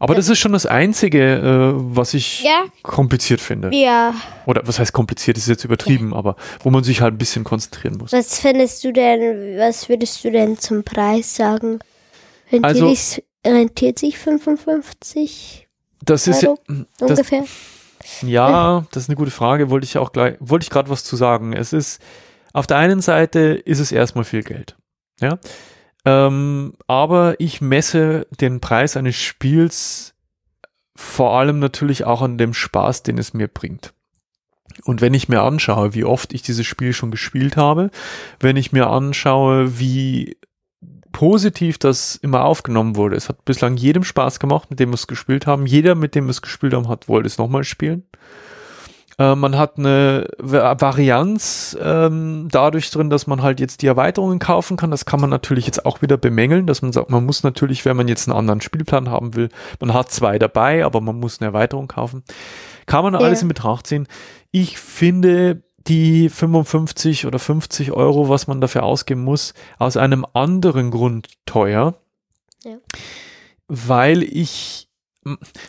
Aber 0.00 0.14
das 0.14 0.28
ist 0.28 0.38
schon 0.38 0.52
das 0.52 0.64
Einzige, 0.64 1.34
äh, 1.34 1.72
was 1.74 2.14
ich 2.14 2.44
Ja, 2.44 2.62
kompliziert 2.82 3.40
finde. 3.40 3.70
ja. 3.74 4.14
Oder 4.46 4.62
was 4.64 4.78
heißt 4.78 4.92
kompliziert, 4.92 5.36
ist 5.36 5.48
jetzt 5.48 5.64
übertrieben, 5.64 6.14
aber 6.14 6.36
wo 6.62 6.70
man 6.70 6.84
sich 6.84 7.00
halt 7.00 7.14
ein 7.14 7.18
bisschen 7.18 7.42
konzentrieren 7.42 7.98
muss. 7.98 8.12
Was 8.12 8.38
findest 8.38 8.84
du 8.84 8.92
denn, 8.92 9.58
was 9.58 9.88
würdest 9.88 10.22
du 10.24 10.30
denn 10.30 10.56
zum 10.56 10.84
Preis 10.84 11.34
sagen? 11.34 11.80
Rentiert, 12.50 12.64
Also- 12.64 12.88
sich, 12.94 13.24
rentiert 13.44 13.98
sich 13.98 14.18
55 14.18 15.67
Das 16.04 16.26
ist 16.26 16.42
ja, 16.42 16.50
Euro 16.50 16.60
das, 16.98 17.10
ungefähr? 17.10 17.44
ja, 18.22 18.86
das 18.92 19.04
ist 19.04 19.08
eine 19.08 19.16
gute 19.16 19.30
Frage, 19.30 19.70
wollte 19.70 19.84
ich 19.84 19.98
auch 19.98 20.12
gleich, 20.12 20.36
wollte 20.40 20.64
ich 20.64 20.70
gerade 20.70 20.90
was 20.90 21.04
zu 21.04 21.16
sagen. 21.16 21.52
Es 21.52 21.72
ist, 21.72 22.00
auf 22.52 22.66
der 22.66 22.78
einen 22.78 23.00
Seite 23.00 23.40
ist 23.40 23.80
es 23.80 23.92
erstmal 23.92 24.24
viel 24.24 24.42
Geld. 24.42 24.76
Ja. 25.20 25.38
Ähm, 26.04 26.74
aber 26.86 27.40
ich 27.40 27.60
messe 27.60 28.26
den 28.40 28.60
Preis 28.60 28.96
eines 28.96 29.16
Spiels 29.16 30.14
vor 30.96 31.38
allem 31.38 31.60
natürlich 31.60 32.04
auch 32.04 32.22
an 32.22 32.38
dem 32.38 32.54
Spaß, 32.54 33.04
den 33.04 33.18
es 33.18 33.34
mir 33.34 33.46
bringt. 33.46 33.94
Und 34.84 35.00
wenn 35.00 35.14
ich 35.14 35.28
mir 35.28 35.42
anschaue, 35.42 35.94
wie 35.94 36.04
oft 36.04 36.32
ich 36.32 36.42
dieses 36.42 36.66
Spiel 36.66 36.92
schon 36.92 37.10
gespielt 37.10 37.56
habe, 37.56 37.90
wenn 38.40 38.56
ich 38.56 38.72
mir 38.72 38.88
anschaue, 38.88 39.78
wie 39.78 40.36
positiv 41.12 41.78
das 41.78 42.16
immer 42.16 42.44
aufgenommen 42.44 42.96
wurde, 42.96 43.16
es 43.16 43.28
hat 43.28 43.44
bislang 43.44 43.76
jedem 43.76 44.04
Spaß 44.04 44.40
gemacht, 44.40 44.70
mit 44.70 44.80
dem 44.80 44.90
wir 44.90 44.94
es 44.94 45.06
gespielt 45.06 45.46
haben. 45.46 45.66
Jeder, 45.66 45.94
mit 45.94 46.14
dem 46.14 46.26
wir 46.26 46.30
es 46.30 46.42
gespielt 46.42 46.74
haben, 46.74 46.88
hat 46.88 47.08
wollte 47.08 47.26
es 47.26 47.38
nochmal 47.38 47.64
spielen. 47.64 48.04
Äh, 49.18 49.34
man 49.34 49.56
hat 49.58 49.78
eine 49.78 50.28
Va- 50.38 50.80
Varianz 50.80 51.76
ähm, 51.82 52.48
dadurch 52.50 52.90
drin, 52.90 53.10
dass 53.10 53.26
man 53.26 53.42
halt 53.42 53.58
jetzt 53.58 53.82
die 53.82 53.86
Erweiterungen 53.88 54.38
kaufen 54.38 54.76
kann. 54.76 54.90
Das 54.92 55.06
kann 55.06 55.20
man 55.20 55.28
natürlich 55.30 55.66
jetzt 55.66 55.84
auch 55.84 56.02
wieder 56.02 56.16
bemängeln, 56.16 56.66
dass 56.66 56.82
man 56.82 56.92
sagt, 56.92 57.10
man 57.10 57.26
muss 57.26 57.42
natürlich, 57.42 57.84
wenn 57.84 57.96
man 57.96 58.06
jetzt 58.06 58.28
einen 58.28 58.38
anderen 58.38 58.60
Spielplan 58.60 59.10
haben 59.10 59.34
will, 59.34 59.48
man 59.80 59.92
hat 59.92 60.10
zwei 60.12 60.38
dabei, 60.38 60.84
aber 60.84 61.00
man 61.00 61.18
muss 61.18 61.40
eine 61.40 61.48
Erweiterung 61.48 61.88
kaufen. 61.88 62.22
Kann 62.86 63.02
man 63.02 63.14
alles 63.16 63.40
Ja. 63.40 63.42
in 63.42 63.48
Betracht 63.48 63.86
ziehen. 63.88 64.06
Ich 64.52 64.78
finde 64.78 65.62
die 65.86 66.28
55 66.28 67.26
oder 67.26 67.38
50 67.38 67.92
Euro, 67.92 68.28
was 68.28 68.46
man 68.46 68.60
dafür 68.60 68.82
ausgeben 68.82 69.22
muss, 69.22 69.54
aus 69.78 69.96
einem 69.96 70.26
anderen 70.32 70.90
Grund 70.90 71.28
teuer. 71.46 71.94
Ja. 72.64 72.78
Weil 73.68 74.22
ich 74.22 74.87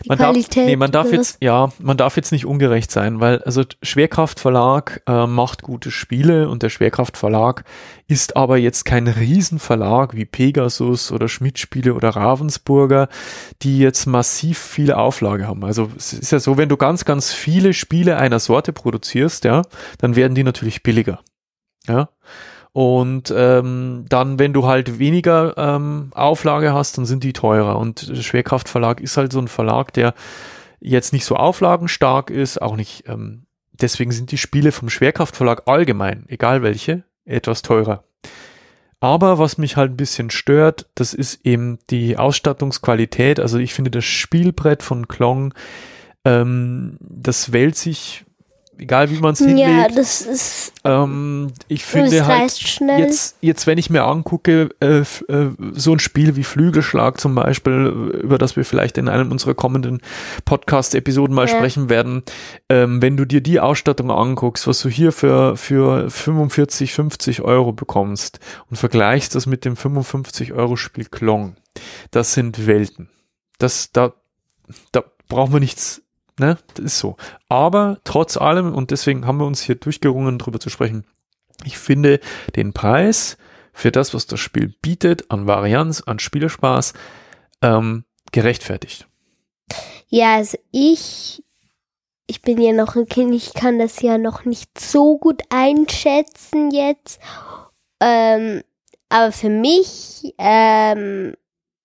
Man 0.07 0.17
darf, 0.17 0.35
nee, 0.55 0.75
man 0.75 0.91
darf 0.91 1.11
jetzt, 1.11 1.37
ja, 1.41 1.71
man 1.79 1.97
darf 1.97 2.15
jetzt 2.15 2.31
nicht 2.31 2.45
ungerecht 2.45 2.91
sein, 2.91 3.19
weil 3.19 3.41
also 3.43 3.63
Schwerkraftverlag 3.81 5.01
äh, 5.07 5.25
macht 5.25 5.63
gute 5.63 5.91
Spiele 5.91 6.49
und 6.49 6.63
der 6.63 6.69
Schwerkraftverlag 6.69 7.63
ist 8.07 8.35
aber 8.35 8.57
jetzt 8.57 8.85
kein 8.85 9.07
Riesenverlag 9.07 10.15
wie 10.15 10.25
Pegasus 10.25 11.11
oder 11.11 11.27
Schmidt-Spiele 11.27 11.93
oder 11.93 12.09
Ravensburger, 12.09 13.07
die 13.61 13.79
jetzt 13.79 14.05
massiv 14.05 14.57
viele 14.57 14.97
Auflage 14.97 15.47
haben. 15.47 15.63
Also 15.63 15.89
es 15.95 16.13
ist 16.13 16.31
ja 16.31 16.39
so, 16.39 16.57
wenn 16.57 16.69
du 16.69 16.77
ganz, 16.77 17.05
ganz 17.05 17.33
viele 17.33 17.73
Spiele 17.73 18.17
einer 18.17 18.39
Sorte 18.39 18.73
produzierst, 18.73 19.45
ja, 19.45 19.61
dann 19.99 20.15
werden 20.15 20.35
die 20.35 20.43
natürlich 20.43 20.83
billiger. 20.83 21.19
Ja. 21.87 22.09
Und 22.79 23.33
ähm, 23.35 24.05
dann, 24.07 24.39
wenn 24.39 24.53
du 24.53 24.65
halt 24.65 24.99
weniger 24.99 25.53
ähm, 25.57 26.11
Auflage 26.13 26.71
hast, 26.71 26.97
dann 26.97 27.05
sind 27.05 27.25
die 27.25 27.33
teurer. 27.33 27.77
Und 27.77 28.07
der 28.07 28.21
Schwerkraftverlag 28.21 29.01
ist 29.01 29.17
halt 29.17 29.33
so 29.33 29.39
ein 29.39 29.49
Verlag, 29.49 29.91
der 29.91 30.13
jetzt 30.79 31.11
nicht 31.11 31.25
so 31.25 31.35
auflagenstark 31.35 32.29
ist, 32.29 32.61
auch 32.61 32.77
nicht. 32.77 33.03
Ähm, 33.05 33.47
deswegen 33.73 34.13
sind 34.13 34.31
die 34.31 34.37
Spiele 34.37 34.71
vom 34.71 34.89
Schwerkraftverlag 34.89 35.63
allgemein, 35.65 36.23
egal 36.29 36.63
welche, 36.63 37.03
etwas 37.25 37.63
teurer. 37.63 38.05
Aber 39.01 39.39
was 39.39 39.57
mich 39.57 39.75
halt 39.75 39.91
ein 39.91 39.97
bisschen 39.97 40.29
stört, 40.29 40.87
das 40.95 41.13
ist 41.13 41.45
eben 41.45 41.79
die 41.89 42.15
Ausstattungsqualität. 42.15 43.41
Also 43.41 43.57
ich 43.57 43.73
finde 43.73 43.91
das 43.91 44.05
Spielbrett 44.05 44.83
von 44.83 45.09
Klong, 45.09 45.53
ähm, 46.23 46.97
das 47.01 47.51
wählt 47.51 47.75
sich, 47.75 48.23
egal 48.79 49.09
wie 49.11 49.19
man 49.19 49.33
es 49.33 49.39
Ja, 49.41 49.45
hinlegt. 49.47 49.97
das 49.97 50.21
ist, 50.21 50.73
Ähm, 50.83 51.51
ich 51.67 51.83
finde 51.85 52.25
halt, 52.25 52.51
schnell. 52.51 52.99
jetzt, 52.99 53.37
jetzt, 53.41 53.67
wenn 53.67 53.77
ich 53.77 53.89
mir 53.89 54.03
angucke, 54.05 54.69
äh, 54.79 54.99
äh, 54.99 55.05
so 55.73 55.93
ein 55.93 55.99
Spiel 55.99 56.35
wie 56.35 56.43
Flügelschlag 56.43 57.19
zum 57.19 57.35
Beispiel, 57.35 57.87
über 58.23 58.37
das 58.37 58.55
wir 58.55 58.65
vielleicht 58.65 58.97
in 58.97 59.07
einem 59.09 59.31
unserer 59.31 59.53
kommenden 59.53 60.01
Podcast-Episoden 60.45 61.35
mal 61.35 61.47
Ja. 61.47 61.55
sprechen 61.55 61.89
werden, 61.89 62.23
ähm, 62.69 63.01
wenn 63.01 63.17
du 63.17 63.25
dir 63.25 63.41
die 63.41 63.59
Ausstattung 63.59 64.11
anguckst, 64.11 64.65
was 64.67 64.81
du 64.81 64.89
hier 64.89 65.11
für, 65.11 65.55
für 65.57 66.09
45, 66.09 66.93
50 66.93 67.41
Euro 67.41 67.71
bekommst 67.71 68.39
und 68.69 68.77
vergleichst 68.77 69.35
das 69.35 69.45
mit 69.45 69.65
dem 69.65 69.75
55 69.75 70.53
Euro 70.53 70.75
Spiel 70.75 71.05
Klong, 71.05 71.55
das 72.11 72.33
sind 72.33 72.65
Welten. 72.67 73.09
Das, 73.59 73.91
da, 73.91 74.13
da 74.91 75.03
brauchen 75.27 75.53
wir 75.53 75.59
nichts, 75.59 76.01
ne? 76.39 76.57
Das 76.73 76.85
ist 76.85 76.99
so. 76.99 77.17
Aber 77.47 77.99
trotz 78.03 78.37
allem, 78.37 78.73
und 78.73 78.91
deswegen 78.91 79.25
haben 79.25 79.39
wir 79.39 79.45
uns 79.45 79.61
hier 79.61 79.75
durchgerungen, 79.75 80.39
drüber 80.39 80.59
zu 80.59 80.69
sprechen, 80.69 81.05
ich 81.65 81.77
finde 81.77 82.19
den 82.55 82.73
Preis 82.73 83.37
für 83.73 83.91
das, 83.91 84.13
was 84.13 84.27
das 84.27 84.39
Spiel 84.39 84.73
bietet, 84.81 85.29
an 85.31 85.47
Varianz, 85.47 86.01
an 86.01 86.19
Spielerspaß, 86.19 86.93
ähm, 87.61 88.05
gerechtfertigt. 88.31 89.07
Ja, 90.07 90.35
also 90.35 90.57
ich, 90.71 91.43
ich 92.27 92.41
bin 92.41 92.59
ja 92.61 92.73
noch 92.73 92.95
ein 92.95 93.07
Kind, 93.07 93.33
ich 93.33 93.53
kann 93.53 93.79
das 93.79 94.01
ja 94.01 94.17
noch 94.17 94.45
nicht 94.45 94.79
so 94.79 95.17
gut 95.17 95.41
einschätzen 95.49 96.71
jetzt. 96.71 97.19
Ähm, 97.99 98.63
aber 99.09 99.31
für 99.31 99.49
mich, 99.49 100.33
ähm, 100.37 101.35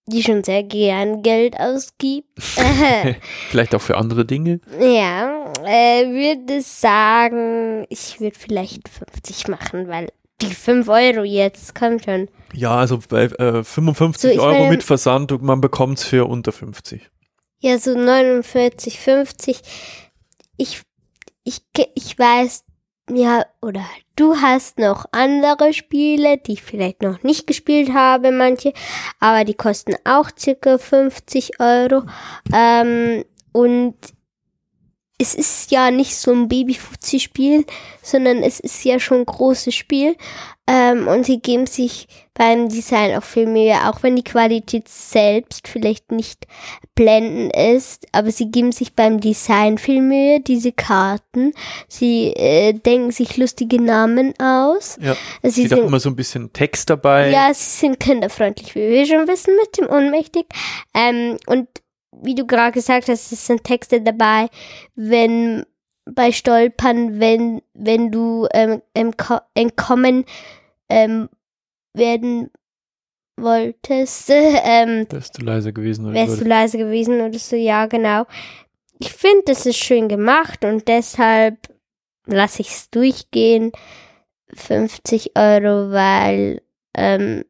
die 0.06 0.22
schon 0.22 0.44
sehr 0.44 0.62
gern 0.62 1.22
Geld 1.22 1.58
ausgibt, 1.58 2.28
Vielleicht 3.50 3.74
auch 3.74 3.80
für 3.80 3.96
andere 3.96 4.24
Dinge. 4.24 4.60
ja, 4.80 5.52
äh, 5.64 6.06
würde 6.06 6.60
sagen, 6.60 7.86
ich 7.88 8.20
würde 8.20 8.38
vielleicht 8.38 8.88
50 8.88 9.48
machen, 9.48 9.88
weil 9.88 10.08
die 10.42 10.52
5 10.52 10.88
Euro 10.88 11.22
jetzt, 11.24 11.74
kommt 11.74 12.04
schon. 12.04 12.28
Ja, 12.52 12.76
also 12.76 12.98
bei 13.08 13.24
äh, 13.24 13.64
55 13.64 14.36
So, 14.36 14.42
Euro 14.42 14.52
meine- 14.58 14.70
mit 14.70 14.82
Versand 14.82 15.32
und 15.32 15.42
man 15.42 15.60
bekommt 15.60 15.98
es 15.98 16.04
für 16.04 16.26
unter 16.26 16.52
50. 16.52 17.08
Ja, 17.60 17.78
so 17.78 17.96
49, 17.96 19.00
50. 19.00 19.60
Ich, 20.58 20.82
ich, 21.44 21.62
ich 21.94 22.18
weiß, 22.18 22.64
ja, 23.10 23.44
oder 23.60 23.84
du 24.16 24.36
hast 24.36 24.78
noch 24.78 25.04
andere 25.12 25.72
Spiele, 25.72 26.38
die 26.38 26.54
ich 26.54 26.62
vielleicht 26.62 27.02
noch 27.02 27.22
nicht 27.22 27.46
gespielt 27.46 27.92
habe, 27.92 28.30
manche, 28.30 28.72
aber 29.20 29.44
die 29.44 29.54
kosten 29.54 29.94
auch 30.04 30.30
circa 30.38 30.78
50 30.78 31.60
Euro. 31.60 32.04
Ähm, 32.52 33.24
und 33.52 33.94
es 35.18 35.34
ist 35.34 35.70
ja 35.70 35.90
nicht 35.90 36.16
so 36.16 36.32
ein 36.32 36.48
Babyfuzzi-Spiel, 36.48 37.64
sondern 38.02 38.42
es 38.42 38.58
ist 38.58 38.84
ja 38.84 38.98
schon 38.98 39.18
ein 39.18 39.26
großes 39.26 39.74
Spiel. 39.74 40.16
Ähm, 40.66 41.08
und 41.08 41.26
sie 41.26 41.40
geben 41.40 41.66
sich 41.66 42.08
beim 42.32 42.68
Design 42.68 43.16
auch 43.16 43.22
viel 43.22 43.46
Mühe, 43.46 43.74
auch 43.88 44.02
wenn 44.02 44.16
die 44.16 44.24
Qualität 44.24 44.88
selbst 44.88 45.68
vielleicht 45.68 46.10
nicht 46.10 46.46
blendend 46.94 47.54
ist, 47.54 48.06
aber 48.12 48.30
sie 48.30 48.50
geben 48.50 48.72
sich 48.72 48.94
beim 48.94 49.20
Design 49.20 49.76
viel 49.78 50.00
Mühe, 50.00 50.40
diese 50.40 50.72
Karten. 50.72 51.52
Sie 51.86 52.32
äh, 52.34 52.72
denken 52.72 53.10
sich 53.10 53.36
lustige 53.36 53.80
Namen 53.80 54.32
aus. 54.40 54.96
Ja. 55.00 55.16
Sie 55.42 55.66
Steht 55.66 55.74
auch 55.74 55.76
sind, 55.76 55.86
immer 55.88 56.00
so 56.00 56.08
ein 56.08 56.16
bisschen 56.16 56.52
Text 56.52 56.88
dabei. 56.88 57.30
ja, 57.30 57.52
sie 57.52 57.70
sind 57.70 58.00
kinderfreundlich, 58.00 58.74
wie 58.74 58.88
wir 58.88 59.06
schon 59.06 59.28
wissen, 59.28 59.54
mit 59.56 59.78
dem 59.78 59.86
Unmächtig. 59.86 60.46
Ähm, 60.94 61.36
und 61.46 61.68
wie 62.22 62.34
du 62.34 62.46
gerade 62.46 62.72
gesagt 62.72 63.08
hast, 63.08 63.32
es 63.32 63.46
sind 63.46 63.64
Texte 63.64 64.00
dabei, 64.00 64.48
wenn 64.94 65.64
bei 66.06 66.32
Stolpern, 66.32 67.20
wenn, 67.20 67.62
wenn 67.72 68.10
du 68.10 68.46
ähm, 68.52 68.82
entko 68.92 69.38
entkommen 69.54 70.24
ähm, 70.88 71.28
werden 71.94 72.50
wolltest, 73.36 74.30
ähm, 74.30 75.06
Wärst 75.08 75.40
du 75.40 75.44
leiser 75.44 75.72
gewesen 75.72 76.06
oder 76.06 76.14
wärst 76.14 76.40
du 76.40 76.44
leise 76.44 76.78
gewesen 76.78 77.20
oder 77.20 77.38
so, 77.38 77.56
ja, 77.56 77.86
genau. 77.86 78.26
Ich 78.98 79.12
finde, 79.12 79.42
das 79.46 79.66
ist 79.66 79.78
schön 79.78 80.08
gemacht 80.08 80.64
und 80.64 80.86
deshalb 80.86 81.68
lasse 82.26 82.62
ich 82.62 82.70
es 82.70 82.90
durchgehen. 82.90 83.72
50 84.54 85.32
Euro, 85.36 85.90
weil 85.90 86.62
ähm, 86.94 87.44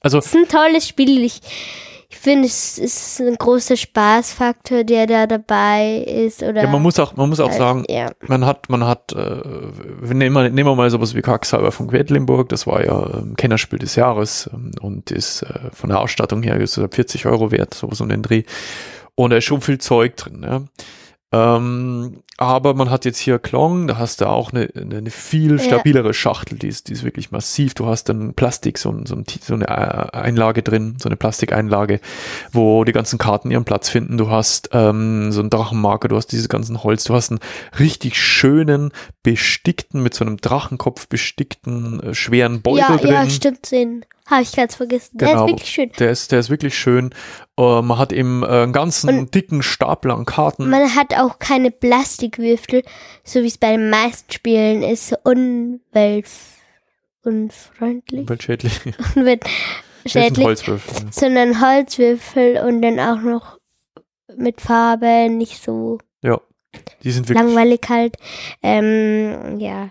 Also 0.00 0.18
es 0.18 0.26
ist 0.26 0.34
ein 0.34 0.48
tolles 0.48 0.88
Spiel. 0.88 1.22
Ich, 1.24 1.40
ich 2.12 2.18
finde, 2.18 2.46
es 2.46 2.76
ist 2.76 3.20
ein 3.20 3.36
großer 3.36 3.74
Spaßfaktor, 3.74 4.84
der 4.84 5.06
da 5.06 5.26
dabei 5.26 6.04
ist. 6.06 6.42
Oder 6.42 6.64
ja, 6.64 6.68
man 6.68 6.82
muss 6.82 6.98
auch, 6.98 7.16
man 7.16 7.30
muss 7.30 7.40
auch 7.40 7.48
halt, 7.48 7.58
sagen, 7.58 7.84
ja. 7.88 8.10
man 8.28 8.44
hat, 8.44 8.68
man 8.68 8.84
hat, 8.84 9.12
äh, 9.12 10.12
nehmen, 10.12 10.34
wir- 10.34 10.50
nehmen 10.50 10.68
wir 10.68 10.74
mal 10.76 10.90
sowas 10.90 11.14
wie 11.14 11.22
Quacksalber 11.22 11.72
von 11.72 11.88
Quedlinburg, 11.88 12.50
das 12.50 12.66
war 12.66 12.84
ja 12.84 13.18
ähm, 13.18 13.34
Kennerspiel 13.36 13.78
des 13.78 13.96
Jahres 13.96 14.50
ähm, 14.52 14.72
und 14.82 15.10
ist 15.10 15.42
äh, 15.42 15.70
von 15.72 15.88
der 15.88 16.00
Ausstattung 16.00 16.42
her 16.42 16.60
ist 16.60 16.76
er 16.76 16.90
40 16.90 17.24
Euro 17.24 17.50
wert, 17.50 17.72
sowas 17.72 18.02
um 18.02 18.10
den 18.10 18.20
Dreh. 18.22 18.42
Und 19.14 19.30
da 19.30 19.38
ist 19.38 19.44
schon 19.44 19.62
viel 19.62 19.78
Zeug 19.78 20.16
drin, 20.16 20.42
ja. 20.44 20.62
Ähm, 21.32 22.22
aber 22.36 22.74
man 22.74 22.90
hat 22.90 23.04
jetzt 23.04 23.18
hier 23.18 23.38
Klong, 23.38 23.86
da 23.86 23.98
hast 23.98 24.20
du 24.20 24.26
auch 24.26 24.52
eine, 24.52 24.68
eine, 24.74 25.10
viel 25.10 25.58
Ja. 25.58 25.64
stabilere 25.64 26.12
Schachtel, 26.12 26.58
die 26.58 26.68
ist, 26.68 26.88
die 26.88 26.92
ist 26.92 27.04
wirklich 27.04 27.30
massiv. 27.30 27.74
Du 27.74 27.86
hast 27.86 28.04
dann 28.08 28.34
Plastik, 28.34 28.78
so, 28.78 28.92
so, 29.04 29.16
so 29.40 29.54
eine 29.54 29.66
äh, 29.66 30.16
Einlage 30.16 30.62
drin, 30.62 30.96
so 31.00 31.08
eine 31.08 31.16
Plastikeinlage, 31.16 32.00
wo 32.52 32.84
die 32.84 32.92
ganzen 32.92 33.18
Karten 33.18 33.50
ihren 33.50 33.64
Platz 33.64 33.88
finden. 33.88 34.18
Du 34.18 34.28
hast 34.28 34.70
ähm, 34.72 35.32
so 35.32 35.40
einen 35.40 35.50
Drachenmarker, 35.50 36.08
du 36.08 36.16
hast 36.16 36.26
dieses 36.28 36.48
ganzen 36.48 36.82
Holz, 36.82 37.04
du 37.04 37.14
hast 37.14 37.30
einen 37.30 37.40
richtig 37.78 38.20
schönen, 38.20 38.90
bestickten, 39.22 40.02
mit 40.02 40.14
so 40.14 40.24
einem 40.24 40.36
Drachenkopf 40.38 41.08
bestickten, 41.08 42.00
äh, 42.02 42.14
schweren 42.14 42.60
Beutel 42.60 42.80
ja, 42.80 42.96
drin. 42.96 43.12
ja, 43.12 43.30
stimmt, 43.30 43.70
den 43.70 44.04
habe 44.30 44.42
ich 44.42 44.52
ganz 44.52 44.74
vergessen. 44.76 45.18
Der 45.18 45.28
Genau. 45.28 45.44
ist 45.44 45.50
wirklich 45.50 45.70
schön. 45.70 45.92
Der 45.98 46.10
ist, 46.10 46.32
der 46.32 46.38
ist 46.40 46.50
wirklich 46.50 46.78
schön. 46.78 47.10
Äh, 47.58 47.82
man 47.82 47.98
hat 47.98 48.12
eben 48.12 48.42
äh, 48.42 48.46
einen 48.46 48.72
ganzen 48.72 49.08
Und- 49.10 49.34
dicken 49.34 49.62
Stapel 49.62 50.10
an 50.10 50.24
Karten. 50.24 50.68
Man 50.70 50.94
hat 50.94 51.14
auch 51.14 51.38
keine 51.38 51.70
Plastikwürfel, 51.70 52.82
so 53.24 53.42
wie 53.42 53.46
es 53.48 53.58
bei 53.58 53.72
den 53.76 53.90
meisten 53.90 54.32
Spielen 54.32 54.82
ist, 54.82 55.14
unwelt 55.24 56.26
unfreundlich, 57.24 58.22
Umweltschädlich. 58.22 58.80
Umweltschädlich, 59.14 60.44
Holzwürfel. 60.44 61.06
sondern 61.12 61.60
Holzwürfel 61.60 62.58
und 62.66 62.82
dann 62.82 62.98
auch 62.98 63.20
noch 63.20 63.58
mit 64.36 64.60
Farbe, 64.60 65.28
nicht 65.30 65.62
so 65.62 65.98
Ja. 66.22 66.40
Die 67.04 67.10
sind 67.10 67.28
wirklich. 67.28 67.44
langweilig 67.46 67.80
halt. 67.88 68.16
Ähm, 68.62 69.58
ja. 69.60 69.90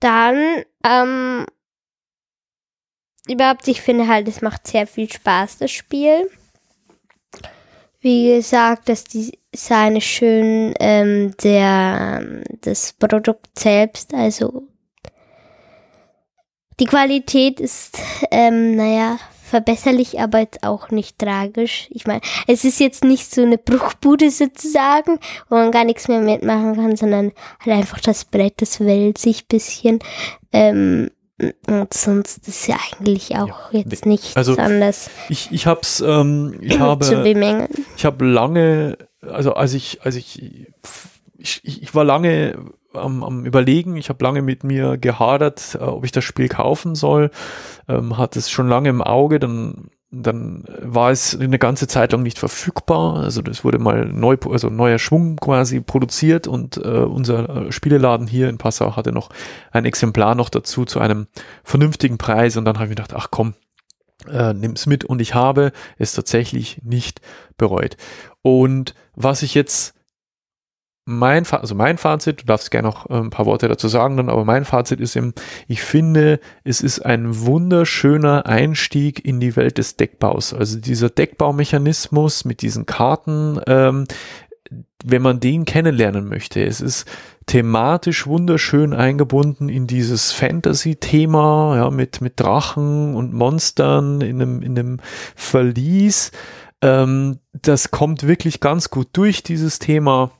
Dann, 0.00 0.64
ähm, 0.84 1.46
überhaupt, 3.30 3.66
ich 3.68 3.82
finde 3.82 4.08
halt, 4.08 4.28
es 4.28 4.42
macht 4.42 4.66
sehr 4.66 4.86
viel 4.86 5.10
Spaß, 5.10 5.58
das 5.58 5.70
Spiel. 5.70 6.30
Wie 8.00 8.36
gesagt, 8.36 8.88
das 8.88 9.04
Design 9.04 9.96
ist 9.96 10.04
schön, 10.04 10.74
ähm, 10.78 11.34
der, 11.42 12.20
ähm, 12.20 12.44
das 12.60 12.92
Produkt 12.92 13.58
selbst, 13.58 14.14
also 14.14 14.68
die 16.80 16.84
Qualität 16.84 17.58
ist, 17.58 17.98
ähm, 18.30 18.76
naja, 18.76 19.18
verbesserlich, 19.42 20.20
aber 20.20 20.40
jetzt 20.40 20.62
auch 20.62 20.90
nicht 20.90 21.18
tragisch. 21.18 21.88
Ich 21.90 22.06
meine, 22.06 22.20
es 22.46 22.64
ist 22.64 22.78
jetzt 22.78 23.02
nicht 23.02 23.34
so 23.34 23.42
eine 23.42 23.58
Bruchbude 23.58 24.30
sozusagen, 24.30 25.18
wo 25.48 25.56
man 25.56 25.72
gar 25.72 25.84
nichts 25.84 26.06
mehr 26.06 26.20
mitmachen 26.20 26.76
kann, 26.76 26.96
sondern 26.96 27.32
halt 27.60 27.76
einfach 27.76 28.00
das 28.00 28.24
Brett, 28.24 28.60
das 28.60 28.80
wälzt 28.80 29.22
sich 29.22 29.48
bisschen. 29.48 29.98
Ähm, 30.52 31.10
und 31.68 31.94
sonst 31.94 32.48
ist 32.48 32.66
ja 32.66 32.76
eigentlich 32.76 33.36
auch 33.36 33.72
Ja, 33.72 33.80
jetzt 33.80 34.06
nichts 34.06 34.36
also 34.36 34.56
anderes 34.56 35.08
Ich, 35.28 35.50
ich 35.52 35.66
hab's, 35.66 36.00
ähm, 36.00 36.58
ich 36.60 36.72
zu 36.78 36.80
habe, 36.80 37.22
bemängeln. 37.22 37.68
ich 37.96 38.04
habe 38.04 38.24
lange, 38.24 38.98
also 39.20 39.54
als 39.54 39.74
ich, 39.74 40.02
als 40.02 40.16
ich, 40.16 40.66
ich, 41.38 41.62
ich 41.64 41.94
war 41.94 42.04
lange 42.04 42.58
am, 42.92 43.22
am 43.22 43.44
überlegen, 43.44 43.96
ich 43.96 44.08
habe 44.08 44.24
lange 44.24 44.42
mit 44.42 44.64
mir 44.64 44.98
gehadert, 44.98 45.78
äh, 45.80 45.84
ob 45.84 46.04
ich 46.04 46.12
das 46.12 46.24
Spiel 46.24 46.48
kaufen 46.48 46.94
soll, 46.94 47.30
ähm, 47.88 48.18
hatte 48.18 48.38
es 48.38 48.50
schon 48.50 48.68
lange 48.68 48.88
im 48.88 49.02
Auge, 49.02 49.38
dann 49.38 49.90
dann 50.10 50.64
war 50.80 51.10
es 51.10 51.38
eine 51.38 51.58
ganze 51.58 51.86
Zeit 51.86 52.12
lang 52.12 52.22
nicht 52.22 52.38
verfügbar. 52.38 53.16
Also 53.16 53.42
das 53.42 53.62
wurde 53.62 53.78
mal 53.78 54.06
neu, 54.06 54.36
also 54.50 54.70
neuer 54.70 54.98
Schwung 54.98 55.36
quasi 55.36 55.80
produziert 55.80 56.46
und 56.46 56.78
äh, 56.78 56.80
unser 56.80 57.66
äh, 57.66 57.72
Spieleladen 57.72 58.26
hier 58.26 58.48
in 58.48 58.56
Passau 58.56 58.96
hatte 58.96 59.12
noch 59.12 59.28
ein 59.70 59.84
Exemplar 59.84 60.34
noch 60.34 60.48
dazu 60.48 60.86
zu 60.86 61.00
einem 61.00 61.26
vernünftigen 61.62 62.16
Preis 62.16 62.56
und 62.56 62.64
dann 62.64 62.76
habe 62.76 62.86
ich 62.86 62.96
gedacht, 62.96 63.12
ach 63.14 63.28
komm, 63.30 63.54
äh, 64.30 64.54
nimm's 64.54 64.86
mit 64.86 65.04
und 65.04 65.20
ich 65.20 65.34
habe 65.34 65.72
es 65.98 66.12
tatsächlich 66.14 66.80
nicht 66.82 67.20
bereut. 67.58 67.96
Und 68.40 68.94
was 69.14 69.42
ich 69.42 69.54
jetzt 69.54 69.94
mein, 71.08 71.46
also 71.46 71.74
mein 71.74 71.96
Fazit, 71.96 72.42
du 72.42 72.44
darfst 72.44 72.70
gerne 72.70 72.88
noch 72.88 73.08
äh, 73.08 73.14
ein 73.14 73.30
paar 73.30 73.46
Worte 73.46 73.66
dazu 73.66 73.88
sagen, 73.88 74.18
dann, 74.18 74.28
aber 74.28 74.44
mein 74.44 74.66
Fazit 74.66 75.00
ist 75.00 75.16
eben, 75.16 75.32
ich 75.66 75.80
finde, 75.82 76.38
es 76.64 76.82
ist 76.82 77.00
ein 77.00 77.46
wunderschöner 77.46 78.44
Einstieg 78.44 79.24
in 79.24 79.40
die 79.40 79.56
Welt 79.56 79.78
des 79.78 79.96
Deckbaus. 79.96 80.52
Also 80.52 80.78
dieser 80.78 81.08
Deckbaumechanismus 81.08 82.44
mit 82.44 82.60
diesen 82.60 82.84
Karten, 82.84 83.58
ähm, 83.66 84.04
wenn 85.02 85.22
man 85.22 85.40
den 85.40 85.64
kennenlernen 85.64 86.28
möchte. 86.28 86.62
Es 86.62 86.82
ist 86.82 87.10
thematisch 87.46 88.26
wunderschön 88.26 88.92
eingebunden 88.92 89.70
in 89.70 89.86
dieses 89.86 90.32
Fantasy-Thema, 90.32 91.76
ja, 91.76 91.90
mit, 91.90 92.20
mit 92.20 92.38
Drachen 92.38 93.14
und 93.14 93.32
Monstern 93.32 94.20
in 94.20 94.42
einem, 94.42 94.60
in 94.60 94.78
einem 94.78 95.00
Verlies. 95.34 96.32
Ähm, 96.82 97.38
das 97.54 97.90
kommt 97.90 98.26
wirklich 98.26 98.60
ganz 98.60 98.90
gut 98.90 99.08
durch, 99.14 99.42
dieses 99.42 99.78
Thema. 99.78 100.32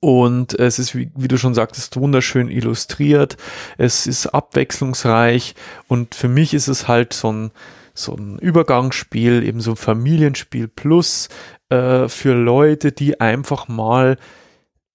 Und 0.00 0.58
es 0.58 0.78
ist, 0.78 0.94
wie, 0.94 1.10
wie 1.16 1.28
du 1.28 1.38
schon 1.38 1.54
sagtest, 1.54 1.96
wunderschön 1.96 2.48
illustriert. 2.48 3.36
Es 3.78 4.06
ist 4.06 4.26
abwechslungsreich. 4.26 5.54
Und 5.88 6.14
für 6.14 6.28
mich 6.28 6.54
ist 6.54 6.68
es 6.68 6.86
halt 6.86 7.12
so 7.12 7.32
ein, 7.32 7.50
so 7.94 8.14
ein 8.14 8.38
Übergangsspiel, 8.38 9.42
eben 9.42 9.60
so 9.60 9.72
ein 9.72 9.76
Familienspiel 9.76 10.68
plus 10.68 11.28
äh, 11.70 12.08
für 12.08 12.34
Leute, 12.34 12.92
die 12.92 13.20
einfach 13.20 13.68
mal 13.68 14.16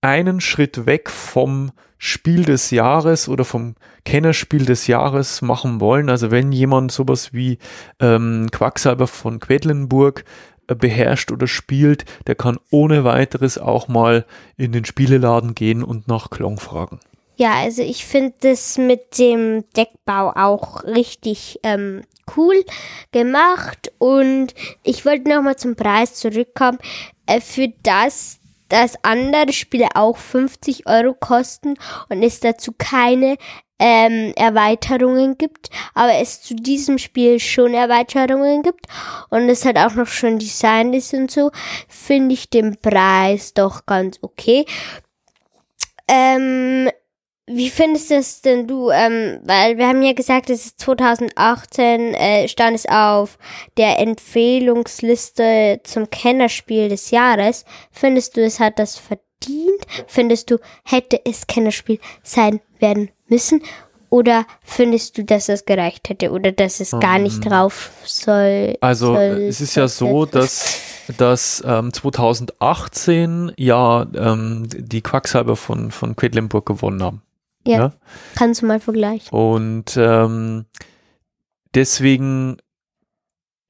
einen 0.01 0.39
Schritt 0.39 0.85
weg 0.85 1.09
vom 1.09 1.71
Spiel 1.97 2.43
des 2.43 2.69
Jahres 2.71 3.27
oder 3.27 3.45
vom 3.45 3.75
Kennerspiel 4.03 4.65
des 4.65 4.85
Jahres 4.85 5.41
machen 5.41 5.79
wollen. 5.79 6.09
Also 6.09 6.29
wenn 6.29 6.51
jemand 6.51 6.91
sowas 6.91 7.33
wie 7.33 7.57
ähm, 7.99 8.47
Quacksalber 8.51 9.07
von 9.07 9.39
Quedlinburg 9.39 10.23
beherrscht 10.67 11.31
oder 11.31 11.47
spielt, 11.47 12.05
der 12.27 12.35
kann 12.35 12.57
ohne 12.71 13.03
weiteres 13.03 13.57
auch 13.57 13.87
mal 13.87 14.25
in 14.57 14.71
den 14.71 14.85
Spieleladen 14.85 15.55
gehen 15.55 15.83
und 15.83 16.07
nach 16.07 16.29
Klong 16.29 16.59
fragen. 16.59 16.99
Ja, 17.37 17.53
also 17.55 17.81
ich 17.81 18.05
finde 18.05 18.33
das 18.41 18.77
mit 18.77 19.17
dem 19.19 19.65
Deckbau 19.75 20.31
auch 20.35 20.83
richtig 20.83 21.59
ähm, 21.63 22.03
cool 22.37 22.63
gemacht 23.11 23.91
und 23.97 24.53
ich 24.83 25.05
wollte 25.05 25.29
nochmal 25.29 25.57
zum 25.57 25.75
Preis 25.75 26.13
zurückkommen. 26.15 26.77
Äh, 27.25 27.41
für 27.41 27.67
das, 27.83 28.39
dass 28.69 29.03
andere 29.03 29.53
Spiele 29.53 29.89
auch 29.95 30.17
50 30.17 30.87
Euro 30.87 31.13
kosten 31.13 31.75
und 32.09 32.23
es 32.23 32.39
dazu 32.39 32.73
keine 32.77 33.37
ähm, 33.79 34.33
Erweiterungen 34.35 35.37
gibt, 35.37 35.69
aber 35.93 36.13
es 36.15 36.41
zu 36.41 36.55
diesem 36.55 36.97
Spiel 36.97 37.39
schon 37.39 37.73
Erweiterungen 37.73 38.63
gibt 38.63 38.87
und 39.29 39.49
es 39.49 39.65
halt 39.65 39.77
auch 39.77 39.95
noch 39.95 40.07
schön 40.07 40.39
designt 40.39 40.95
ist 40.95 41.13
und 41.13 41.29
so, 41.29 41.51
finde 41.87 42.33
ich 42.33 42.49
den 42.49 42.77
Preis 42.77 43.53
doch 43.53 43.85
ganz 43.85 44.17
okay. 44.21 44.65
Ähm, 46.07 46.89
wie 47.47 47.69
findest 47.69 48.09
du 48.09 48.15
es 48.15 48.41
denn 48.41 48.67
du? 48.67 48.89
Ähm, 48.89 49.39
weil 49.43 49.77
wir 49.77 49.87
haben 49.87 50.01
ja 50.01 50.13
gesagt, 50.13 50.49
es 50.49 50.65
ist 50.65 50.79
2018, 50.79 52.15
äh, 52.15 52.47
stand 52.47 52.75
es 52.75 52.87
auf 52.87 53.37
der 53.77 53.99
Empfehlungsliste 53.99 55.81
zum 55.83 56.09
Kennerspiel 56.09 56.89
des 56.89 57.11
Jahres. 57.11 57.65
Findest 57.91 58.35
du, 58.35 58.43
es 58.43 58.59
hat 58.59 58.79
das 58.79 58.97
verdient? 58.97 59.85
Findest 60.07 60.49
du, 60.49 60.57
hätte 60.83 61.21
es 61.23 61.45
Kennerspiel 61.45 61.99
sein 62.23 62.61
werden 62.79 63.09
müssen? 63.27 63.61
Oder 64.09 64.45
findest 64.63 65.17
du, 65.17 65.23
dass 65.23 65.49
es 65.49 65.65
gereicht 65.65 66.09
hätte 66.09 66.31
oder 66.31 66.51
dass 66.51 66.79
es 66.79 66.91
gar 66.91 67.19
nicht 67.19 67.45
drauf 67.45 67.91
soll? 68.05 68.77
Also 68.79 69.07
soll, 69.07 69.45
es 69.49 69.61
ist 69.61 69.75
ja 69.75 69.87
so, 69.87 70.25
dass, 70.25 70.79
dass 71.17 71.61
ähm, 71.65 71.91
2018 71.91 73.51
ja 73.57 74.05
ähm, 74.15 74.67
die 74.71 75.01
Quacksalber 75.01 75.55
von, 75.55 75.91
von 75.91 76.15
Quedlinburg 76.15 76.65
gewonnen 76.65 77.03
haben. 77.03 77.21
Ja. 77.67 77.77
ja? 77.77 77.93
Kannst 78.35 78.61
du 78.61 78.65
mal 78.67 78.79
vergleichen? 78.79 79.37
Und 79.37 79.97
ähm, 79.97 80.65
deswegen, 81.73 82.57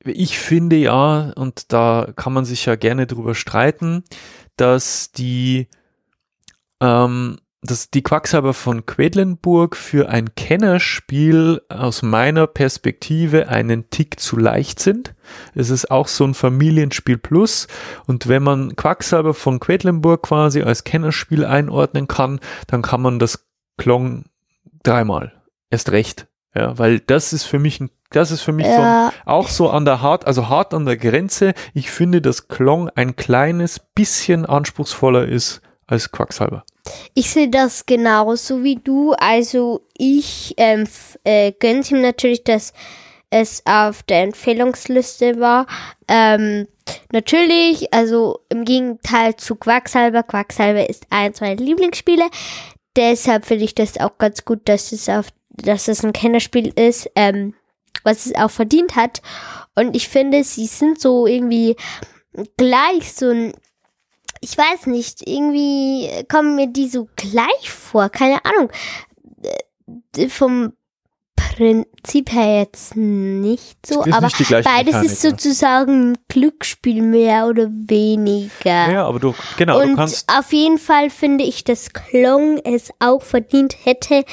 ich 0.04 0.38
finde 0.38 0.76
ja, 0.76 1.32
und 1.36 1.72
da 1.72 2.12
kann 2.16 2.34
man 2.34 2.46
sich 2.46 2.66
ja 2.66 2.76
gerne 2.76 3.08
drüber 3.08 3.36
streiten, 3.36 4.04
dass 4.58 5.12
die, 5.12 5.68
ähm, 6.82 7.38
dass 7.62 7.90
die 7.90 8.04
Quacksalber 8.04 8.54
von 8.54 8.86
Quedlinburg 8.86 9.76
für 9.76 10.08
ein 10.10 10.36
Kennerspiel 10.36 11.62
aus 11.68 12.04
meiner 12.04 12.46
Perspektive 12.46 13.48
einen 13.48 13.90
Tick 13.90 14.20
zu 14.20 14.38
leicht 14.38 14.80
sind. 14.80 15.16
Es 15.56 15.72
ist 15.72 15.90
auch 15.90 16.08
so 16.08 16.26
ein 16.26 16.36
Familienspiel 16.36 17.18
plus. 17.18 17.68
Und 18.06 18.28
wenn 18.28 18.44
man 18.44 18.76
Quacksalber 18.76 19.34
von 19.34 19.60
Quedlinburg 19.60 20.22
quasi 20.22 20.62
als 20.62 20.84
Kennerspiel 20.84 21.44
einordnen 21.44 22.08
kann, 22.08 22.40
dann 22.68 22.84
kann 22.84 23.02
man 23.02 23.18
das 23.18 23.46
Klong 23.78 24.26
dreimal. 24.84 25.34
Erst 25.70 25.92
recht. 25.92 26.28
Ja, 26.54 26.78
weil 26.78 27.00
das 27.00 27.34
ist 27.34 27.44
für 27.44 27.60
mich 27.60 27.80
ein 27.82 27.90
das 28.12 28.32
ist 28.32 28.42
für 28.42 28.54
mich 28.54 28.66
ja. 28.66 29.12
so, 29.12 29.30
auch 29.30 29.48
so 29.50 29.70
an 29.70 29.84
der 29.84 30.02
hart, 30.02 30.26
also 30.26 30.48
hart 30.48 30.74
an 30.74 30.86
der 30.86 30.96
Grenze. 30.96 31.54
Ich 31.74 31.92
finde, 31.92 32.22
dass 32.22 32.48
Klong 32.48 32.90
ein 32.96 33.18
kleines 33.18 33.80
bisschen 33.80 34.46
anspruchsvoller 34.46 35.28
ist 35.28 35.62
als 35.86 36.12
Quacksalber. 36.12 36.64
Ich 37.14 37.30
sehe 37.32 37.50
das 37.50 37.86
genauso 37.86 38.64
wie 38.64 38.76
du. 38.78 39.14
Also 39.14 39.82
ich 39.98 40.54
ähm, 40.58 40.88
äh, 41.24 41.52
gönne 41.60 41.82
ihm 41.90 42.02
natürlich, 42.02 42.44
dass 42.44 42.74
es 43.32 43.64
auf 43.66 44.04
der 44.04 44.24
Empfehlungsliste 44.24 45.40
war. 45.40 45.68
Ähm, 46.08 46.68
natürlich, 47.12 47.94
also 47.94 48.40
im 48.50 48.64
Gegenteil 48.64 49.36
zu 49.36 49.56
Quacksalber. 49.56 50.24
Quacksalber 50.24 50.90
ist 50.90 51.08
eins 51.10 51.42
meiner 51.42 51.60
Lieblingsspiele. 51.60 52.26
Deshalb 52.96 53.46
finde 53.46 53.66
ich 53.66 53.76
das 53.76 54.00
auch 54.00 54.18
ganz 54.18 54.46
gut, 54.46 54.62
dass 54.66 54.92
es 54.92 55.10
auf, 55.10 55.28
dass 55.50 55.88
es 55.88 56.04
ein 56.04 56.14
Kennerspiel 56.14 56.68
ist, 56.68 57.10
ähm, 57.16 57.54
was 58.04 58.26
es 58.26 58.36
auch 58.36 58.52
verdient 58.52 58.96
hat. 58.96 59.22
Und 59.76 59.96
ich 59.96 60.08
finde, 60.08 60.44
sie 60.44 60.68
sind 60.68 61.00
so 61.00 61.28
irgendwie 61.28 61.76
gleich 62.58 63.14
so 63.14 63.30
ein 63.30 63.54
ich 64.42 64.58
weiß 64.58 64.88
nicht, 64.88 65.28
irgendwie 65.28 66.10
kommen 66.30 66.56
mir 66.56 66.68
die 66.68 66.88
so 66.88 67.08
gleich 67.16 67.72
vor, 67.72 68.10
keine 68.10 68.44
Ahnung. 68.46 68.72
Äh, 70.16 70.30
vom 70.30 70.74
Prinzip 71.56 72.34
her 72.34 72.60
jetzt 72.60 72.98
nicht 72.98 73.86
so, 73.86 74.02
aber 74.02 74.28
nicht 74.28 74.50
beides 74.50 74.66
Mechanik, 74.66 75.12
ist 75.12 75.22
sozusagen 75.22 76.12
ein 76.12 76.18
Glücksspiel 76.28 77.02
mehr 77.02 77.48
oder 77.48 77.70
weniger. 77.70 78.92
Ja, 78.92 79.06
aber 79.06 79.20
du, 79.20 79.34
genau, 79.56 79.80
Und 79.80 79.92
du 79.92 79.96
kannst. 79.96 80.28
Auf 80.28 80.52
jeden 80.52 80.78
Fall 80.78 81.10
finde 81.10 81.46
ich, 81.46 81.64
dass 81.64 81.94
Klong 81.94 82.60
es 82.66 82.92
auch 83.00 83.22
verdient 83.22 83.78
hätte, 83.86 84.26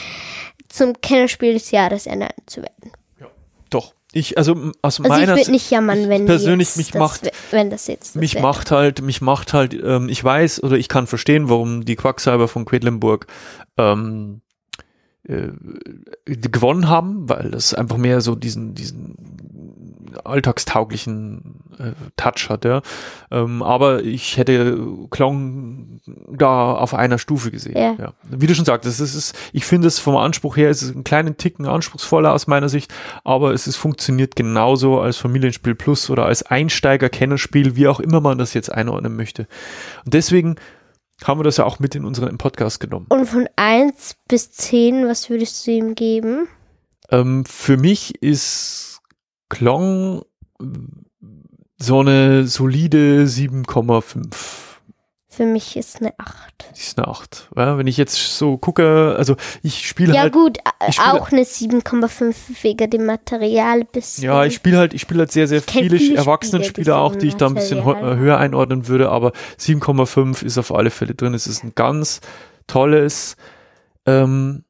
zum 0.69 1.01
Kennerspiel 1.01 1.53
des 1.53 1.71
Jahres 1.71 2.07
ernannt 2.07 2.35
zu 2.47 2.63
werden. 2.63 2.91
Ja, 3.21 3.29
doch. 3.71 3.95
Ich, 4.13 4.37
also 4.37 4.55
aus 4.83 4.99
also 5.01 5.03
meiner 5.05 5.35
ich 5.35 5.43
würde 5.43 5.51
nicht 5.53 5.71
jammern, 5.71 6.09
wenn 6.09 6.27
persönlich 6.27 6.75
mich 6.77 6.91
das, 6.91 6.99
macht, 6.99 7.31
wenn 7.53 7.71
das 7.71 7.87
jetzt 7.87 8.17
das 8.17 8.21
mich 8.21 8.35
wird. 8.35 8.43
macht 8.43 8.73
halt, 8.73 9.01
mich 9.01 9.21
macht 9.21 9.55
halt, 9.55 9.75
ähm, 9.75 10.09
ich 10.09 10.23
weiß 10.23 10.63
oder 10.65 10.77
ich 10.77 10.89
kann 10.89 11.07
verstehen, 11.07 11.49
warum 11.49 11.85
die 11.85 11.95
Quacksalber 11.95 12.49
von 12.49 12.65
Quedlinburg 12.65 13.27
ähm, 13.79 14.42
äh, 15.29 15.49
gewonnen 16.27 16.89
haben, 16.89 17.29
weil 17.29 17.51
das 17.51 17.75
einfach 17.75 17.97
mehr 17.97 18.21
so 18.21 18.35
diesen 18.35 18.75
diesen 18.75 19.17
alltagstauglichen 20.25 21.61
äh, 21.79 21.93
Touch 22.17 22.49
hat, 22.49 22.65
ja. 22.65 22.83
Ähm, 23.31 23.63
aber 23.63 24.03
ich 24.03 24.37
hätte 24.37 24.79
Klong 25.11 26.01
da 26.31 26.75
auf 26.75 26.95
einer 26.95 27.19
Stufe 27.19 27.51
gesehen. 27.51 27.77
Ja. 27.77 27.95
ja. 27.99 28.13
Wie 28.29 28.47
du 28.47 28.55
schon 28.55 28.65
sagtest, 28.65 29.01
es 29.01 29.15
ist, 29.15 29.39
ich 29.53 29.65
finde 29.65 29.89
es 29.89 29.99
vom 29.99 30.17
Anspruch 30.17 30.57
her, 30.57 30.71
es 30.71 30.83
ist 30.83 30.95
einen 30.95 31.05
kleinen 31.05 31.37
Ticken 31.37 31.67
anspruchsvoller 31.67 32.33
aus 32.33 32.47
meiner 32.47 32.69
Sicht, 32.69 32.93
aber 33.25 33.53
es 33.53 33.67
ist, 33.67 33.77
funktioniert 33.77 34.37
genauso 34.37 35.01
als 35.01 35.17
Familienspiel 35.17 35.75
Plus 35.75 36.11
oder 36.11 36.27
als 36.27 36.43
Einsteiger-Kennerspiel, 36.43 37.77
wie 37.77 37.89
auch 37.89 38.01
immer 38.01 38.21
man 38.21 38.39
das 38.39 38.55
jetzt 38.55 38.71
einordnen 38.71 39.17
möchte. 39.17 39.47
Und 40.05 40.15
deswegen 40.15 40.57
haben 41.27 41.41
wir 41.41 41.45
das 41.45 41.57
ja 41.57 41.65
auch 41.65 41.79
mit 41.79 41.95
in 41.95 42.05
unseren 42.05 42.39
Podcast 42.39 42.81
genommen. 42.81 43.07
Und 43.09 43.27
von 43.27 43.49
1 43.57 44.17
bis 44.29 44.53
10, 44.53 45.07
was 45.07 45.31
würdest 45.31 45.67
du 45.67 45.71
ihm 45.71 45.95
geben? 45.95 46.49
Ähm, 47.11 47.45
für 47.45 47.77
mich 47.77 48.23
ist 48.23 49.01
Klong 49.49 50.23
so 51.79 52.01
eine 52.01 52.47
solide 52.47 53.25
7,5. 53.25 54.72
Für 55.35 55.47
mich 55.47 55.79
ist 55.79 56.03
eine 56.03 56.13
8. 56.19 56.67
Die 56.77 56.81
ist 56.81 56.99
eine 56.99 57.09
8. 57.09 57.49
Ja, 57.57 57.79
wenn 57.79 57.87
ich 57.87 57.97
jetzt 57.97 58.37
so 58.37 58.59
gucke, 58.59 59.15
also 59.17 59.37
ich 59.63 59.89
spiele 59.89 60.13
Ja 60.15 60.23
halt. 60.23 60.35
gut, 60.35 60.59
ich 60.87 60.97
spiel- 60.97 61.07
auch 61.11 61.33
eine 61.33 61.45
7,5 61.47 62.35
wegen 62.63 62.91
dem 62.91 63.07
Material 63.07 63.85
bisschen. 63.85 64.25
Ja, 64.25 64.45
ich 64.45 64.55
spiele 64.55 64.77
halt, 64.77 64.93
ich 64.93 65.01
spiele 65.01 65.21
halt 65.21 65.33
sehr, 65.33 65.49
sehr 65.49 65.63
viele, 65.63 65.97
viele 65.97 66.17
Erwachsenenspiele 66.19 66.95
auch, 66.95 67.17
die 67.17 67.29
ich 67.29 67.37
da 67.37 67.47
ein 67.47 67.55
bisschen 67.55 67.79
äh, 67.79 68.17
höher 68.17 68.37
einordnen 68.37 68.89
würde, 68.89 69.09
aber 69.09 69.33
7,5 69.59 70.43
ist 70.45 70.59
auf 70.59 70.71
alle 70.75 70.91
Fälle 70.91 71.15
drin. 71.15 71.33
Es 71.33 71.47
ist 71.47 71.65
ein 71.65 71.73
ganz 71.75 72.21
tolles, 72.67 73.37
ähm, 74.05 74.65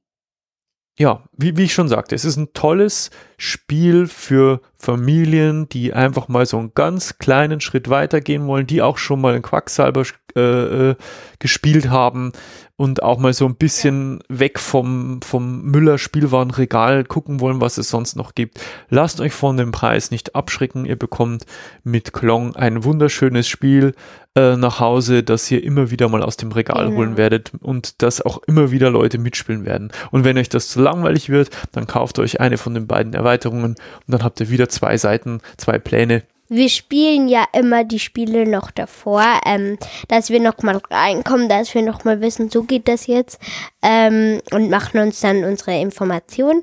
ja, 0.99 1.25
wie, 1.37 1.57
wie 1.57 1.65
ich 1.65 1.73
schon 1.73 1.89
sagte, 1.89 2.15
es 2.15 2.25
ist 2.25 2.37
ein 2.37 2.53
tolles 2.53 3.11
Spiel 3.39 4.07
für 4.07 4.61
Familien, 4.77 5.69
die 5.69 5.95
einfach 5.95 6.29
mal 6.29 6.45
so 6.45 6.59
einen 6.59 6.75
ganz 6.75 7.19
kleinen 7.19 7.61
Schritt 7.61 7.89
weitergehen 7.89 8.47
wollen, 8.47 8.67
die 8.67 8.83
auch 8.83 8.99
schon 8.99 9.21
mal 9.21 9.33
einen 9.33 9.43
Quacksalber 9.43 10.05
äh, 10.37 10.91
äh, 10.91 10.97
gespielt 11.39 11.89
haben 11.89 12.33
und 12.77 13.03
auch 13.03 13.19
mal 13.19 13.33
so 13.33 13.47
ein 13.47 13.55
bisschen 13.55 14.21
weg 14.29 14.59
vom, 14.59 15.21
vom 15.23 15.63
Müller-Spielwarenregal 15.63 17.05
gucken 17.05 17.41
wollen, 17.41 17.61
was 17.61 17.79
es 17.79 17.89
sonst 17.89 18.17
noch 18.17 18.35
gibt. 18.35 18.61
Lasst 18.89 19.21
euch 19.21 19.33
von 19.33 19.57
dem 19.57 19.73
Preis 19.73 20.11
nicht 20.11 20.35
abschrecken. 20.35 20.85
Ihr 20.85 20.97
bekommt 20.97 21.45
mit 21.85 22.13
Klong 22.13 22.57
ein 22.57 22.83
wunderschönes 22.85 23.47
Spiel 23.47 23.95
äh, 24.35 24.57
nach 24.57 24.81
Hause, 24.81 25.23
das 25.23 25.51
ihr 25.51 25.63
immer 25.63 25.91
wieder 25.91 26.09
mal 26.09 26.23
aus 26.23 26.37
dem 26.37 26.53
Regal 26.53 26.87
Genau. 26.87 26.97
holen 26.97 27.17
werdet 27.17 27.53
und 27.61 28.03
das 28.03 28.23
auch 28.23 28.39
immer 28.47 28.71
wieder 28.71 28.91
Leute 28.91 29.19
mitspielen 29.19 29.65
werden. 29.65 29.93
Und 30.11 30.25
wenn 30.25 30.39
euch 30.39 30.49
das 30.49 30.69
zu 30.69 30.81
langweilig 30.81 31.29
wird, 31.29 31.51
dann 31.73 31.87
kauft 31.87 32.19
euch 32.19 32.41
eine 32.41 32.57
von 32.57 32.75
den 32.75 32.87
beiden 32.87 33.13
Erweiterungen 33.13 33.65
und 33.65 33.79
dann 34.07 34.25
habt 34.25 34.41
ihr 34.41 34.49
wieder 34.49 34.69
zwei 34.69 34.97
Seiten, 34.97 35.41
zwei 35.59 35.79
Pläne. 35.79 36.23
Wir 36.55 36.69
spielen 36.69 37.29
ja 37.29 37.47
immer 37.55 37.83
die 37.83 37.99
Spiele 37.99 38.47
noch 38.47 38.71
davor, 38.71 39.25
ähm, 39.47 39.79
dass 40.09 40.29
wir 40.29 40.39
noch 40.39 40.59
mal 40.63 40.77
reinkommen, 40.91 41.49
dass 41.49 41.75
wir 41.75 41.81
noch 41.81 42.05
mal 42.05 42.21
wissen, 42.21 42.51
so 42.51 42.63
geht 42.65 42.89
das 42.89 43.07
jetzt 43.07 43.41
ähm, 43.81 44.43
und 44.51 44.69
machen 44.69 45.01
uns 45.01 45.21
dann 45.21 45.45
unsere 45.45 45.81
Informationen. 45.81 46.63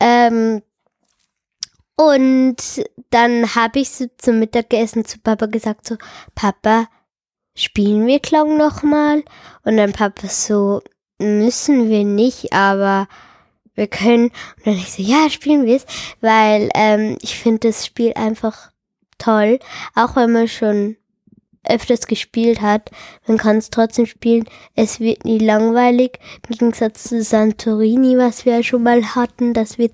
Ähm, 0.00 0.60
und 1.96 2.56
dann 3.08 3.54
habe 3.54 3.80
ich 3.80 3.88
so 3.88 4.04
zum 4.18 4.38
Mittagessen 4.38 5.06
zu 5.06 5.18
Papa 5.18 5.46
gesagt, 5.46 5.86
so, 5.86 5.96
Papa, 6.34 6.88
spielen 7.56 8.06
wir 8.06 8.20
Klong 8.20 8.58
noch 8.58 8.82
mal? 8.82 9.22
Und 9.64 9.78
dann 9.78 9.92
Papa 9.92 10.28
so, 10.28 10.82
müssen 11.18 11.88
wir 11.88 12.04
nicht, 12.04 12.52
aber 12.52 13.08
wir 13.74 13.86
können. 13.86 14.26
Und 14.58 14.66
dann 14.66 14.74
ich 14.74 14.92
so, 14.92 15.02
ja, 15.02 15.30
spielen 15.30 15.64
wir 15.64 15.76
es, 15.76 15.86
weil 16.20 16.68
ähm, 16.74 17.16
ich 17.22 17.38
finde 17.38 17.68
das 17.68 17.86
Spiel 17.86 18.12
einfach 18.12 18.72
toll, 19.22 19.58
auch 19.94 20.16
wenn 20.16 20.32
man 20.32 20.48
schon 20.48 20.96
öfters 21.64 22.06
gespielt 22.06 22.60
hat, 22.60 22.90
man 23.26 23.38
kann 23.38 23.56
es 23.56 23.70
trotzdem 23.70 24.06
spielen, 24.06 24.44
es 24.74 24.98
wird 24.98 25.24
nie 25.24 25.38
langweilig, 25.38 26.18
im 26.48 26.56
Gegensatz 26.56 27.04
zu 27.04 27.22
Santorini, 27.22 28.18
was 28.18 28.44
wir 28.44 28.56
ja 28.56 28.62
schon 28.62 28.82
mal 28.82 29.14
hatten, 29.14 29.54
das 29.54 29.78
wird 29.78 29.92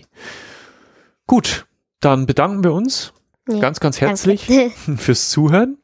Gut, 1.26 1.66
dann 2.00 2.28
bedanken 2.28 2.64
wir 2.64 2.74
uns 2.74 3.12
Ja, 3.50 3.58
ganz, 3.58 3.80
ganz 3.80 4.02
herzlich 4.02 4.46
danke. 4.46 4.72
fürs 4.98 5.32
Zuhören 5.32 5.80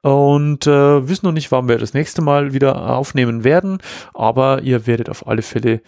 und 0.00 0.66
äh, 0.66 1.08
wissen 1.08 1.26
noch 1.26 1.32
nicht, 1.32 1.52
wann 1.52 1.68
wir 1.68 1.76
das 1.76 1.92
nächste 1.92 2.22
Mal 2.22 2.54
wieder 2.54 2.96
aufnehmen 2.96 3.44
werden, 3.44 3.82
aber 4.14 4.62
ihr 4.62 4.86
werdet 4.86 5.10
auf 5.10 5.26
alle 5.26 5.42
Fälle 5.42 5.82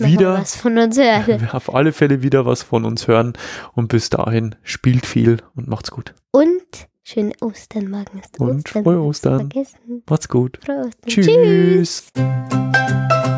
wieder 0.00 0.34
was 0.34 0.56
von 0.56 0.78
uns 0.78 0.98
hören. 0.98 1.48
auf 1.52 1.74
alle 1.74 1.92
Fälle 1.92 2.22
wieder 2.22 2.46
was 2.46 2.62
von 2.62 2.84
uns 2.84 3.08
hören 3.08 3.34
und 3.74 3.88
bis 3.88 4.10
dahin 4.10 4.54
spielt 4.62 5.06
viel 5.06 5.38
und 5.54 5.68
macht's 5.68 5.90
gut. 5.90 6.14
Und 6.30 6.60
schöne 7.02 7.32
Ostern, 7.40 7.90
morgen 7.90 8.18
ist 8.18 8.38
Und 8.38 8.68
frohe 8.68 9.00
Ostern. 9.00 9.50
Vergessen. 9.50 10.02
Macht's 10.08 10.28
gut. 10.28 10.58
Ostern. 10.68 10.90
Tschüss. 11.06 12.10
Tschüss. 12.14 13.32